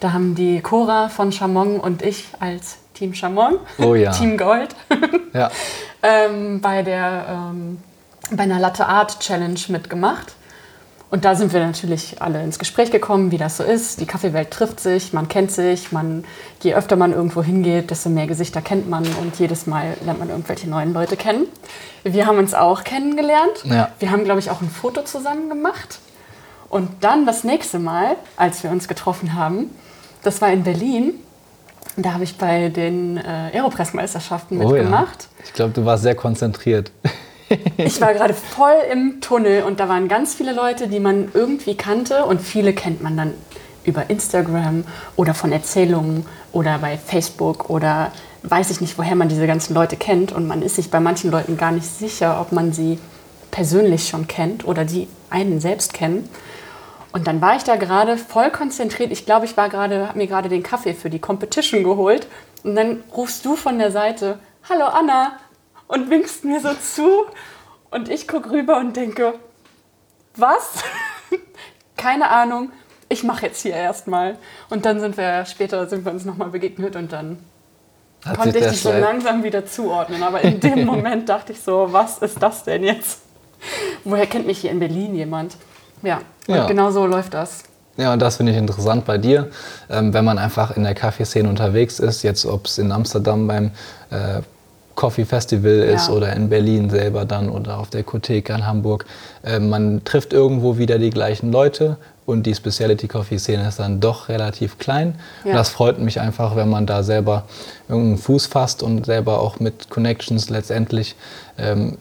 Da 0.00 0.12
haben 0.12 0.34
die 0.34 0.60
Cora 0.60 1.08
von 1.08 1.32
Chamon 1.32 1.80
und 1.80 2.02
ich 2.02 2.26
als 2.40 2.76
Team 2.92 3.14
Chamon, 3.14 3.54
Oh 3.78 3.94
ja. 3.94 4.10
Team 4.18 4.36
Gold, 4.36 4.74
Ja. 5.32 5.50
ähm, 6.02 6.60
bei, 6.60 6.82
der, 6.82 7.26
ähm, 7.30 7.78
bei 8.30 8.42
einer 8.42 8.58
Latte 8.58 8.86
Art 8.86 9.20
Challenge 9.20 9.58
mitgemacht. 9.68 10.34
Und 11.12 11.26
da 11.26 11.34
sind 11.34 11.52
wir 11.52 11.60
natürlich 11.60 12.22
alle 12.22 12.42
ins 12.42 12.58
Gespräch 12.58 12.90
gekommen, 12.90 13.32
wie 13.32 13.36
das 13.36 13.58
so 13.58 13.64
ist. 13.64 14.00
Die 14.00 14.06
Kaffeewelt 14.06 14.50
trifft 14.50 14.80
sich, 14.80 15.12
man 15.12 15.28
kennt 15.28 15.52
sich, 15.52 15.92
man, 15.92 16.24
je 16.62 16.74
öfter 16.74 16.96
man 16.96 17.12
irgendwo 17.12 17.42
hingeht, 17.42 17.90
desto 17.90 18.08
mehr 18.08 18.26
Gesichter 18.26 18.62
kennt 18.62 18.88
man 18.88 19.04
und 19.20 19.38
jedes 19.38 19.66
Mal 19.66 19.94
lernt 20.06 20.20
man 20.20 20.30
irgendwelche 20.30 20.70
neuen 20.70 20.94
Leute 20.94 21.18
kennen. 21.18 21.48
Wir 22.02 22.24
haben 22.24 22.38
uns 22.38 22.54
auch 22.54 22.82
kennengelernt. 22.82 23.62
Ja. 23.64 23.90
Wir 23.98 24.10
haben, 24.10 24.24
glaube 24.24 24.40
ich, 24.40 24.48
auch 24.50 24.62
ein 24.62 24.70
Foto 24.70 25.02
zusammen 25.02 25.50
gemacht. 25.50 25.98
Und 26.70 26.88
dann 27.04 27.26
das 27.26 27.44
nächste 27.44 27.78
Mal, 27.78 28.16
als 28.38 28.62
wir 28.62 28.70
uns 28.70 28.88
getroffen 28.88 29.34
haben, 29.34 29.70
das 30.22 30.40
war 30.40 30.50
in 30.50 30.62
Berlin. 30.62 31.12
Da 31.98 32.14
habe 32.14 32.24
ich 32.24 32.38
bei 32.38 32.70
den 32.70 33.18
äh, 33.18 33.50
Aeropress-Meisterschaften 33.52 34.56
Oh 34.62 34.62
ja. 34.62 34.82
mitgemacht. 34.82 35.28
Ich 35.44 35.52
glaube, 35.52 35.74
du 35.74 35.84
warst 35.84 36.04
sehr 36.04 36.14
konzentriert. 36.14 36.90
Ich 37.76 38.00
war 38.00 38.14
gerade 38.14 38.34
voll 38.34 38.74
im 38.90 39.20
Tunnel 39.20 39.64
und 39.64 39.80
da 39.80 39.88
waren 39.88 40.09
ganz 40.09 40.34
viele 40.34 40.53
Leute, 40.53 40.88
die 40.88 41.00
man 41.00 41.30
irgendwie 41.34 41.76
kannte 41.76 42.24
und 42.24 42.40
viele 42.40 42.72
kennt 42.72 43.03
man 43.03 43.16
dann 43.16 43.34
über 43.84 44.11
Instagram 44.11 44.84
oder 45.16 45.34
von 45.34 45.53
Erzählungen 45.53 46.26
oder 46.53 46.78
bei 46.78 46.96
Facebook 46.96 47.70
oder 47.70 48.12
weiß 48.42 48.70
ich 48.70 48.80
nicht, 48.80 48.98
woher 48.98 49.14
man 49.14 49.28
diese 49.28 49.46
ganzen 49.46 49.74
Leute 49.74 49.96
kennt 49.96 50.32
und 50.32 50.46
man 50.46 50.62
ist 50.62 50.76
sich 50.76 50.90
bei 50.90 51.00
manchen 51.00 51.30
Leuten 51.30 51.57
gar 51.57 51.72
nicht 51.72 51.86
sicher, 51.86 52.40
ob 52.40 52.53
man 52.53 52.72
sie 52.72 52.98
persönlich 53.50 54.09
schon 54.09 54.26
kennt 54.26 54.66
oder 54.66 54.84
die 54.84 55.09
einen 55.30 55.61
selbst 55.61 55.94
kennen. 55.94 56.28
Und 57.12 57.26
dann 57.26 57.40
war 57.40 57.57
ich 57.57 57.62
da 57.62 57.76
gerade 57.76 58.16
voll 58.16 58.50
konzentriert. 58.50 59.12
Ich 59.12 59.26
glaube, 59.26 59.44
ich 59.44 59.57
war 59.57 59.68
gerade, 59.68 60.09
habe 60.09 60.18
mir 60.18 60.26
gerade 60.26 60.48
den 60.48 60.62
Kaffee 60.62 60.94
für 60.94 61.11
die 61.11 61.18
Competition 61.18 61.84
geholt. 61.84 62.26
Und 62.64 62.74
dann 62.74 63.05
rufst 63.14 63.44
du 63.44 63.55
von 63.55 63.78
der 63.78 63.90
Seite, 63.90 64.38
hallo 64.68 64.86
Anna, 64.86 65.32
und 65.93 66.11
winkst 66.11 66.45
mir 66.45 66.61
so 66.61 66.70
zu. 66.74 67.24
Und 67.90 68.09
ich 68.09 68.26
gucke 68.26 68.51
rüber 68.51 68.78
und 68.78 68.97
denke, 68.97 69.34
was? 70.34 70.82
Keine 71.97 72.30
Ahnung. 72.30 72.72
Ich 73.11 73.22
mache 73.24 73.47
jetzt 73.47 73.61
hier 73.61 73.74
erstmal. 73.74 74.38
Und 74.70 74.86
dann 74.86 75.01
sind 75.01 75.18
wir 75.18 75.45
später 75.45 75.86
sind 75.88 76.05
wir 76.07 76.12
uns 76.12 76.24
nochmal 76.24 76.49
begegnet 76.49 76.97
und 76.97 77.12
dann 77.12 77.38
Hat 78.24 78.38
konnte 78.38 78.59
ich 78.59 78.66
dich 78.66 78.80
so 78.80 78.90
langsam 78.90 79.45
wieder 79.45 79.66
zuordnen. 79.66 80.22
Aber 80.22 80.40
in 80.40 80.61
dem 80.61 80.86
Moment 80.86 81.28
dachte 81.28 81.53
ich 81.53 81.61
so, 81.61 81.88
was 81.90 82.18
ist 82.18 82.43
das 82.43 82.64
denn 82.64 82.84
jetzt? 82.84 83.20
Woher 84.05 84.26
kennt 84.26 84.47
mich 84.47 84.61
hier 84.61 84.70
in 84.70 84.78
Berlin 84.80 85.14
jemand? 85.14 85.57
Ja, 86.03 86.22
und 86.49 86.55
Ja. 86.55 86.66
genau 86.66 86.90
so 86.90 87.07
läuft 87.07 87.34
das. 87.34 87.64
Ja, 87.99 88.14
und 88.14 88.22
das 88.22 88.38
finde 88.38 88.53
ich 88.53 88.59
interessant 88.59 89.05
bei 89.05 89.18
dir, 89.18 89.51
ähm, 89.90 90.14
wenn 90.14 90.24
man 90.24 90.38
einfach 90.38 90.74
in 90.74 90.82
der 90.82 90.95
Kaffeeszene 90.95 91.47
unterwegs 91.47 92.01
ist, 92.01 92.22
jetzt 92.22 92.47
ob 92.47 92.64
es 92.64 92.78
in 92.78 92.90
Amsterdam 92.90 93.47
beim 93.47 93.70
äh, 94.11 94.40
Coffee 94.95 95.24
Festival 95.24 95.72
ist 95.72 96.09
Ja. 96.09 96.14
oder 96.14 96.32
in 96.34 96.49
Berlin 96.49 96.90
selber 96.90 97.24
dann 97.24 97.49
oder 97.49 97.78
auf 97.78 97.90
der 97.90 98.03
Kotheke 98.03 98.53
in 98.53 98.66
Hamburg. 98.66 99.05
Äh, 99.43 99.59
man 99.59 100.05
trifft 100.05 100.32
irgendwo 100.32 100.78
wieder 100.78 100.99
die 100.99 101.11
gleichen 101.11 101.51
Leute 101.53 101.97
und 102.26 102.45
die 102.45 102.55
Specialty 102.55 103.09
Coffee 103.09 103.38
Szene 103.38 103.66
ist 103.68 103.78
dann 103.78 104.01
doch 104.01 104.28
relativ 104.28 104.78
klein. 104.78 105.14
Ja. 105.45 105.51
Und 105.51 105.57
das 105.57 105.70
freut 105.70 105.99
mich 105.99 106.20
einfach, 106.20 106.57
wenn 106.57 106.68
man 106.68 106.86
da 106.86 107.03
selber 107.03 107.45
irgendeinen 107.88 108.18
Fuß 108.18 108.47
fasst 108.47 108.82
und 108.82 109.07
selber 109.07 109.40
auch 109.40 109.61
mit 109.61 109.90
Connections 109.90 110.51
letztendlich 110.51 111.16
ähm, 111.59 111.99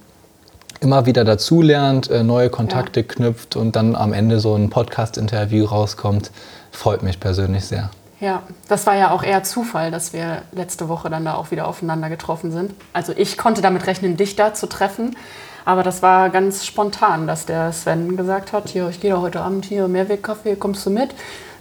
immer 0.80 1.06
wieder 1.06 1.24
dazulernt, 1.24 2.10
äh, 2.10 2.24
neue 2.24 2.50
Kontakte 2.50 3.04
knüpft 3.04 3.56
und 3.56 3.76
dann 3.76 3.96
am 3.96 4.14
Ende 4.14 4.40
so 4.40 4.56
ein 4.56 4.70
Podcast-Interview 4.70 5.66
rauskommt, 5.66 6.32
freut 6.72 7.04
mich 7.04 7.20
persönlich 7.20 7.66
sehr. 7.66 7.90
Ja, 8.22 8.44
das 8.68 8.86
war 8.86 8.96
ja 8.96 9.10
auch 9.10 9.24
eher 9.24 9.44
Zufall, 9.44 9.90
dass 9.90 10.14
wir 10.14 10.44
letzte 10.52 10.88
Woche 10.88 11.10
dann 11.10 11.26
da 11.26 11.34
auch 11.34 11.50
wieder 11.50 11.68
aufeinander 11.68 12.08
getroffen 12.08 12.52
sind. 12.52 12.72
Also 12.94 13.14
ich 13.18 13.36
konnte 13.36 13.64
damit 13.64 13.88
rechnen, 13.88 14.16
dich 14.16 14.36
da 14.36 14.54
zu 14.54 14.70
treffen. 14.70 15.18
Aber 15.66 15.82
das 15.82 16.04
war 16.04 16.30
ganz 16.30 16.64
spontan, 16.66 17.26
dass 17.26 17.48
der 17.48 17.74
Sven 17.74 18.16
gesagt 18.16 18.54
hat, 18.54 18.70
hier, 18.70 18.88
ich 18.90 19.00
gehe 19.00 19.12
da 19.12 19.22
heute 19.22 19.42
Abend 19.42 19.66
hier, 19.66 19.88
Mehrwegkaffee, 19.88 20.56
kommst 20.56 20.86
du 20.86 20.92
mit? 20.92 21.16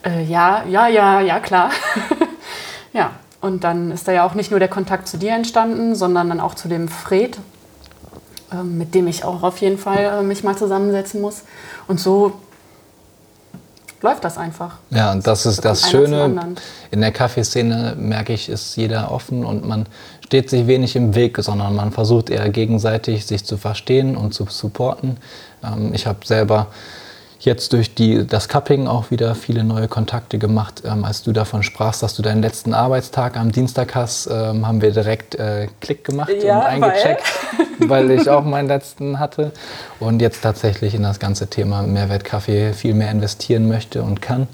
Äh, 0.05 0.23
ja, 0.25 0.63
ja, 0.69 0.87
ja, 0.87 1.21
ja, 1.21 1.41
klar. 1.41 1.71
ja, 2.93 3.13
und 3.41 3.65
dann 3.65 3.91
ist 3.91 4.07
da 4.07 4.13
ja 4.13 4.27
auch 4.27 4.35
nicht 4.35 4.51
nur 4.51 4.61
der 4.61 4.69
Kontakt 4.69 5.09
zu 5.09 5.17
dir 5.17 5.33
entstanden, 5.33 5.95
sondern 5.95 6.29
dann 6.29 6.41
auch 6.41 6.55
zu 6.55 6.69
dem 6.69 6.89
Fred, 6.89 7.39
äh, 8.53 8.63
mit 8.63 8.95
dem 8.95 9.07
ich 9.07 9.25
auch 9.25 9.43
auf 9.43 9.59
jeden 9.59 9.79
Fall 9.79 10.21
äh, 10.21 10.23
mich 10.23 10.45
mal 10.45 10.57
zusammensetzen 10.57 11.23
muss. 11.23 11.45
Und 11.89 12.01
so 12.01 12.39
läuft 14.03 14.25
das 14.25 14.39
einfach. 14.39 14.77
Ja, 14.91 15.13
und 15.13 15.27
das 15.27 15.47
ist 15.47 15.65
das 15.65 15.91
Schöne. 15.91 16.55
In 16.91 17.01
der 17.01 17.13
Kaffeeszene 17.13 17.95
merke 17.99 18.33
ich, 18.33 18.49
ist 18.49 18.77
jeder 18.77 19.11
offen 19.11 19.45
und 19.45 19.67
man 19.67 19.87
steht 20.25 20.51
sich 20.51 20.67
wenig 20.67 20.97
im 20.97 21.15
Weg, 21.15 21.39
sondern 21.39 21.75
man 21.75 21.93
versucht 21.93 22.31
eher 22.31 22.49
gegenseitig 22.51 23.27
sich 23.27 23.45
zu 23.45 23.57
verstehen 23.57 24.17
und 24.17 24.33
zu 24.33 24.47
supporten. 24.49 25.17
Ähm, 25.65 25.93
ich 25.93 26.07
habe 26.07 26.25
selber 26.25 26.69
jetzt 27.41 27.73
durch 27.73 27.95
die, 27.95 28.27
das 28.27 28.49
Cupping 28.49 28.87
auch 28.87 29.11
wieder 29.11 29.35
viele 29.35 29.65
neue 29.65 29.89
Kontakte 29.89 30.39
gemacht. 30.39 30.83
Ähm, 30.85 31.05
als 31.05 31.23
du 31.23 31.33
davon 31.33 31.63
sprachst, 31.63 32.03
dass 32.03 32.15
du 32.15 32.23
deinen 32.23 32.43
letzten 32.43 32.75
Arbeitstag 32.75 33.37
am 33.37 33.51
Dienstag 33.51 33.95
hast, 33.95 34.29
ähm, 34.31 34.67
haben 34.67 34.83
wir 34.83 34.93
direkt 34.93 35.35
äh, 35.35 35.69
Klick 35.81 36.05
gemacht 36.05 36.31
ja, 36.43 36.61
und 36.61 36.67
eingecheckt, 36.67 37.25
weil? 37.79 38.09
weil? 38.09 38.21
ich 38.21 38.29
auch 38.29 38.45
meinen 38.45 38.69
letzten 38.69 39.19
hatte. 39.19 39.53
Und 39.99 40.21
jetzt 40.21 40.43
tatsächlich 40.43 40.95
in 40.95 41.03
das 41.03 41.19
ganze 41.19 41.49
Thema 41.49 41.83
Mehrwertkaffee 41.83 42.75
viel 42.75 42.95
mehr 42.95 43.11
investieren 43.11 43.69
möchte 43.69 44.03
und 44.03 44.21
kann. 44.21 44.47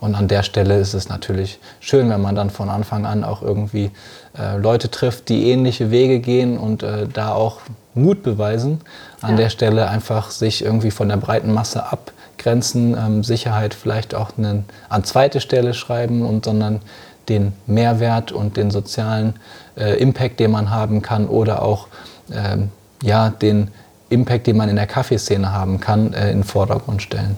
Und 0.00 0.16
an 0.16 0.26
der 0.26 0.42
Stelle 0.42 0.80
ist 0.80 0.94
es 0.94 1.08
natürlich 1.08 1.60
schön, 1.78 2.10
wenn 2.10 2.20
man 2.20 2.34
dann 2.34 2.50
von 2.50 2.68
Anfang 2.68 3.06
an 3.06 3.22
auch 3.22 3.40
irgendwie 3.40 3.92
äh, 4.36 4.56
Leute 4.56 4.90
trifft, 4.90 5.28
die 5.28 5.48
ähnliche 5.48 5.92
Wege 5.92 6.18
gehen 6.18 6.58
und 6.58 6.82
äh, 6.82 7.06
da 7.06 7.32
auch 7.32 7.60
Mut 7.94 8.24
beweisen. 8.24 8.80
An 9.20 9.32
ja. 9.32 9.36
der 9.36 9.50
Stelle 9.50 9.88
einfach 9.88 10.32
sich 10.32 10.64
irgendwie 10.64 10.90
von 10.90 11.08
der 11.08 11.18
breiten 11.18 11.52
Masse 11.52 11.92
ab 11.92 12.10
Grenzen, 12.42 12.96
ähm, 12.96 13.24
Sicherheit 13.24 13.74
vielleicht 13.74 14.14
auch 14.14 14.36
einen, 14.36 14.64
an 14.88 15.04
zweite 15.04 15.40
Stelle 15.40 15.74
schreiben 15.74 16.24
und 16.24 16.44
sondern 16.44 16.80
den 17.28 17.52
Mehrwert 17.66 18.32
und 18.32 18.56
den 18.56 18.70
sozialen 18.70 19.34
äh, 19.76 19.96
Impact, 20.00 20.40
den 20.40 20.50
man 20.50 20.70
haben 20.70 21.02
kann 21.02 21.26
oder 21.26 21.62
auch 21.62 21.88
ähm, 22.32 22.70
ja, 23.02 23.30
den 23.30 23.70
Impact, 24.08 24.46
den 24.46 24.56
man 24.56 24.68
in 24.68 24.76
der 24.76 24.86
Kaffeeszene 24.86 25.52
haben 25.52 25.80
kann, 25.80 26.12
äh, 26.12 26.30
in 26.30 26.38
den 26.38 26.44
Vordergrund 26.44 27.02
stellen. 27.02 27.36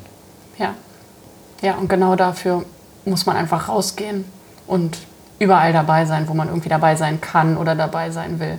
Ja. 0.59 0.75
ja, 1.61 1.75
und 1.75 1.89
genau 1.89 2.17
dafür 2.17 2.65
muss 3.05 3.27
man 3.27 3.37
einfach 3.37 3.69
rausgehen 3.69 4.25
und 4.67 4.99
überall 5.39 5.73
dabei 5.73 6.07
sein, 6.07 6.29
wo 6.29 6.35
man 6.35 6.49
irgendwie 6.49 6.69
dabei 6.69 6.97
sein 6.97 7.21
kann 7.21 7.57
oder 7.57 7.75
dabei 7.75 8.11
sein 8.11 8.41
will. 8.41 8.59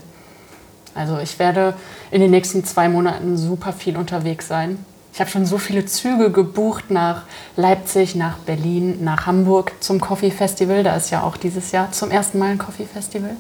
Also 0.94 1.18
ich 1.18 1.40
werde 1.40 1.74
in 2.12 2.22
den 2.22 2.32
nächsten 2.32 2.64
zwei 2.64 2.88
Monaten 2.88 3.38
super 3.38 3.74
viel 3.74 3.98
unterwegs 3.98 4.48
sein 4.48 4.86
ich 5.16 5.22
habe 5.22 5.30
schon 5.30 5.46
so 5.46 5.58
viele 5.58 5.86
Züge 5.86 6.30
gebucht 6.30 6.92
nach 6.92 7.22
Leipzig, 7.56 8.16
nach 8.16 8.38
Berlin, 8.40 9.02
nach 9.02 9.26
Hamburg 9.26 9.72
zum 9.80 10.02
Coffee 10.02 10.30
Festival. 10.30 10.84
Da 10.84 10.94
ist 10.98 11.10
ja 11.10 11.24
auch 11.24 11.38
dieses 11.38 11.72
Jahr 11.72 11.90
zum 11.94 12.12
ersten 12.12 12.38
Mal 12.38 12.52
ein 12.52 12.58
Coffee 12.58 12.86
Festival. 12.86 13.38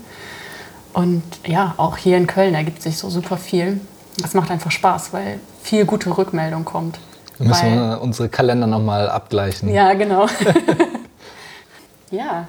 Und 0.93 1.21
ja, 1.45 1.73
auch 1.75 1.97
hier 1.97 2.15
in 2.15 2.27
Köln 2.27 2.55
ergibt 2.55 2.81
sich 2.81 2.97
so 2.97 3.09
super 3.09 3.35
viel. 3.35 3.81
Das 4.19 4.33
macht 4.33 4.51
einfach 4.51 4.71
Spaß, 4.71 5.11
weil 5.11 5.41
viel 5.63 5.83
gute 5.83 6.17
Rückmeldung 6.17 6.63
kommt. 6.63 6.97
Wir 7.39 7.49
müssen 7.49 7.73
wir 7.73 7.99
unsere 8.01 8.29
Kalender 8.29 8.67
nochmal 8.67 9.09
abgleichen. 9.09 9.67
Ja, 9.67 9.95
genau. 9.95 10.27
ja. 12.09 12.47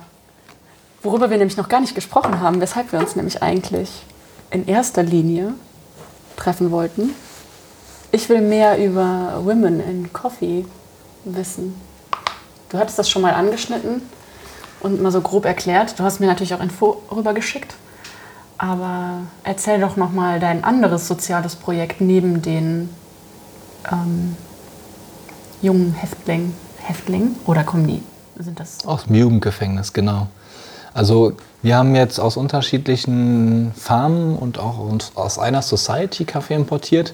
Worüber 1.02 1.30
wir 1.30 1.38
nämlich 1.38 1.56
noch 1.56 1.68
gar 1.68 1.80
nicht 1.80 1.96
gesprochen 1.96 2.38
haben, 2.38 2.60
weshalb 2.60 2.92
wir 2.92 3.00
uns 3.00 3.16
nämlich 3.16 3.42
eigentlich 3.42 3.90
in 4.52 4.68
erster 4.68 5.02
Linie 5.02 5.54
treffen 6.36 6.70
wollten, 6.70 7.10
ich 8.16 8.30
will 8.30 8.40
mehr 8.40 8.82
über 8.82 9.42
Women 9.44 9.78
in 9.78 10.12
Coffee 10.12 10.64
wissen. 11.24 11.78
Du 12.70 12.78
hattest 12.78 12.98
das 12.98 13.10
schon 13.10 13.20
mal 13.20 13.34
angeschnitten 13.34 14.00
und 14.80 15.02
mal 15.02 15.12
so 15.12 15.20
grob 15.20 15.44
erklärt. 15.44 15.98
Du 15.98 16.02
hast 16.02 16.18
mir 16.18 16.26
natürlich 16.26 16.54
auch 16.54 16.60
Info 16.60 17.02
rübergeschickt. 17.14 17.74
Aber 18.56 19.20
erzähl 19.44 19.78
doch 19.80 19.96
noch 19.96 20.12
mal 20.12 20.40
dein 20.40 20.64
anderes 20.64 21.06
soziales 21.06 21.56
Projekt 21.56 22.00
neben 22.00 22.40
den 22.40 22.88
ähm, 23.92 24.34
jungen 25.60 25.92
Häftlingen. 25.92 26.54
Häftling? 26.78 27.36
Oder 27.44 27.64
kommen 27.64 27.86
die? 27.86 28.02
Sind 28.42 28.58
das? 28.58 28.86
Aus 28.86 29.04
dem 29.04 29.14
Jugendgefängnis, 29.16 29.92
genau. 29.92 30.28
Also 30.96 31.34
wir 31.60 31.76
haben 31.76 31.94
jetzt 31.94 32.18
aus 32.18 32.38
unterschiedlichen 32.38 33.72
Farmen 33.76 34.34
und 34.34 34.58
auch 34.58 34.78
aus 35.14 35.38
einer 35.38 35.60
Society 35.60 36.24
Kaffee 36.24 36.54
importiert. 36.54 37.12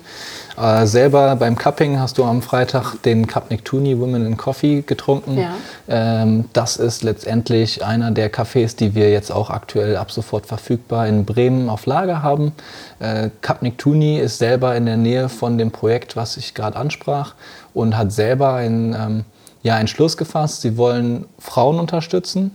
Äh, 0.57 0.87
selber 0.87 1.35
beim 1.35 1.57
Cupping 1.57 1.99
hast 1.99 2.17
du 2.19 2.25
am 2.25 2.43
Freitag 2.43 2.95
den 3.03 3.27
Cup 3.27 3.51
Nectuni 3.51 3.99
Women 3.99 4.25
in 4.25 4.37
Coffee 4.37 4.83
getrunken. 4.83 5.37
Ja. 5.37 5.55
Ähm, 5.89 6.45
das 6.53 6.77
ist 6.77 7.03
letztendlich 7.03 7.85
einer 7.85 8.13
der 8.13 8.33
Cafés, 8.33 8.77
die 8.77 8.95
wir 8.95 9.11
jetzt 9.11 9.33
auch 9.33 9.51
aktuell 9.51 9.97
ab 9.97 10.13
sofort 10.13 10.47
verfügbar 10.47 11.09
in 11.09 11.25
Bremen 11.25 11.69
auf 11.69 11.87
Lager 11.87 12.23
haben. 12.23 12.53
Äh, 13.01 13.31
Cup 13.41 13.63
Nectuni 13.63 14.21
ist 14.21 14.39
selber 14.39 14.77
in 14.77 14.87
der 14.87 14.97
Nähe 14.97 15.29
von 15.29 15.59
dem 15.59 15.73
Projekt, 15.73 16.15
was 16.15 16.37
ich 16.37 16.55
gerade 16.55 16.77
ansprach 16.77 17.35
und 17.75 17.97
hat 17.97 18.13
selber 18.13 18.55
einen, 18.55 18.95
ähm, 18.95 19.25
ja, 19.65 19.75
einen 19.75 19.89
Schluss 19.89 20.17
gefasst. 20.17 20.61
Sie 20.61 20.77
wollen 20.77 21.25
Frauen 21.41 21.81
unterstützen 21.81 22.53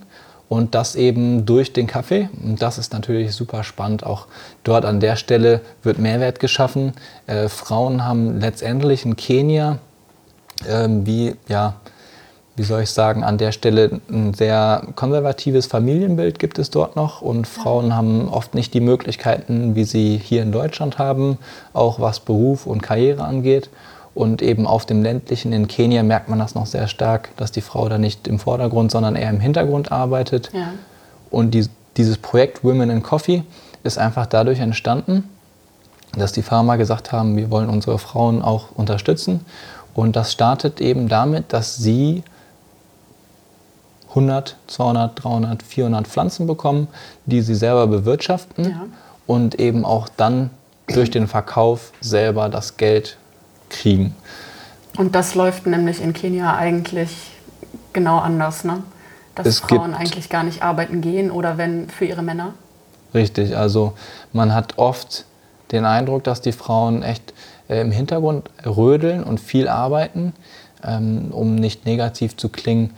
und 0.50 0.76
das 0.76 0.96
eben 0.96 1.46
durch 1.46 1.74
den 1.74 1.88
Kaffee. 1.88 2.30
Und 2.44 2.62
das 2.62 2.78
ist 2.78 2.94
natürlich 2.94 3.36
super 3.36 3.64
spannend. 3.64 4.06
Auch 4.06 4.28
dort 4.64 4.86
an 4.86 5.00
der 5.00 5.16
Stelle 5.16 5.62
wird 5.84 6.00
Mehrwert 6.00 6.40
geschaffen. 6.40 6.94
Äh, 7.26 7.50
Frauen 7.50 8.06
haben 8.06 8.40
letztendlich 8.40 9.06
in 9.06 9.16
Kenia, 9.16 9.80
äh, 10.66 10.88
wie, 10.90 11.36
ja, 11.48 11.76
wie 12.56 12.64
soll 12.64 12.82
ich 12.82 12.90
sagen, 12.90 13.24
an 13.24 13.38
der 13.38 13.52
Stelle 13.52 14.02
ein 14.10 14.34
sehr 14.34 14.88
konservatives 14.96 15.68
Familienbild 15.68 16.40
gibt 16.40 16.58
es 16.58 16.72
dort 16.72 16.96
noch. 16.96 17.22
Und 17.22 17.46
Frauen 17.46 17.94
haben 17.94 18.30
oft 18.30 18.56
nicht 18.56 18.74
die 18.74 18.80
Möglichkeiten, 18.80 19.76
wie 19.76 19.84
sie 19.84 20.20
hier 20.24 20.42
in 20.42 20.52
Deutschland 20.52 20.98
haben, 20.98 21.38
auch 21.74 22.00
was 22.00 22.20
Beruf 22.20 22.66
und 22.66 22.82
Karriere 22.82 23.24
angeht. 23.24 23.70
Und 24.18 24.42
eben 24.42 24.66
auf 24.66 24.88
dem 24.88 25.04
ländlichen 25.04 25.54
in 25.54 25.68
Kenia 25.68 26.02
merkt 26.02 26.28
man 26.28 26.40
das 26.40 26.56
noch 26.56 26.66
sehr 26.66 26.88
stark, 26.88 27.30
dass 27.38 27.52
die 27.52 27.62
Frau 27.62 27.88
da 27.88 28.00
nicht 28.00 28.28
im 28.28 28.40
Vordergrund, 28.40 28.90
sondern 28.90 29.16
eher 29.16 29.30
im 29.30 29.40
Hintergrund 29.40 29.92
arbeitet. 29.92 30.50
Ja. 30.54 30.74
Und 31.30 31.52
die, 31.52 31.68
dieses 31.98 32.18
Projekt 32.18 32.64
Women 32.64 32.90
in 32.90 33.04
Coffee 33.04 33.44
ist 33.84 34.00
einfach 34.00 34.26
dadurch 34.26 34.58
entstanden, 34.58 35.30
dass 36.18 36.32
die 36.32 36.42
Pharma 36.42 36.78
gesagt 36.78 37.12
haben, 37.12 37.38
wir 37.38 37.52
wollen 37.52 37.70
unsere 37.70 38.00
Frauen 38.00 38.42
auch 38.42 38.72
unterstützen. 38.72 39.46
Und 39.94 40.16
das 40.16 40.32
startet 40.32 40.82
eben 40.82 41.10
damit, 41.10 41.54
dass 41.54 41.78
sie 41.78 42.24
100, 44.10 44.56
200, 44.66 45.24
300, 45.24 45.62
400 45.62 46.08
Pflanzen 46.08 46.48
bekommen, 46.48 46.88
die 47.28 47.42
sie 47.42 47.54
selber 47.54 47.86
bewirtschaften 47.86 48.72
ja. 48.72 48.86
und 49.28 49.60
eben 49.60 49.86
auch 49.86 50.10
dann 50.10 50.50
durch 50.88 51.12
den 51.12 51.28
Verkauf 51.28 51.92
selber 52.02 52.50
das 52.50 52.78
Geld 52.78 53.18
kriegen. 53.70 54.16
Und 54.98 55.16
das 55.16 55.36
läuft 55.36 55.68
nämlich 55.68 56.02
in 56.02 56.14
Kenia 56.14 56.56
eigentlich 56.56 57.32
genau 57.94 58.18
anders, 58.18 58.64
ne? 58.64 58.84
Dass 59.36 59.46
es 59.46 59.60
Frauen 59.60 59.94
eigentlich 59.94 60.30
gar 60.30 60.44
nicht 60.44 60.64
arbeiten 60.64 61.02
gehen 61.02 61.30
oder 61.30 61.60
wenn 61.60 61.90
für 61.90 62.06
ihre 62.06 62.24
Männer. 62.24 62.54
Richtig, 63.14 63.56
also 63.56 63.94
man 64.34 64.54
hat 64.54 64.78
oft 64.78 65.26
den 65.72 65.86
Eindruck, 65.86 66.24
dass 66.24 66.42
die 66.42 66.52
Frauen 66.52 67.04
echt 67.04 67.34
äh, 67.70 67.82
im 67.82 67.92
Hintergrund 67.92 68.50
rödeln 68.66 69.24
und 69.24 69.40
viel 69.40 69.68
arbeiten, 69.68 70.34
ähm, 70.84 71.28
um 71.32 71.56
nicht 71.56 71.86
negativ 71.86 72.36
zu 72.36 72.50
klingen. 72.50 72.94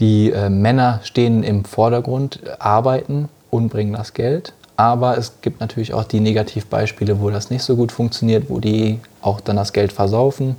Die 0.00 0.30
äh, 0.30 0.48
Männer 0.48 1.00
stehen 1.02 1.42
im 1.42 1.64
Vordergrund, 1.64 2.40
arbeiten 2.58 3.28
und 3.50 3.68
bringen 3.68 3.94
das 3.94 4.14
Geld. 4.14 4.52
Aber 4.76 5.16
es 5.16 5.40
gibt 5.40 5.60
natürlich 5.60 5.94
auch 5.94 6.04
die 6.04 6.20
Negativbeispiele, 6.20 7.20
wo 7.20 7.30
das 7.30 7.50
nicht 7.50 7.62
so 7.62 7.76
gut 7.76 7.92
funktioniert, 7.92 8.50
wo 8.50 8.60
die 8.60 9.00
auch 9.22 9.40
dann 9.40 9.56
das 9.56 9.72
Geld 9.72 9.92
versaufen 9.92 10.56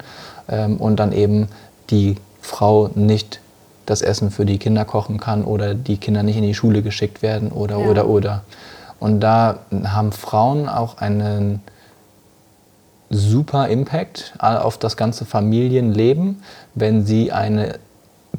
ähm, 0.49 0.77
und 0.77 0.97
dann 0.97 1.11
eben 1.11 1.47
die 1.91 2.15
Frau 2.41 2.89
nicht 2.95 3.39
das 3.85 4.01
Essen 4.01 4.31
für 4.31 4.45
die 4.45 4.57
Kinder 4.57 4.85
kochen 4.85 5.19
kann 5.19 5.43
oder 5.43 5.73
die 5.73 5.97
Kinder 5.97 6.23
nicht 6.23 6.37
in 6.37 6.43
die 6.43 6.55
Schule 6.55 6.81
geschickt 6.81 7.21
werden 7.21 7.51
oder, 7.51 7.79
ja. 7.79 7.87
oder, 7.87 8.07
oder. 8.07 8.41
Und 8.99 9.19
da 9.19 9.59
haben 9.85 10.11
Frauen 10.11 10.67
auch 10.67 10.97
einen 10.97 11.61
super 13.09 13.69
Impact 13.69 14.33
auf 14.39 14.77
das 14.77 14.97
ganze 14.97 15.25
Familienleben, 15.25 16.41
wenn 16.75 17.05
sie 17.05 17.31
eine 17.31 17.79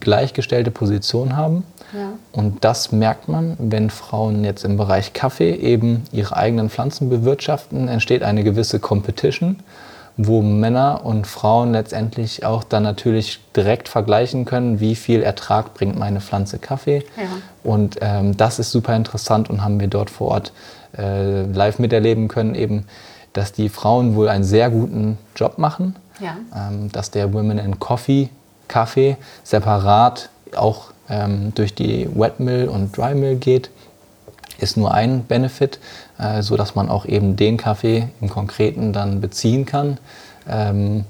gleichgestellte 0.00 0.70
Position 0.70 1.36
haben 1.36 1.64
ja. 1.92 2.12
Und 2.32 2.64
das 2.64 2.92
merkt 2.92 3.28
man, 3.28 3.56
wenn 3.58 3.90
Frauen 3.90 4.44
jetzt 4.44 4.64
im 4.64 4.76
Bereich 4.76 5.12
Kaffee 5.12 5.54
eben 5.54 6.04
ihre 6.12 6.36
eigenen 6.36 6.70
Pflanzen 6.70 7.08
bewirtschaften, 7.08 7.88
entsteht 7.88 8.22
eine 8.22 8.44
gewisse 8.44 8.78
Competition, 8.80 9.60
wo 10.16 10.42
Männer 10.42 11.02
und 11.04 11.26
Frauen 11.26 11.72
letztendlich 11.72 12.44
auch 12.44 12.64
dann 12.64 12.82
natürlich 12.82 13.40
direkt 13.54 13.88
vergleichen 13.88 14.44
können, 14.44 14.80
wie 14.80 14.96
viel 14.96 15.22
Ertrag 15.22 15.74
bringt 15.74 15.96
meine 15.98 16.20
Pflanze 16.20 16.58
Kaffee. 16.58 17.04
Ja. 17.16 17.24
Und 17.62 17.98
ähm, 18.00 18.36
das 18.36 18.58
ist 18.58 18.72
super 18.72 18.96
interessant 18.96 19.48
und 19.48 19.62
haben 19.64 19.78
wir 19.78 19.86
dort 19.88 20.10
vor 20.10 20.28
Ort 20.32 20.52
äh, 20.96 21.42
live 21.42 21.78
miterleben 21.78 22.26
können, 22.28 22.54
eben, 22.54 22.86
dass 23.32 23.52
die 23.52 23.68
Frauen 23.68 24.16
wohl 24.16 24.28
einen 24.28 24.42
sehr 24.44 24.70
guten 24.70 25.18
Job 25.36 25.58
machen, 25.58 25.94
Ja. 26.20 26.36
ähm, 26.56 26.90
dass 26.90 27.10
der 27.12 27.32
Women 27.32 27.58
in 27.58 27.78
Coffee, 27.78 28.30
Kaffee 28.66 29.16
separat 29.44 30.30
auch 30.56 30.86
ähm, 31.10 31.52
durch 31.54 31.74
die 31.74 32.08
Wet 32.14 32.40
Mill 32.40 32.68
und 32.68 32.96
Dry 32.96 33.14
Mill 33.14 33.36
geht, 33.36 33.70
ist 34.58 34.76
nur 34.76 34.92
ein 34.92 35.24
Benefit, 35.24 35.78
äh, 36.18 36.42
so 36.42 36.56
dass 36.56 36.74
man 36.74 36.88
auch 36.88 37.06
eben 37.06 37.36
den 37.36 37.56
Kaffee 37.56 38.08
im 38.20 38.28
Konkreten 38.28 38.92
dann 38.92 39.20
beziehen 39.20 39.66
kann. 39.66 39.98
Ähm, 40.48 41.04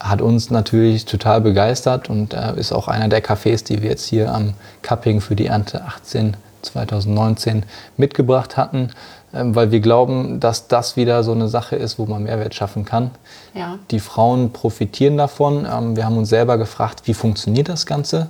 hat 0.00 0.20
uns 0.20 0.50
natürlich 0.50 1.06
total 1.06 1.40
begeistert 1.40 2.10
und 2.10 2.34
äh, 2.34 2.54
ist 2.56 2.72
auch 2.72 2.88
einer 2.88 3.08
der 3.08 3.24
Cafés, 3.24 3.64
die 3.64 3.80
wir 3.80 3.90
jetzt 3.90 4.06
hier 4.06 4.34
am 4.34 4.54
Cupping 4.82 5.20
für 5.20 5.36
die 5.36 5.46
Ernte 5.46 5.84
18 5.84 6.36
2019 6.64 7.64
mitgebracht 7.96 8.56
hatten, 8.56 8.90
ähm, 9.32 9.54
weil 9.54 9.70
wir 9.70 9.80
glauben, 9.80 10.40
dass 10.40 10.68
das 10.68 10.96
wieder 10.96 11.22
so 11.22 11.32
eine 11.32 11.48
Sache 11.48 11.76
ist, 11.76 11.98
wo 11.98 12.06
man 12.06 12.24
Mehrwert 12.24 12.54
schaffen 12.54 12.84
kann. 12.84 13.10
Ja. 13.54 13.78
Die 13.90 14.00
Frauen 14.00 14.52
profitieren 14.52 15.16
davon. 15.16 15.66
Ähm, 15.70 15.96
wir 15.96 16.04
haben 16.04 16.18
uns 16.18 16.28
selber 16.28 16.58
gefragt, 16.58 17.02
wie 17.04 17.14
funktioniert 17.14 17.68
das 17.68 17.86
Ganze? 17.86 18.28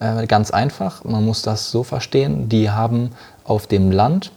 Äh, 0.00 0.26
ganz 0.26 0.50
einfach, 0.50 1.04
man 1.04 1.24
muss 1.24 1.42
das 1.42 1.70
so 1.70 1.82
verstehen, 1.82 2.48
die 2.48 2.70
haben 2.70 3.10
auf 3.44 3.66
dem 3.66 3.90
Land 3.90 4.30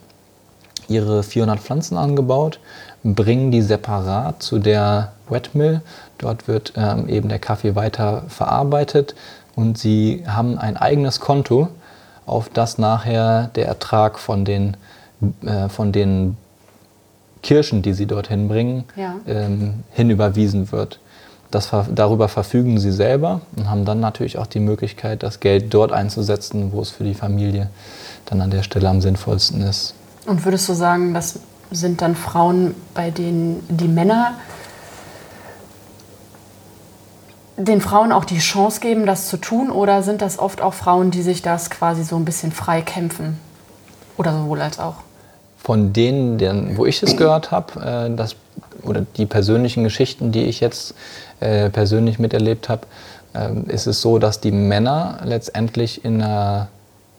ihre 0.87 1.23
400 1.23 1.59
Pflanzen 1.59 1.97
angebaut, 1.97 2.59
bringen 3.03 3.51
die 3.51 3.61
separat 3.61 4.41
zu 4.43 4.59
der 4.59 5.11
Wet 5.29 5.55
Mill. 5.55 5.81
Dort 6.17 6.47
wird 6.47 6.73
ähm, 6.75 7.07
eben 7.07 7.29
der 7.29 7.39
Kaffee 7.39 7.75
weiter 7.75 8.23
verarbeitet 8.27 9.15
und 9.55 9.77
sie 9.77 10.23
haben 10.27 10.57
ein 10.57 10.77
eigenes 10.77 11.19
Konto, 11.19 11.69
auf 12.25 12.49
das 12.49 12.77
nachher 12.77 13.49
der 13.55 13.67
Ertrag 13.67 14.19
von 14.19 14.45
den, 14.45 14.77
äh, 15.43 15.69
von 15.69 15.91
den 15.91 16.37
Kirschen, 17.43 17.81
die 17.81 17.93
sie 17.93 18.05
dorthin 18.05 18.47
bringen, 18.47 18.83
Ja. 18.95 19.15
ähm, 19.27 19.83
hinüberwiesen 19.91 20.71
wird. 20.71 20.99
Das, 21.51 21.69
darüber 21.93 22.29
verfügen 22.29 22.79
sie 22.79 22.91
selber 22.91 23.41
und 23.57 23.69
haben 23.69 23.85
dann 23.85 23.99
natürlich 23.99 24.37
auch 24.37 24.47
die 24.47 24.61
Möglichkeit, 24.61 25.21
das 25.21 25.41
Geld 25.41 25.73
dort 25.73 25.91
einzusetzen, 25.91 26.71
wo 26.71 26.81
es 26.81 26.91
für 26.91 27.03
die 27.03 27.13
Familie 27.13 27.69
dann 28.25 28.41
an 28.41 28.51
der 28.51 28.63
Stelle 28.63 28.87
am 28.89 29.01
sinnvollsten 29.01 29.61
ist. 29.61 29.93
Und 30.25 30.45
würdest 30.45 30.69
du 30.69 30.73
sagen, 30.73 31.13
das 31.13 31.39
sind 31.71 32.01
dann 32.01 32.15
Frauen, 32.15 32.75
bei 32.93 33.11
denen 33.11 33.65
die 33.69 33.87
Männer 33.87 34.35
den 37.57 37.81
Frauen 37.81 38.11
auch 38.11 38.25
die 38.25 38.39
Chance 38.39 38.79
geben, 38.79 39.05
das 39.05 39.27
zu 39.27 39.37
tun? 39.37 39.71
Oder 39.71 40.03
sind 40.03 40.21
das 40.21 40.39
oft 40.39 40.61
auch 40.61 40.73
Frauen, 40.73 41.11
die 41.11 41.21
sich 41.21 41.41
das 41.41 41.69
quasi 41.69 42.03
so 42.03 42.15
ein 42.15 42.25
bisschen 42.25 42.51
frei 42.51 42.81
kämpfen? 42.81 43.39
Oder 44.17 44.33
sowohl 44.33 44.61
als 44.61 44.79
auch? 44.79 44.95
Von 45.57 45.93
denen, 45.93 46.37
deren, 46.37 46.77
wo 46.77 46.85
ich 46.85 47.03
es 47.03 47.15
gehört 47.17 47.51
habe, 47.51 48.09
äh, 48.09 48.15
das, 48.15 48.35
oder 48.83 49.05
die 49.17 49.25
persönlichen 49.25 49.83
Geschichten, 49.83 50.31
die 50.31 50.43
ich 50.43 50.59
jetzt 50.59 50.95
äh, 51.39 51.69
persönlich 51.69 52.19
miterlebt 52.19 52.69
habe, 52.69 52.87
ähm, 53.33 53.65
ist 53.67 53.87
es 53.87 54.01
so, 54.01 54.19
dass 54.19 54.41
die 54.41 54.51
Männer 54.51 55.19
letztendlich 55.23 56.03
in, 56.03 56.21
einer, 56.21 56.67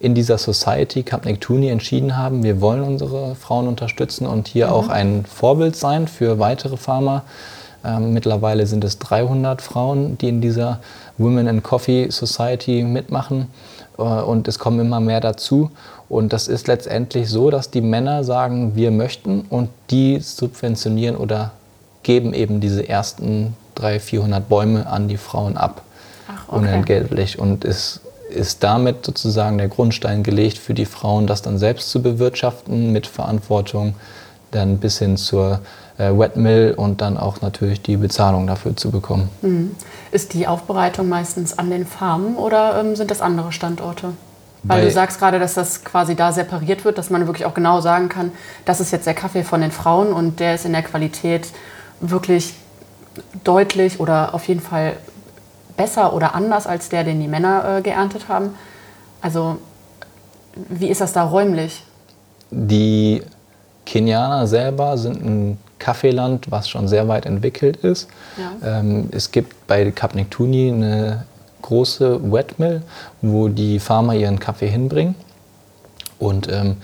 in 0.01 0.15
dieser 0.15 0.39
Society 0.39 1.03
Cap 1.03 1.25
Nectuni 1.25 1.69
entschieden 1.69 2.17
haben, 2.17 2.43
wir 2.43 2.61
wollen 2.61 2.83
unsere 2.83 3.35
Frauen 3.35 3.69
unterstützen 3.69 4.27
und 4.27 4.49
hier 4.49 4.73
auch 4.73 4.89
ein 4.89 5.25
Vorbild 5.25 5.77
sein 5.77 6.09
für 6.09 6.39
weitere 6.39 6.77
Farmer. 6.77 7.23
Ähm, 7.85 8.13
mittlerweile 8.13 8.67
sind 8.67 8.85
es 8.85 8.99
300 8.99 9.63
Frauen, 9.63 10.19
die 10.19 10.29
in 10.29 10.41
dieser 10.41 10.81
Women 11.19 11.47
in 11.47 11.63
Coffee 11.63 12.11
Society 12.11 12.85
mitmachen. 12.85 13.49
Äh, 14.03 14.23
und 14.23 14.49
es 14.49 14.59
kommen 14.59 14.81
immer 14.81 15.01
mehr 15.01 15.21
dazu. 15.21 15.71
Und 16.09 16.33
das 16.33 16.49
ist 16.49 16.67
letztendlich 16.67 17.29
so, 17.29 17.51
dass 17.51 17.71
die 17.71 17.81
Männer 17.81 18.25
sagen, 18.25 18.75
wir 18.75 18.91
möchten 18.91 19.43
und 19.49 19.71
die 19.91 20.21
subventionieren 20.21 21.17
oder 21.17 21.53
geben 22.03 22.35
eben 22.35 22.61
diese 22.61 22.89
ersten 22.89 23.57
300, 23.77 24.03
400 24.03 24.49
Bäume 24.49 24.87
an 24.87 25.09
die 25.09 25.17
Frauen 25.17 25.57
ab. 25.57 25.83
Ach, 26.29 26.49
okay. 26.49 26.57
Unentgeltlich. 26.57 27.39
Und 27.39 27.65
es 27.65 28.01
ist 28.29 28.63
damit 28.63 29.07
sozusagen 29.07 29.59
der 29.59 29.69
Grundstein 29.69 30.23
gelegt 30.23 30.59
für 30.59 30.75
die 30.75 30.87
Frauen, 30.87 31.27
das 31.27 31.43
dann 31.43 31.59
selbst 31.59 31.91
zu 31.91 32.03
bewirtschaften 32.03 32.93
mit 32.93 33.07
Verantwortung, 33.07 33.95
dann 34.51 34.79
bis 34.79 34.99
hin 34.99 35.17
zur 35.17 35.61
äh, 35.99 36.11
Wet 36.11 36.37
Mill 36.37 36.75
und 36.77 37.01
dann 37.01 37.17
auch 37.17 37.41
natürlich 37.41 37.83
die 37.83 37.97
Bezahlung 37.97 38.47
dafür 38.47 38.77
zu 38.77 38.91
bekommen. 38.91 39.29
Mhm. 39.43 39.75
Ist 40.11 40.35
die 40.35 40.47
Aufbereitung 40.47 41.09
meistens 41.09 41.59
an 41.59 41.71
den 41.71 41.87
Farmen 41.87 42.37
oder 42.37 42.81
ähm, 42.81 42.97
sind 42.97 43.11
das 43.11 43.21
andere 43.21 43.53
Standorte? 43.53 44.13
Weil 44.65 44.81
Bei- 44.81 44.85
du 44.87 44.91
sagst 44.93 45.19
gerade, 45.19 45.39
dass 45.39 45.55
das 45.55 45.85
quasi 45.85 46.15
da 46.15 46.33
separiert 46.33 46.85
wird, 46.85 46.97
dass 46.99 47.11
man 47.11 47.27
wirklich 47.27 47.47
auch 47.47 47.55
genau 47.55 47.81
sagen 47.81 48.09
kann, 48.09 48.31
das 48.65 48.81
ist 48.81 48.93
jetzt 48.93 49.07
der 49.07 49.15
Kaffee 49.15 49.43
von 49.43 49.61
den 49.61 49.73
Frauen 49.73 50.13
und 50.13 50.39
der 50.41 50.55
ist 50.55 50.65
in 50.65 50.73
der 50.73 50.83
Qualität 50.83 51.49
wirklich 52.01 52.55
deutlich 53.45 54.01
oder 54.01 54.35
auf 54.35 54.47
jeden 54.49 54.61
Fall 54.61 54.95
besser 55.77 56.15
oder 56.15 56.35
anders 56.35 56.67
als 56.67 56.89
der, 56.89 57.03
den 57.05 57.21
die 57.21 57.29
Männer 57.29 57.79
äh, 57.79 57.83
geerntet 57.83 58.29
haben. 58.29 58.55
Also 59.21 59.59
wie 60.69 60.89
ist 60.89 61.01
das 61.01 61.13
da 61.13 61.25
räumlich? 61.25 61.85
Die 62.51 63.23
Kenianer 63.85 64.47
selber 64.47 64.97
sind 64.97 65.25
ein 65.25 65.59
Kaffeeland, 65.79 66.51
was 66.51 66.69
schon 66.69 66.87
sehr 66.87 67.09
weit 67.09 67.27
entwickelt 67.27 67.77
ist. 67.79 68.09
Ja. 68.39 68.79
Ähm, 68.79 69.09
es 69.11 69.31
gibt 69.33 69.67
bei 69.67 69.91
Kap 69.91 70.15
Nectuni 70.15 70.71
eine 70.71 71.25
große 71.63 72.33
Wet 72.33 72.59
Mill, 72.59 72.83
wo 73.21 73.49
die 73.49 73.79
Farmer 73.79 74.15
ihren 74.15 74.39
Kaffee 74.39 74.69
hinbringen. 74.69 75.15
Und 76.19 76.51
ähm, 76.51 76.77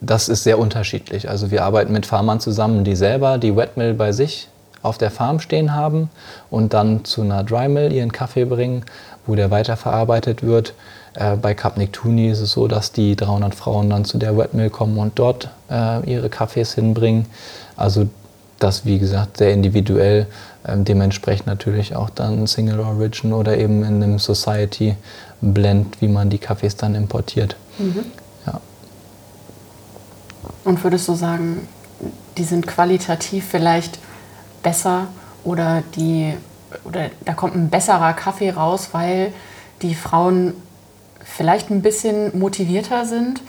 das 0.00 0.28
ist 0.28 0.44
sehr 0.44 0.58
unterschiedlich. 0.58 1.28
Also 1.28 1.50
wir 1.50 1.64
arbeiten 1.64 1.92
mit 1.92 2.06
Farmern 2.06 2.38
zusammen, 2.38 2.84
die 2.84 2.94
selber 2.94 3.38
die 3.38 3.56
Wet 3.56 3.76
Mill 3.76 3.94
bei 3.94 4.12
sich 4.12 4.48
auf 4.82 4.98
der 4.98 5.10
Farm 5.10 5.40
stehen 5.40 5.74
haben 5.74 6.08
und 6.50 6.72
dann 6.72 7.04
zu 7.04 7.22
einer 7.22 7.42
Dry 7.42 7.68
Mill 7.68 7.92
ihren 7.92 8.12
Kaffee 8.12 8.44
bringen, 8.44 8.84
wo 9.28 9.36
der 9.36 9.52
weiterverarbeitet 9.52 10.42
wird. 10.42 10.74
Äh, 11.14 11.36
bei 11.36 11.54
Kap 11.54 11.76
Nectuni 11.76 12.28
ist 12.28 12.40
es 12.40 12.52
so, 12.52 12.66
dass 12.66 12.90
die 12.90 13.14
300 13.14 13.54
Frauen 13.54 13.90
dann 13.90 14.04
zu 14.04 14.18
der 14.18 14.36
Wet 14.36 14.54
Mill 14.54 14.70
kommen 14.70 14.98
und 14.98 15.18
dort 15.18 15.50
äh, 15.70 16.10
ihre 16.10 16.28
Kaffees 16.28 16.74
hinbringen. 16.74 17.26
Also 17.76 18.08
das, 18.58 18.84
wie 18.84 18.98
gesagt, 18.98 19.36
sehr 19.36 19.52
individuell, 19.52 20.26
ähm, 20.66 20.84
dementsprechend 20.84 21.46
natürlich 21.46 21.94
auch 21.94 22.10
dann 22.10 22.46
Single 22.46 22.80
Origin 22.80 23.32
oder 23.32 23.56
eben 23.56 23.84
in 23.84 24.02
einem 24.02 24.18
Society 24.18 24.96
Blend, 25.40 26.00
wie 26.00 26.08
man 26.08 26.30
die 26.30 26.38
Kaffees 26.38 26.76
dann 26.76 26.96
importiert. 26.96 27.54
Ja. 28.44 28.60
Und 30.64 30.82
würdest 30.82 31.06
du 31.06 31.14
sagen, 31.14 31.68
die 32.36 32.44
sind 32.44 32.66
qualitativ 32.66 33.46
vielleicht 33.48 33.98
besser 34.62 35.06
oder 35.44 35.82
die 35.94 36.34
oder 36.84 37.10
da 37.24 37.34
kommt 37.34 37.54
ein 37.54 37.70
besserer 37.70 38.12
Kaffee 38.12 38.50
raus, 38.50 38.90
weil 38.92 39.32
die 39.82 39.94
Frauen 39.94 40.54
vielleicht 41.24 41.70
ein 41.70 41.82
bisschen 41.82 42.38
motivierter 42.38 43.04
sind 43.04 43.40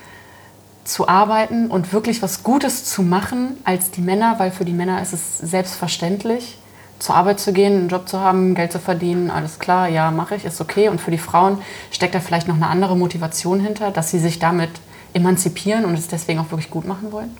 zu 0.83 1.07
arbeiten 1.07 1.67
und 1.67 1.93
wirklich 1.93 2.21
was 2.21 2.43
Gutes 2.43 2.85
zu 2.85 3.03
machen 3.03 3.57
als 3.63 3.91
die 3.91 4.01
Männer, 4.01 4.35
weil 4.37 4.51
für 4.51 4.65
die 4.65 4.73
Männer 4.73 5.01
ist 5.01 5.13
es 5.13 5.37
selbstverständlich, 5.37 6.57
zur 6.97 7.15
Arbeit 7.15 7.39
zu 7.39 7.53
gehen, 7.53 7.77
einen 7.77 7.89
Job 7.89 8.09
zu 8.09 8.19
haben, 8.19 8.55
Geld 8.55 8.71
zu 8.71 8.79
verdienen, 8.79 9.31
alles 9.31 9.59
klar, 9.59 9.87
ja, 9.87 10.11
mache 10.11 10.35
ich, 10.35 10.45
ist 10.45 10.59
okay. 10.59 10.89
Und 10.89 10.99
für 10.99 11.11
die 11.11 11.17
Frauen 11.17 11.59
steckt 11.91 12.13
da 12.13 12.19
vielleicht 12.19 12.47
noch 12.47 12.55
eine 12.55 12.67
andere 12.67 12.97
Motivation 12.97 13.61
hinter, 13.61 13.91
dass 13.91 14.11
sie 14.11 14.19
sich 14.19 14.39
damit 14.39 14.71
emanzipieren 15.13 15.85
und 15.85 15.93
es 15.93 16.07
deswegen 16.07 16.39
auch 16.39 16.51
wirklich 16.51 16.69
gut 16.69 16.85
machen 16.85 17.11
wollen? 17.11 17.35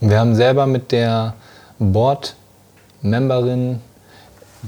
Wir 0.00 0.18
haben 0.18 0.34
selber 0.34 0.66
mit 0.66 0.92
der 0.92 1.34
Board-Memberin, 1.78 3.80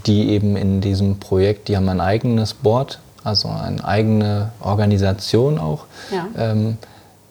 die 0.06 0.30
eben 0.30 0.56
in 0.56 0.80
diesem 0.80 1.18
Projekt, 1.18 1.68
die 1.68 1.76
haben 1.76 1.88
ein 1.88 2.00
eigenes 2.00 2.54
Board, 2.54 3.00
also 3.24 3.48
eine 3.48 3.84
eigene 3.84 4.50
Organisation 4.60 5.58
auch. 5.58 5.84
Ja. 6.10 6.26
Ähm, 6.38 6.78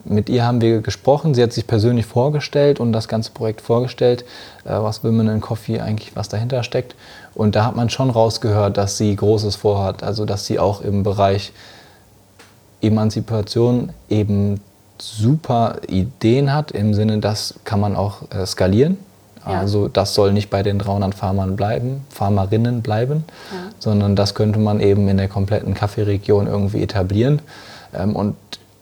mit 0.05 0.29
ihr 0.29 0.45
haben 0.45 0.61
wir 0.61 0.81
gesprochen. 0.81 1.33
Sie 1.33 1.43
hat 1.43 1.53
sich 1.53 1.67
persönlich 1.67 2.05
vorgestellt 2.05 2.79
und 2.79 2.93
das 2.93 3.07
ganze 3.07 3.31
Projekt 3.31 3.61
vorgestellt, 3.61 4.23
äh, 4.63 4.69
was 4.69 5.03
Women 5.03 5.27
in 5.27 5.41
Coffee 5.41 5.79
eigentlich, 5.79 6.15
was 6.15 6.29
dahinter 6.29 6.63
steckt. 6.63 6.95
Und 7.35 7.55
da 7.55 7.65
hat 7.65 7.75
man 7.75 7.89
schon 7.89 8.09
rausgehört, 8.09 8.77
dass 8.77 8.97
sie 8.97 9.15
Großes 9.15 9.55
vorhat. 9.55 10.03
Also, 10.03 10.25
dass 10.25 10.45
sie 10.45 10.59
auch 10.59 10.81
im 10.81 11.03
Bereich 11.03 11.51
Emanzipation 12.81 13.91
eben 14.09 14.61
super 15.01 15.77
Ideen 15.87 16.53
hat, 16.53 16.71
im 16.71 16.93
Sinne, 16.93 17.19
das 17.19 17.55
kann 17.63 17.79
man 17.79 17.95
auch 17.95 18.23
äh, 18.31 18.45
skalieren. 18.45 18.97
Ja. 19.51 19.59
Also 19.59 19.87
das 19.87 20.13
soll 20.13 20.33
nicht 20.33 20.49
bei 20.49 20.63
den 20.63 20.79
300 20.79 21.15
Farmern 21.15 21.55
bleiben, 21.55 22.05
Farmerinnen 22.09 22.81
bleiben, 22.81 23.23
Ja. 23.51 23.71
sondern 23.79 24.15
das 24.15 24.35
könnte 24.35 24.59
man 24.59 24.79
eben 24.79 25.07
in 25.07 25.17
der 25.17 25.27
kompletten 25.27 25.73
Kaffeeregion 25.73 26.47
irgendwie 26.47 26.83
etablieren 26.83 27.41
ähm, 27.93 28.15
und 28.15 28.35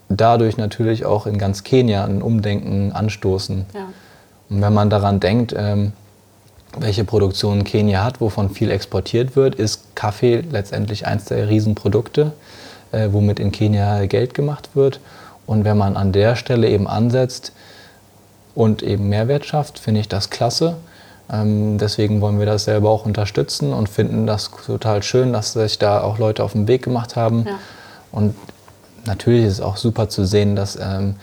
dadurch 0.10 0.58
natürlich 0.58 1.06
auch 1.06 1.26
in 1.28 1.38
ganz 1.38 1.64
Kenia 1.64 2.06
ein 2.06 2.22
Umdenken 2.22 2.92
anstoßen. 2.92 3.66
Ja. 3.74 3.82
Und 4.50 4.62
wenn 4.62 4.74
man 4.74 4.90
daran 4.90 5.20
denkt, 5.20 5.54
ähm, 5.58 5.92
welche 6.80 7.04
Produktion 7.04 7.64
Kenia 7.64 8.04
hat, 8.04 8.22
wovon 8.22 8.50
viel 8.50 8.72
exportiert 8.72 9.36
wird, 9.36 9.56
ist 9.56 9.96
Kaffee 9.96 10.44
letztendlich 10.52 11.08
eines 11.08 11.26
der 11.26 11.50
Riesenprodukte, 11.50 12.34
äh, 12.92 13.10
womit 13.12 13.40
in 13.40 13.52
Kenia 13.52 14.06
Geld 14.06 14.34
gemacht 14.34 14.70
wird. 14.74 15.00
Und 15.46 15.64
wenn 15.66 15.78
man 15.78 15.96
an 15.96 16.12
der 16.12 16.36
Stelle 16.36 16.70
eben 16.70 16.88
ansetzt 16.88 17.52
und 18.58 18.82
eben 18.82 19.08
Mehrwert 19.08 19.46
schafft, 19.46 19.78
finde 19.78 20.02
ich 20.02 20.10
das 20.10 20.32
klasse. 20.32 20.78
Ähm, 21.32 21.78
deswegen 21.78 22.22
wollen 22.22 22.40
wir 22.40 22.48
das 22.48 22.64
selber 22.64 22.90
auch 22.90 23.06
unterstützen 23.06 23.72
und 23.72 23.88
finden 23.88 24.26
das 24.26 24.50
total 24.66 25.04
schön, 25.04 25.32
dass 25.32 25.54
sich 25.54 25.78
da 25.78 26.02
auch 26.02 26.18
Leute 26.18 26.44
auf 26.44 26.54
den 26.54 26.68
Weg 26.68 26.82
gemacht 26.82 27.16
haben. 27.16 27.46
Ja. 27.46 27.60
Und 28.12 28.34
natürlich 29.06 29.46
ist 29.46 29.54
es 29.54 29.62
auch 29.62 29.78
super 29.78 30.10
zu 30.10 30.26
sehen, 30.26 30.56
dass 30.56 30.76
ähm, 30.76 31.18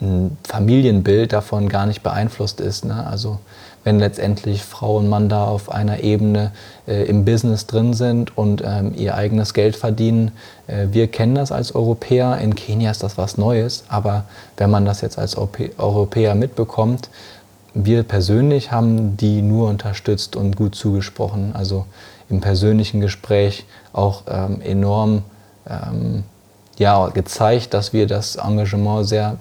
ein 0.00 0.36
Familienbild 0.42 1.32
davon 1.32 1.68
gar 1.68 1.86
nicht 1.86 2.02
beeinflusst 2.02 2.60
ist. 2.60 2.84
Ne? 2.84 3.06
Also 3.06 3.38
wenn 3.84 3.98
letztendlich 3.98 4.62
Frau 4.62 4.96
und 4.96 5.08
Mann 5.08 5.28
da 5.28 5.44
auf 5.44 5.70
einer 5.70 6.00
Ebene 6.00 6.52
äh, 6.86 7.04
im 7.04 7.24
Business 7.24 7.66
drin 7.66 7.94
sind 7.94 8.36
und 8.36 8.62
ähm, 8.64 8.92
ihr 8.96 9.14
eigenes 9.14 9.54
Geld 9.54 9.76
verdienen. 9.76 10.32
Äh, 10.66 10.88
wir 10.90 11.08
kennen 11.08 11.34
das 11.34 11.52
als 11.52 11.74
Europäer, 11.74 12.38
in 12.38 12.54
Kenia 12.54 12.90
ist 12.90 13.02
das 13.02 13.16
was 13.18 13.38
Neues, 13.38 13.84
aber 13.88 14.24
wenn 14.56 14.70
man 14.70 14.84
das 14.84 15.00
jetzt 15.00 15.18
als 15.18 15.36
Europäer 15.36 16.34
mitbekommt, 16.34 17.08
wir 17.74 18.02
persönlich 18.02 18.72
haben 18.72 19.16
die 19.16 19.42
nur 19.42 19.68
unterstützt 19.68 20.36
und 20.36 20.56
gut 20.56 20.74
zugesprochen. 20.74 21.52
Also 21.54 21.86
im 22.28 22.40
persönlichen 22.40 23.00
Gespräch 23.00 23.66
auch 23.92 24.22
ähm, 24.28 24.60
enorm 24.62 25.22
ähm, 25.68 26.24
ja, 26.78 27.08
gezeigt, 27.08 27.74
dass 27.74 27.92
wir 27.92 28.06
das 28.06 28.36
Engagement 28.36 29.06
sehr 29.08 29.36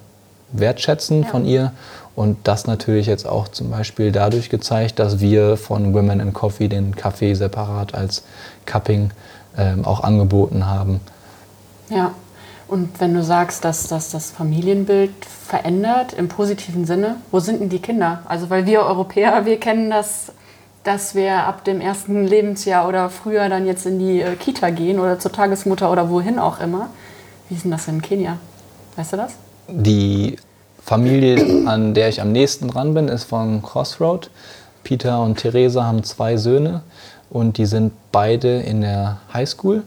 wertschätzen 0.52 1.24
ja. 1.24 1.30
von 1.30 1.46
ihr. 1.46 1.72
Und 2.18 2.48
das 2.48 2.66
natürlich 2.66 3.06
jetzt 3.06 3.28
auch 3.28 3.48
zum 3.48 3.70
Beispiel 3.70 4.12
dadurch 4.12 4.50
gezeigt, 4.50 4.98
dass 4.98 5.20
wir 5.20 5.56
von 5.56 5.94
Women 5.94 6.20
in 6.20 6.34
Coffee 6.34 6.68
den 6.68 6.96
Kaffee 6.96 7.36
separat 7.36 7.94
als 7.94 8.24
Cupping 8.66 9.12
ähm, 9.56 9.86
auch 9.86 10.00
angeboten 10.00 10.66
haben. 10.66 11.00
Ja, 11.92 12.14
und 12.68 13.00
wenn 13.00 13.14
du 13.14 13.24
sagst, 13.24 13.64
dass 13.64 13.88
das 13.88 14.10
das 14.10 14.32
Familienbild 14.32 15.12
verändert 15.26 16.14
im 16.14 16.28
positiven 16.28 16.88
Sinne, 16.88 17.18
wo 17.30 17.40
sind 17.40 17.62
denn 17.62 17.70
die 17.70 17.78
Kinder? 17.78 18.24
Also 18.26 18.50
weil 18.50 18.66
wir 18.66 18.82
Europäer, 18.82 19.46
wir 19.46 19.60
kennen 19.60 19.92
das, 19.92 20.32
dass 20.84 21.14
wir 21.14 21.44
ab 21.44 21.66
dem 21.66 21.80
ersten 21.80 22.26
Lebensjahr 22.26 22.88
oder 22.88 23.12
früher 23.12 23.48
dann 23.48 23.68
jetzt 23.68 23.86
in 23.86 24.00
die 24.00 24.22
äh, 24.22 24.36
Kita 24.38 24.72
gehen 24.72 25.00
oder 25.00 25.20
zur 25.20 25.32
Tagesmutter 25.32 25.92
oder 25.92 26.10
wohin 26.10 26.40
auch 26.40 26.62
immer. 26.62 26.90
Wie 27.48 27.54
ist 27.54 27.64
denn 27.64 27.70
das 27.70 27.88
in 27.88 28.02
Kenia? 28.02 28.40
Weißt 28.96 29.14
du 29.14 29.18
das? 29.18 29.34
Die 29.68 30.38
Familie, 30.88 31.68
an 31.68 31.94
der 31.94 32.08
ich 32.08 32.22
am 32.22 32.32
nächsten 32.32 32.70
dran 32.70 32.94
bin, 32.94 33.10
ist 33.10 33.26
von 33.26 33.62
Crossroad. 33.62 34.30
Peter 34.86 35.22
und 35.22 35.36
Theresa 35.36 35.84
haben 35.84 36.02
zwei 36.06 36.38
Söhne 36.38 36.80
und 37.30 37.58
die 37.58 37.66
sind 37.66 37.92
beide 38.14 38.62
in 38.62 38.80
der 38.80 39.18
Highschool. 39.34 39.84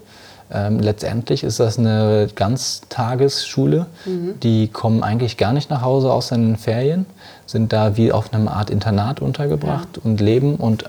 Ähm, 0.53 0.79
letztendlich 0.79 1.43
ist 1.43 1.59
das 1.59 1.79
eine 1.79 2.29
Ganztagesschule. 2.35 3.87
Mhm. 4.05 4.39
Die 4.41 4.67
kommen 4.67 5.01
eigentlich 5.01 5.37
gar 5.37 5.53
nicht 5.53 5.71
nach 5.71 5.81
Hause 5.81 6.35
in 6.35 6.49
den 6.49 6.57
Ferien, 6.57 7.07
sind 7.47 7.73
da 7.73 7.97
wie 7.97 8.11
auf 8.11 8.31
einer 8.31 8.53
Art 8.53 8.69
Internat 8.69 9.21
untergebracht 9.21 9.87
ja. 9.95 10.01
und 10.03 10.21
leben 10.21 10.57
und 10.57 10.83
äh, 10.83 10.87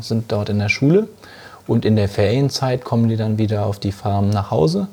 sind 0.00 0.32
dort 0.32 0.48
in 0.48 0.58
der 0.58 0.70
Schule. 0.70 1.06
Und 1.66 1.84
in 1.84 1.96
der 1.96 2.08
Ferienzeit 2.08 2.82
kommen 2.82 3.10
die 3.10 3.16
dann 3.18 3.36
wieder 3.36 3.66
auf 3.66 3.78
die 3.78 3.92
Farm 3.92 4.30
nach 4.30 4.50
Hause, 4.50 4.88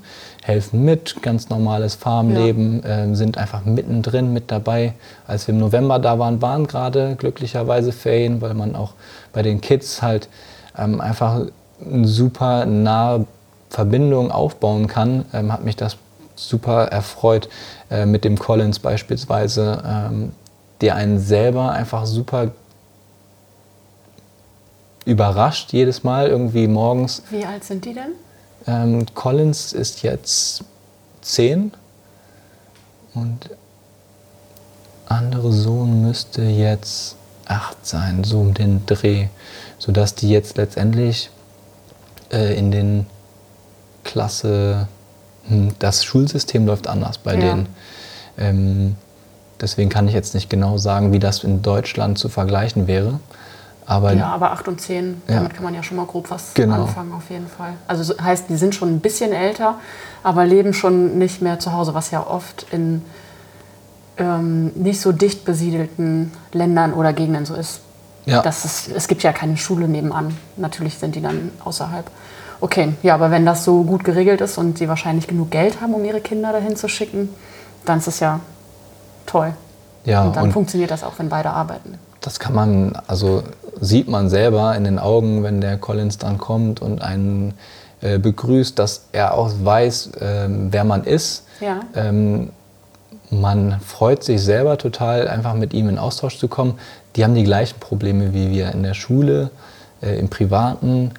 helfen 0.48 0.86
mit, 0.86 1.22
ganz 1.22 1.50
normales 1.50 1.96
Farmleben, 1.96 2.82
ja. 2.84 3.04
äh, 3.04 3.16
sind 3.16 3.38
einfach 3.38 3.66
mittendrin 3.66 4.32
mit 4.32 4.50
dabei. 4.50 4.94
Als 5.28 5.48
wir 5.48 5.54
im 5.54 5.60
November 5.60 6.00
da 6.00 6.18
waren, 6.20 6.42
waren 6.42 6.68
gerade 6.68 7.16
glücklicherweise 7.18 7.92
Ferien, 7.92 8.42
weil 8.42 8.54
man 8.54 8.76
auch 8.76 8.94
bei 9.34 9.42
den 9.42 9.60
Kids 9.60 10.02
halt 10.02 10.30
ähm, 10.78 11.02
einfach 11.02 11.42
eine 11.86 12.08
super 12.08 12.66
nahe 12.66 13.26
Verbindung 13.70 14.32
aufbauen 14.32 14.88
kann, 14.88 15.26
ähm, 15.34 15.52
hat 15.52 15.66
mich 15.66 15.76
das 15.76 15.98
super 16.36 16.86
erfreut 16.86 17.50
äh, 17.92 18.06
mit 18.06 18.24
dem 18.24 18.40
Collins 18.40 18.80
beispielsweise, 18.80 19.84
ähm, 19.86 20.32
der 20.82 20.96
einen 20.96 21.20
selber 21.20 21.72
einfach 21.72 22.06
super 22.06 22.52
überrascht 25.06 25.74
jedes 25.74 26.04
Mal 26.04 26.28
irgendwie 26.28 26.68
morgens. 26.68 27.24
Wie 27.32 27.46
alt 27.46 27.64
sind 27.64 27.86
die 27.86 27.94
denn? 27.94 28.14
Ähm, 28.68 29.06
Collins 29.14 29.74
ist 29.74 30.04
jetzt 30.04 30.64
zehn 31.22 31.72
und 33.14 33.50
andere 35.06 35.54
Sohn 35.54 36.02
müsste 36.02 36.44
jetzt 36.44 37.16
acht 37.46 37.86
sein, 37.86 38.24
so 38.24 38.42
um 38.42 38.54
den 38.54 38.86
Dreh, 38.86 39.28
sodass 39.78 40.16
die 40.16 40.30
jetzt 40.30 40.58
letztendlich 40.58 41.30
äh, 42.32 42.58
in 42.58 42.72
den 42.72 43.06
Klasse, 44.04 44.88
hm, 45.48 45.74
das 45.80 46.04
Schulsystem 46.04 46.66
läuft 46.66 46.88
anders 46.88 47.18
bei 47.18 47.36
ja. 47.36 47.40
denen. 47.40 47.68
Ähm, 48.38 48.96
deswegen 49.62 49.90
kann 49.90 50.08
ich 50.08 50.14
jetzt 50.14 50.34
nicht 50.34 50.50
genau 50.50 50.78
sagen, 50.78 51.14
wie 51.14 51.20
das 51.20 51.44
in 51.44 51.62
Deutschland 51.62 52.18
zu 52.18 52.28
vergleichen 52.28 52.88
wäre. 52.88 53.20
Aber 53.88 54.14
ja, 54.14 54.28
aber 54.28 54.52
8 54.52 54.68
und 54.68 54.82
10, 54.82 55.22
ja. 55.28 55.36
damit 55.36 55.54
kann 55.54 55.64
man 55.64 55.74
ja 55.74 55.82
schon 55.82 55.96
mal 55.96 56.06
grob 56.06 56.30
was 56.30 56.54
genau. 56.54 56.84
anfangen 56.84 57.14
auf 57.14 57.30
jeden 57.30 57.48
Fall. 57.48 57.74
Also 57.88 58.14
heißt, 58.22 58.50
die 58.50 58.58
sind 58.58 58.76
schon 58.76 58.94
ein 58.94 59.00
bisschen 59.00 59.32
älter, 59.32 59.76
aber 60.24 60.46
leben 60.46 60.74
schon 60.74 61.18
nicht 61.18 61.42
mehr 61.42 61.58
zu 61.60 61.72
Hause, 61.72 61.94
was 61.94 62.12
ja 62.12 62.28
oft 62.28 62.66
in 62.72 63.02
ähm, 64.18 64.72
nicht 64.76 65.00
so 65.00 65.14
dicht 65.14 65.46
besiedelten 65.46 66.34
Ländern 66.52 66.94
oder 66.94 67.14
Gegenden 67.14 67.46
so 67.46 67.56
ist. 67.56 67.80
Ja. 68.26 68.42
Das 68.42 68.66
ist. 68.66 68.90
Es 68.90 69.08
gibt 69.08 69.24
ja 69.24 69.32
keine 69.32 69.56
Schule 69.56 69.88
nebenan. 69.88 70.38
Natürlich 70.58 70.98
sind 70.98 71.16
die 71.16 71.22
dann 71.22 71.52
außerhalb. 71.64 72.10
Okay, 72.60 72.94
ja, 73.04 73.14
aber 73.14 73.32
wenn 73.32 73.46
das 73.46 73.64
so 73.64 73.84
gut 73.84 74.04
geregelt 74.04 74.42
ist 74.42 74.58
und 74.58 74.80
sie 74.80 74.90
wahrscheinlich 74.90 75.28
genug 75.28 75.52
Geld 75.52 75.80
haben, 75.80 75.94
um 75.94 76.04
ihre 76.04 76.20
Kinder 76.20 76.52
dahin 76.52 76.76
zu 76.76 76.90
schicken, 76.90 77.30
dann 77.86 78.00
ist 78.00 78.08
es 78.08 78.20
ja 78.20 78.42
toll. 79.28 79.54
Ja, 80.04 80.24
und 80.24 80.36
dann 80.36 80.46
und 80.46 80.52
funktioniert 80.52 80.92
das 80.92 81.04
auch, 81.04 81.14
wenn 81.20 81.30
beide 81.30 81.52
arbeiten. 81.52 82.00
Das 82.22 82.40
kann 82.40 82.54
man, 82.54 82.94
also 83.08 83.44
sieht 83.80 84.08
man 84.08 84.30
selber 84.30 84.76
in 84.76 84.84
den 84.84 85.00
Augen, 85.00 85.44
wenn 85.44 85.62
der 85.62 85.78
Collins 85.78 86.18
dann 86.18 86.38
kommt 86.38 86.82
und 86.82 87.02
einen 87.02 87.54
äh, 88.02 88.20
begrüßt, 88.20 88.78
dass 88.78 89.06
er 89.12 89.34
auch 89.34 89.52
weiß, 89.64 90.12
äh, 90.20 90.48
wer 90.50 90.84
man 90.84 91.04
ist. 91.04 91.46
Ja. 91.62 91.82
Ähm, 91.96 92.50
man 93.30 93.80
freut 93.82 94.24
sich 94.24 94.42
selber 94.42 94.78
total, 94.78 95.28
einfach 95.28 95.54
mit 95.54 95.74
ihm 95.74 95.90
in 95.90 95.98
Austausch 95.98 96.38
zu 96.38 96.48
kommen. 96.48 96.80
Die 97.16 97.24
haben 97.24 97.36
die 97.36 97.44
gleichen 97.44 97.80
Probleme 97.80 98.34
wie 98.34 98.52
wir 98.52 98.72
in 98.72 98.84
der 98.84 98.94
Schule, 98.94 99.50
äh, 100.02 100.18
im 100.20 100.30
Privaten. 100.30 101.12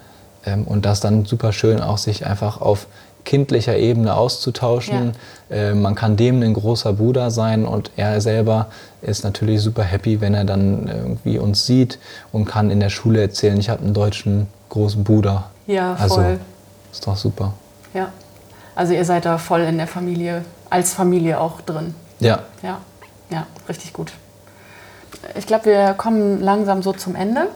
Ähm, 0.45 0.63
und 0.63 0.85
das 0.85 1.01
dann 1.01 1.25
super 1.25 1.51
schön 1.51 1.81
auch 1.81 1.97
sich 1.97 2.25
einfach 2.25 2.61
auf 2.61 2.87
kindlicher 3.29 3.77
Ebene 3.77 4.15
auszutauschen. 4.15 5.13
Ja. 5.51 5.55
Äh, 5.55 5.75
man 5.75 5.93
kann 5.93 6.17
dem 6.17 6.41
ein 6.41 6.55
großer 6.55 6.93
Bruder 6.93 7.29
sein 7.29 7.63
und 7.63 7.91
er 7.95 8.21
selber 8.21 8.69
ist 9.03 9.23
natürlich 9.23 9.61
super 9.61 9.83
happy, 9.83 10.19
wenn 10.19 10.33
er 10.33 10.45
dann 10.45 10.87
irgendwie 10.87 11.37
uns 11.37 11.67
sieht 11.67 11.99
und 12.31 12.45
kann 12.45 12.71
in 12.71 12.79
der 12.79 12.89
Schule 12.89 13.21
erzählen, 13.21 13.59
ich 13.59 13.69
habe 13.69 13.83
einen 13.83 13.93
deutschen 13.93 14.47
großen 14.69 15.03
Bruder. 15.03 15.51
Ja, 15.67 15.93
also, 15.93 16.15
voll. 16.15 16.23
Also, 16.23 16.39
ist 16.91 17.05
doch 17.05 17.17
super. 17.17 17.53
Ja, 17.93 18.11
also 18.75 18.93
ihr 18.93 19.05
seid 19.05 19.25
da 19.25 19.37
voll 19.37 19.61
in 19.61 19.77
der 19.77 19.87
Familie, 19.87 20.43
als 20.71 20.93
Familie 20.93 21.39
auch 21.39 21.61
drin. 21.61 21.93
Ja. 22.19 22.39
Ja, 22.63 22.79
ja, 23.29 23.45
richtig 23.67 23.93
gut. 23.93 24.11
Ich 25.37 25.45
glaube, 25.45 25.65
wir 25.65 25.93
kommen 25.93 26.41
langsam 26.41 26.81
so 26.81 26.93
zum 26.93 27.13
Ende. 27.13 27.47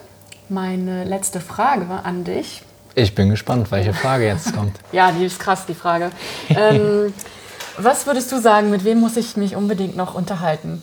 Meine 0.49 1.03
letzte 1.03 1.39
Frage 1.39 1.87
an 2.03 2.25
dich 2.25 2.61
ich 2.95 3.15
bin 3.15 3.29
gespannt, 3.29 3.71
welche 3.71 3.93
Frage 3.93 4.25
jetzt 4.25 4.53
kommt. 4.55 4.79
ja, 4.91 5.11
die 5.11 5.25
ist 5.25 5.39
krass, 5.39 5.65
die 5.65 5.73
Frage. 5.73 6.11
Ähm, 6.49 7.13
was 7.77 8.05
würdest 8.05 8.31
du 8.31 8.39
sagen, 8.39 8.69
mit 8.69 8.83
wem 8.83 8.99
muss 8.99 9.17
ich 9.17 9.37
mich 9.37 9.55
unbedingt 9.55 9.95
noch 9.95 10.15
unterhalten? 10.15 10.81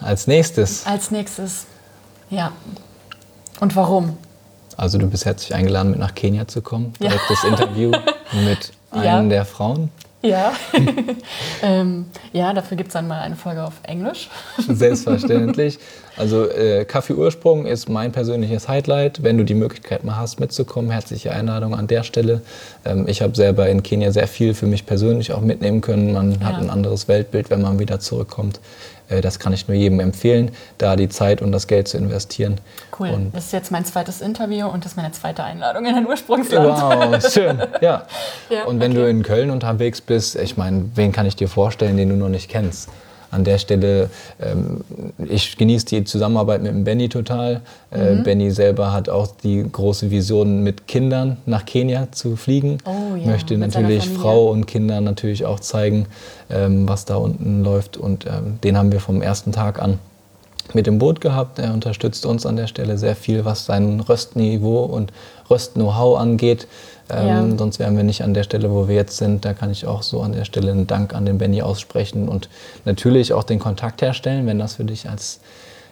Als 0.00 0.26
nächstes? 0.26 0.86
Als 0.86 1.10
nächstes, 1.10 1.66
ja. 2.30 2.52
Und 3.60 3.76
warum? 3.76 4.16
Also 4.76 4.96
du 4.96 5.06
bist 5.08 5.26
herzlich 5.26 5.54
eingeladen, 5.54 5.90
mit 5.90 6.00
nach 6.00 6.14
Kenia 6.14 6.48
zu 6.48 6.62
kommen. 6.62 6.94
Direktes 7.00 7.38
ja. 7.42 7.48
Interview 7.50 7.92
mit 8.32 8.72
einer 8.90 9.04
ja. 9.04 9.22
der 9.22 9.44
Frauen. 9.44 9.90
Ja, 10.22 10.52
ähm, 11.62 12.06
ja 12.32 12.52
dafür 12.52 12.76
gibt 12.76 12.88
es 12.88 12.92
dann 12.92 13.08
mal 13.08 13.20
eine 13.20 13.36
Folge 13.36 13.64
auf 13.64 13.74
Englisch. 13.84 14.28
Selbstverständlich. 14.68 15.78
Also 16.16 16.46
äh, 16.46 16.84
Kaffee 16.84 17.14
Ursprung 17.14 17.64
ist 17.64 17.88
mein 17.88 18.12
persönliches 18.12 18.68
Highlight. 18.68 19.22
Wenn 19.22 19.38
du 19.38 19.44
die 19.44 19.54
Möglichkeit 19.54 20.04
mal 20.04 20.16
hast, 20.16 20.38
mitzukommen, 20.38 20.90
herzliche 20.90 21.32
Einladung 21.32 21.74
an 21.74 21.86
der 21.86 22.02
Stelle. 22.02 22.42
Ähm, 22.84 23.06
ich 23.08 23.22
habe 23.22 23.34
selber 23.34 23.68
in 23.70 23.82
Kenia 23.82 24.12
sehr 24.12 24.28
viel 24.28 24.52
für 24.52 24.66
mich 24.66 24.84
persönlich 24.84 25.32
auch 25.32 25.40
mitnehmen 25.40 25.80
können. 25.80 26.12
Man 26.12 26.32
ja. 26.32 26.40
hat 26.40 26.56
ein 26.56 26.68
anderes 26.68 27.08
Weltbild, 27.08 27.48
wenn 27.48 27.62
man 27.62 27.78
wieder 27.78 28.00
zurückkommt. 28.00 28.60
Äh, 29.10 29.20
das 29.20 29.38
kann 29.38 29.52
ich 29.52 29.68
nur 29.68 29.76
jedem 29.76 30.00
empfehlen, 30.00 30.52
da 30.78 30.96
die 30.96 31.08
Zeit 31.08 31.42
und 31.42 31.52
das 31.52 31.66
Geld 31.66 31.88
zu 31.88 31.98
investieren. 31.98 32.58
Cool. 32.98 33.10
Und 33.10 33.34
das 33.34 33.46
ist 33.46 33.52
jetzt 33.52 33.70
mein 33.70 33.84
zweites 33.84 34.20
Interview 34.20 34.66
und 34.66 34.84
das 34.84 34.92
ist 34.92 34.96
meine 34.96 35.12
zweite 35.12 35.44
Einladung 35.44 35.84
in 35.84 35.94
ein 35.94 36.06
Ursprungsland. 36.06 36.80
Wow, 36.80 37.32
schön. 37.32 37.58
Ja. 37.80 38.06
ja 38.50 38.64
und 38.64 38.80
wenn 38.80 38.92
okay. 38.92 39.00
du 39.00 39.08
in 39.08 39.22
Köln 39.22 39.50
unterwegs 39.50 40.00
bist, 40.00 40.36
ich 40.36 40.56
meine, 40.56 40.90
wen 40.94 41.12
kann 41.12 41.26
ich 41.26 41.36
dir 41.36 41.48
vorstellen, 41.48 41.96
den 41.96 42.08
du 42.08 42.16
noch 42.16 42.28
nicht 42.28 42.48
kennst? 42.48 42.88
An 43.30 43.44
der 43.44 43.58
Stelle, 43.58 44.10
ähm, 44.40 44.80
ich 45.28 45.56
genieße 45.56 45.86
die 45.86 46.04
Zusammenarbeit 46.04 46.62
mit 46.62 46.72
dem 46.72 46.84
Benny 46.84 47.08
total. 47.08 47.60
Äh, 47.90 48.14
mhm. 48.14 48.22
Benny 48.24 48.50
selber 48.50 48.92
hat 48.92 49.08
auch 49.08 49.28
die 49.42 49.64
große 49.70 50.10
Vision, 50.10 50.62
mit 50.62 50.86
Kindern 50.86 51.36
nach 51.46 51.64
Kenia 51.64 52.08
zu 52.12 52.36
fliegen. 52.36 52.78
Oh, 52.84 53.16
ja, 53.16 53.26
Möchte 53.26 53.56
natürlich 53.56 54.08
Frau 54.08 54.50
und 54.50 54.66
Kinder 54.66 55.00
natürlich 55.00 55.44
auch 55.46 55.60
zeigen, 55.60 56.06
ähm, 56.50 56.88
was 56.88 57.04
da 57.04 57.16
unten 57.16 57.62
läuft. 57.62 57.96
Und 57.96 58.26
ähm, 58.26 58.58
den 58.62 58.76
haben 58.76 58.92
wir 58.92 59.00
vom 59.00 59.22
ersten 59.22 59.52
Tag 59.52 59.80
an 59.80 59.98
mit 60.74 60.86
dem 60.86 60.98
Boot 60.98 61.20
gehabt. 61.20 61.58
Er 61.58 61.72
unterstützt 61.72 62.26
uns 62.26 62.46
an 62.46 62.56
der 62.56 62.66
Stelle 62.66 62.98
sehr 62.98 63.16
viel, 63.16 63.44
was 63.44 63.66
sein 63.66 64.00
Röstniveau 64.00 64.84
und 64.84 65.12
Röst-Know-how 65.48 66.18
angeht. 66.18 66.66
Ähm, 67.12 67.50
ja. 67.50 67.58
Sonst 67.58 67.78
wären 67.78 67.96
wir 67.96 68.04
nicht 68.04 68.22
an 68.22 68.34
der 68.34 68.42
Stelle, 68.42 68.70
wo 68.70 68.88
wir 68.88 68.94
jetzt 68.94 69.16
sind. 69.16 69.44
Da 69.44 69.52
kann 69.54 69.70
ich 69.70 69.86
auch 69.86 70.02
so 70.02 70.22
an 70.22 70.32
der 70.32 70.44
Stelle 70.44 70.70
einen 70.72 70.86
Dank 70.86 71.14
an 71.14 71.26
den 71.26 71.38
Benny 71.38 71.62
aussprechen 71.62 72.28
und 72.28 72.48
natürlich 72.84 73.32
auch 73.32 73.44
den 73.44 73.58
Kontakt 73.58 74.02
herstellen, 74.02 74.46
wenn 74.46 74.58
das 74.58 74.74
für 74.74 74.84
dich 74.84 75.08
als 75.08 75.40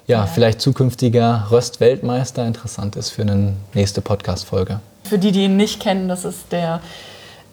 ja, 0.07 0.21
ja. 0.21 0.27
vielleicht 0.27 0.61
zukünftiger 0.61 1.49
Röst-Weltmeister 1.51 2.47
interessant 2.47 2.97
ist 2.97 3.11
für 3.11 3.23
eine 3.23 3.55
nächste 3.75 4.01
Podcast-Folge. 4.01 4.81
Für 5.05 5.19
die, 5.19 5.33
die 5.33 5.45
ihn 5.45 5.57
nicht 5.57 5.81
kennen, 5.81 6.09
das 6.09 6.25
ist 6.25 6.51
der 6.51 6.81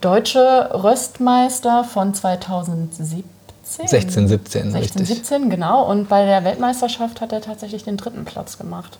deutsche 0.02 0.70
Röstmeister 0.74 1.84
von 1.84 2.14
2017. 2.14 3.35
16, 3.66 4.28
17, 4.28 4.72
16, 4.72 4.76
richtig. 4.76 5.08
17, 5.08 5.50
genau. 5.50 5.90
Und 5.90 6.08
bei 6.08 6.26
der 6.26 6.44
Weltmeisterschaft 6.44 7.20
hat 7.20 7.34
er 7.34 7.42
tatsächlich 7.42 7.84
den 7.84 7.98
dritten 7.98 8.24
Platz 8.24 8.58
gemacht. 8.58 9.00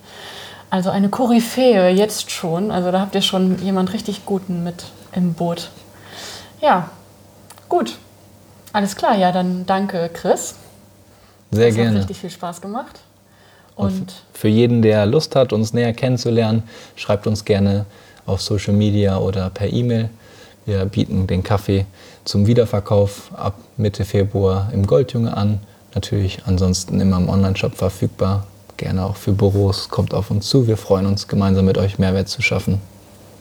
Also 0.70 0.90
eine 0.90 1.08
Koryphäe 1.08 1.90
jetzt 1.90 2.32
schon. 2.32 2.72
Also 2.72 2.90
da 2.90 3.00
habt 3.00 3.14
ihr 3.14 3.22
schon 3.22 3.62
jemand 3.62 3.92
richtig 3.92 4.26
Guten 4.26 4.64
mit 4.64 4.86
im 5.12 5.34
Boot. 5.34 5.70
Ja, 6.60 6.90
gut. 7.68 7.96
Alles 8.72 8.96
klar, 8.96 9.16
ja, 9.16 9.30
dann 9.30 9.64
danke, 9.66 10.10
Chris. 10.12 10.56
Sehr 11.52 11.68
das 11.68 11.76
gerne. 11.76 11.90
Hat 11.90 11.98
richtig 11.98 12.18
viel 12.18 12.30
Spaß 12.30 12.60
gemacht. 12.60 13.00
Und, 13.76 14.00
Und 14.00 14.14
für 14.32 14.48
jeden, 14.48 14.82
der 14.82 15.06
Lust 15.06 15.36
hat, 15.36 15.52
uns 15.52 15.72
näher 15.72 15.92
kennenzulernen, 15.92 16.64
schreibt 16.96 17.26
uns 17.26 17.44
gerne 17.44 17.86
auf 18.26 18.42
Social 18.42 18.74
Media 18.74 19.18
oder 19.18 19.50
per 19.50 19.72
E-Mail. 19.72 20.10
Wir 20.64 20.84
bieten 20.86 21.26
den 21.28 21.44
Kaffee 21.44 21.86
zum 22.26 22.46
Wiederverkauf 22.46 23.30
ab 23.34 23.54
Mitte 23.78 24.04
Februar 24.04 24.70
im 24.74 24.86
Goldjunge 24.86 25.34
an. 25.34 25.60
Natürlich 25.94 26.42
ansonsten 26.44 27.00
immer 27.00 27.16
im 27.16 27.30
Onlineshop 27.30 27.74
verfügbar 27.74 28.46
gerne 28.76 29.04
auch 29.04 29.16
für 29.16 29.32
Büros. 29.32 29.88
Kommt 29.88 30.14
auf 30.14 30.30
uns 30.30 30.48
zu. 30.48 30.66
Wir 30.66 30.76
freuen 30.76 31.06
uns, 31.06 31.28
gemeinsam 31.28 31.64
mit 31.64 31.78
euch 31.78 31.98
Mehrwert 31.98 32.28
zu 32.28 32.42
schaffen. 32.42 32.80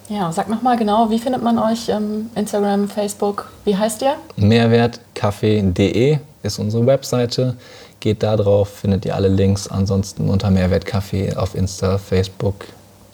Ja, 0.07 0.31
sag 0.31 0.49
nochmal 0.49 0.77
genau, 0.77 1.09
wie 1.09 1.19
findet 1.19 1.41
man 1.41 1.57
euch? 1.57 1.89
Ähm, 1.89 2.29
Instagram, 2.35 2.87
Facebook, 2.87 3.49
wie 3.65 3.75
heißt 3.75 4.03
ihr? 4.03 4.15
Mehrwertkaffee.de 4.35 6.19
ist 6.43 6.59
unsere 6.59 6.85
Webseite. 6.85 7.55
Geht 7.99 8.21
da 8.21 8.37
drauf, 8.37 8.69
findet 8.69 9.05
ihr 9.05 9.15
alle 9.15 9.29
Links. 9.29 9.67
Ansonsten 9.67 10.29
unter 10.29 10.51
Mehrwertkaffee 10.51 11.35
auf 11.35 11.55
Insta, 11.55 11.97
Facebook, 11.97 12.65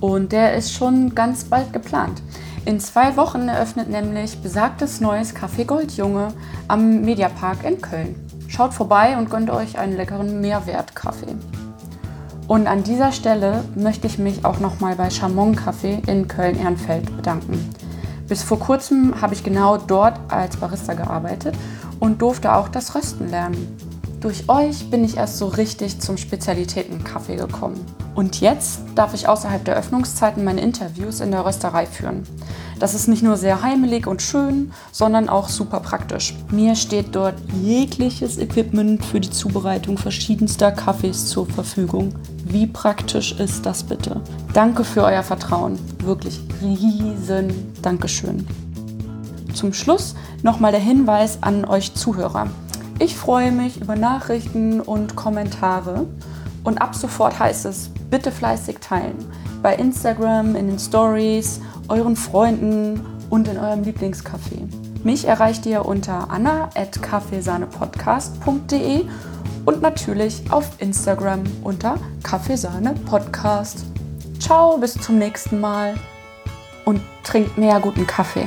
Und 0.00 0.32
der 0.32 0.54
ist 0.54 0.72
schon 0.72 1.14
ganz 1.14 1.44
bald 1.44 1.72
geplant. 1.72 2.22
In 2.64 2.78
zwei 2.80 3.16
Wochen 3.16 3.48
eröffnet 3.48 3.90
nämlich 3.90 4.40
besagtes 4.40 5.00
neues 5.00 5.34
Café 5.34 5.64
Goldjunge 5.64 6.28
am 6.68 7.00
Mediapark 7.00 7.64
in 7.64 7.80
Köln. 7.80 8.14
Schaut 8.46 8.72
vorbei 8.72 9.16
und 9.16 9.30
gönnt 9.30 9.50
euch 9.50 9.78
einen 9.78 9.96
leckeren 9.96 10.40
Mehrwertkaffee. 10.40 11.34
Und 12.46 12.66
an 12.66 12.82
dieser 12.84 13.12
Stelle 13.12 13.64
möchte 13.74 14.06
ich 14.06 14.18
mich 14.18 14.44
auch 14.44 14.60
nochmal 14.60 14.94
bei 14.96 15.10
Chamon 15.10 15.56
Café 15.56 16.06
in 16.08 16.28
Köln-Ehrenfeld 16.28 17.14
bedanken. 17.16 17.68
Bis 18.28 18.42
vor 18.42 18.58
kurzem 18.58 19.20
habe 19.20 19.34
ich 19.34 19.42
genau 19.42 19.76
dort 19.76 20.18
als 20.28 20.56
Barista 20.56 20.94
gearbeitet 20.94 21.54
und 22.00 22.22
durfte 22.22 22.54
auch 22.54 22.68
das 22.68 22.94
Rösten 22.94 23.30
lernen. 23.30 23.87
Durch 24.20 24.48
euch 24.48 24.90
bin 24.90 25.04
ich 25.04 25.16
erst 25.16 25.38
so 25.38 25.46
richtig 25.46 26.00
zum 26.00 26.16
Spezialitätenkaffee 26.16 27.36
gekommen. 27.36 27.78
Und 28.16 28.40
jetzt 28.40 28.80
darf 28.96 29.14
ich 29.14 29.28
außerhalb 29.28 29.64
der 29.64 29.76
Öffnungszeiten 29.76 30.42
meine 30.42 30.60
Interviews 30.60 31.20
in 31.20 31.30
der 31.30 31.46
Rösterei 31.46 31.86
führen. 31.86 32.24
Das 32.80 32.94
ist 32.94 33.06
nicht 33.06 33.22
nur 33.22 33.36
sehr 33.36 33.62
heimelig 33.62 34.08
und 34.08 34.20
schön, 34.20 34.72
sondern 34.90 35.28
auch 35.28 35.48
super 35.48 35.78
praktisch. 35.78 36.34
Mir 36.50 36.74
steht 36.74 37.14
dort 37.14 37.36
jegliches 37.62 38.38
Equipment 38.38 39.04
für 39.04 39.20
die 39.20 39.30
Zubereitung 39.30 39.98
verschiedenster 39.98 40.72
Kaffees 40.72 41.26
zur 41.26 41.46
Verfügung. 41.46 42.12
Wie 42.44 42.66
praktisch 42.66 43.38
ist 43.38 43.66
das 43.66 43.84
bitte? 43.84 44.20
Danke 44.52 44.82
für 44.82 45.04
euer 45.04 45.22
Vertrauen. 45.22 45.78
Wirklich 46.02 46.40
riesen 46.60 47.72
Dankeschön. 47.82 48.44
Zum 49.54 49.72
Schluss 49.72 50.16
nochmal 50.42 50.72
der 50.72 50.80
Hinweis 50.80 51.38
an 51.40 51.64
euch 51.64 51.94
Zuhörer. 51.94 52.48
Ich 53.00 53.14
freue 53.14 53.52
mich 53.52 53.80
über 53.80 53.94
Nachrichten 53.94 54.80
und 54.80 55.14
Kommentare 55.14 56.06
und 56.64 56.82
ab 56.82 56.96
sofort 56.96 57.38
heißt 57.38 57.66
es, 57.66 57.90
bitte 58.10 58.32
fleißig 58.32 58.78
teilen. 58.80 59.14
Bei 59.62 59.76
Instagram, 59.76 60.56
in 60.56 60.66
den 60.66 60.80
Stories, 60.80 61.60
euren 61.86 62.16
Freunden 62.16 63.06
und 63.30 63.46
in 63.46 63.56
eurem 63.56 63.82
Lieblingscafé. 63.82 64.66
Mich 65.04 65.26
erreicht 65.26 65.64
ihr 65.66 65.86
unter 65.86 66.28
anna.kaffeesahnepodcast.de 66.30 69.04
und 69.64 69.80
natürlich 69.80 70.50
auf 70.50 70.68
Instagram 70.78 71.44
unter 71.62 71.98
Kaffeesahnepodcast. 72.24 73.84
Ciao, 74.40 74.76
bis 74.78 74.94
zum 74.94 75.18
nächsten 75.18 75.60
Mal 75.60 75.94
und 76.84 77.00
trinkt 77.22 77.56
mehr 77.58 77.78
guten 77.78 78.08
Kaffee. 78.08 78.46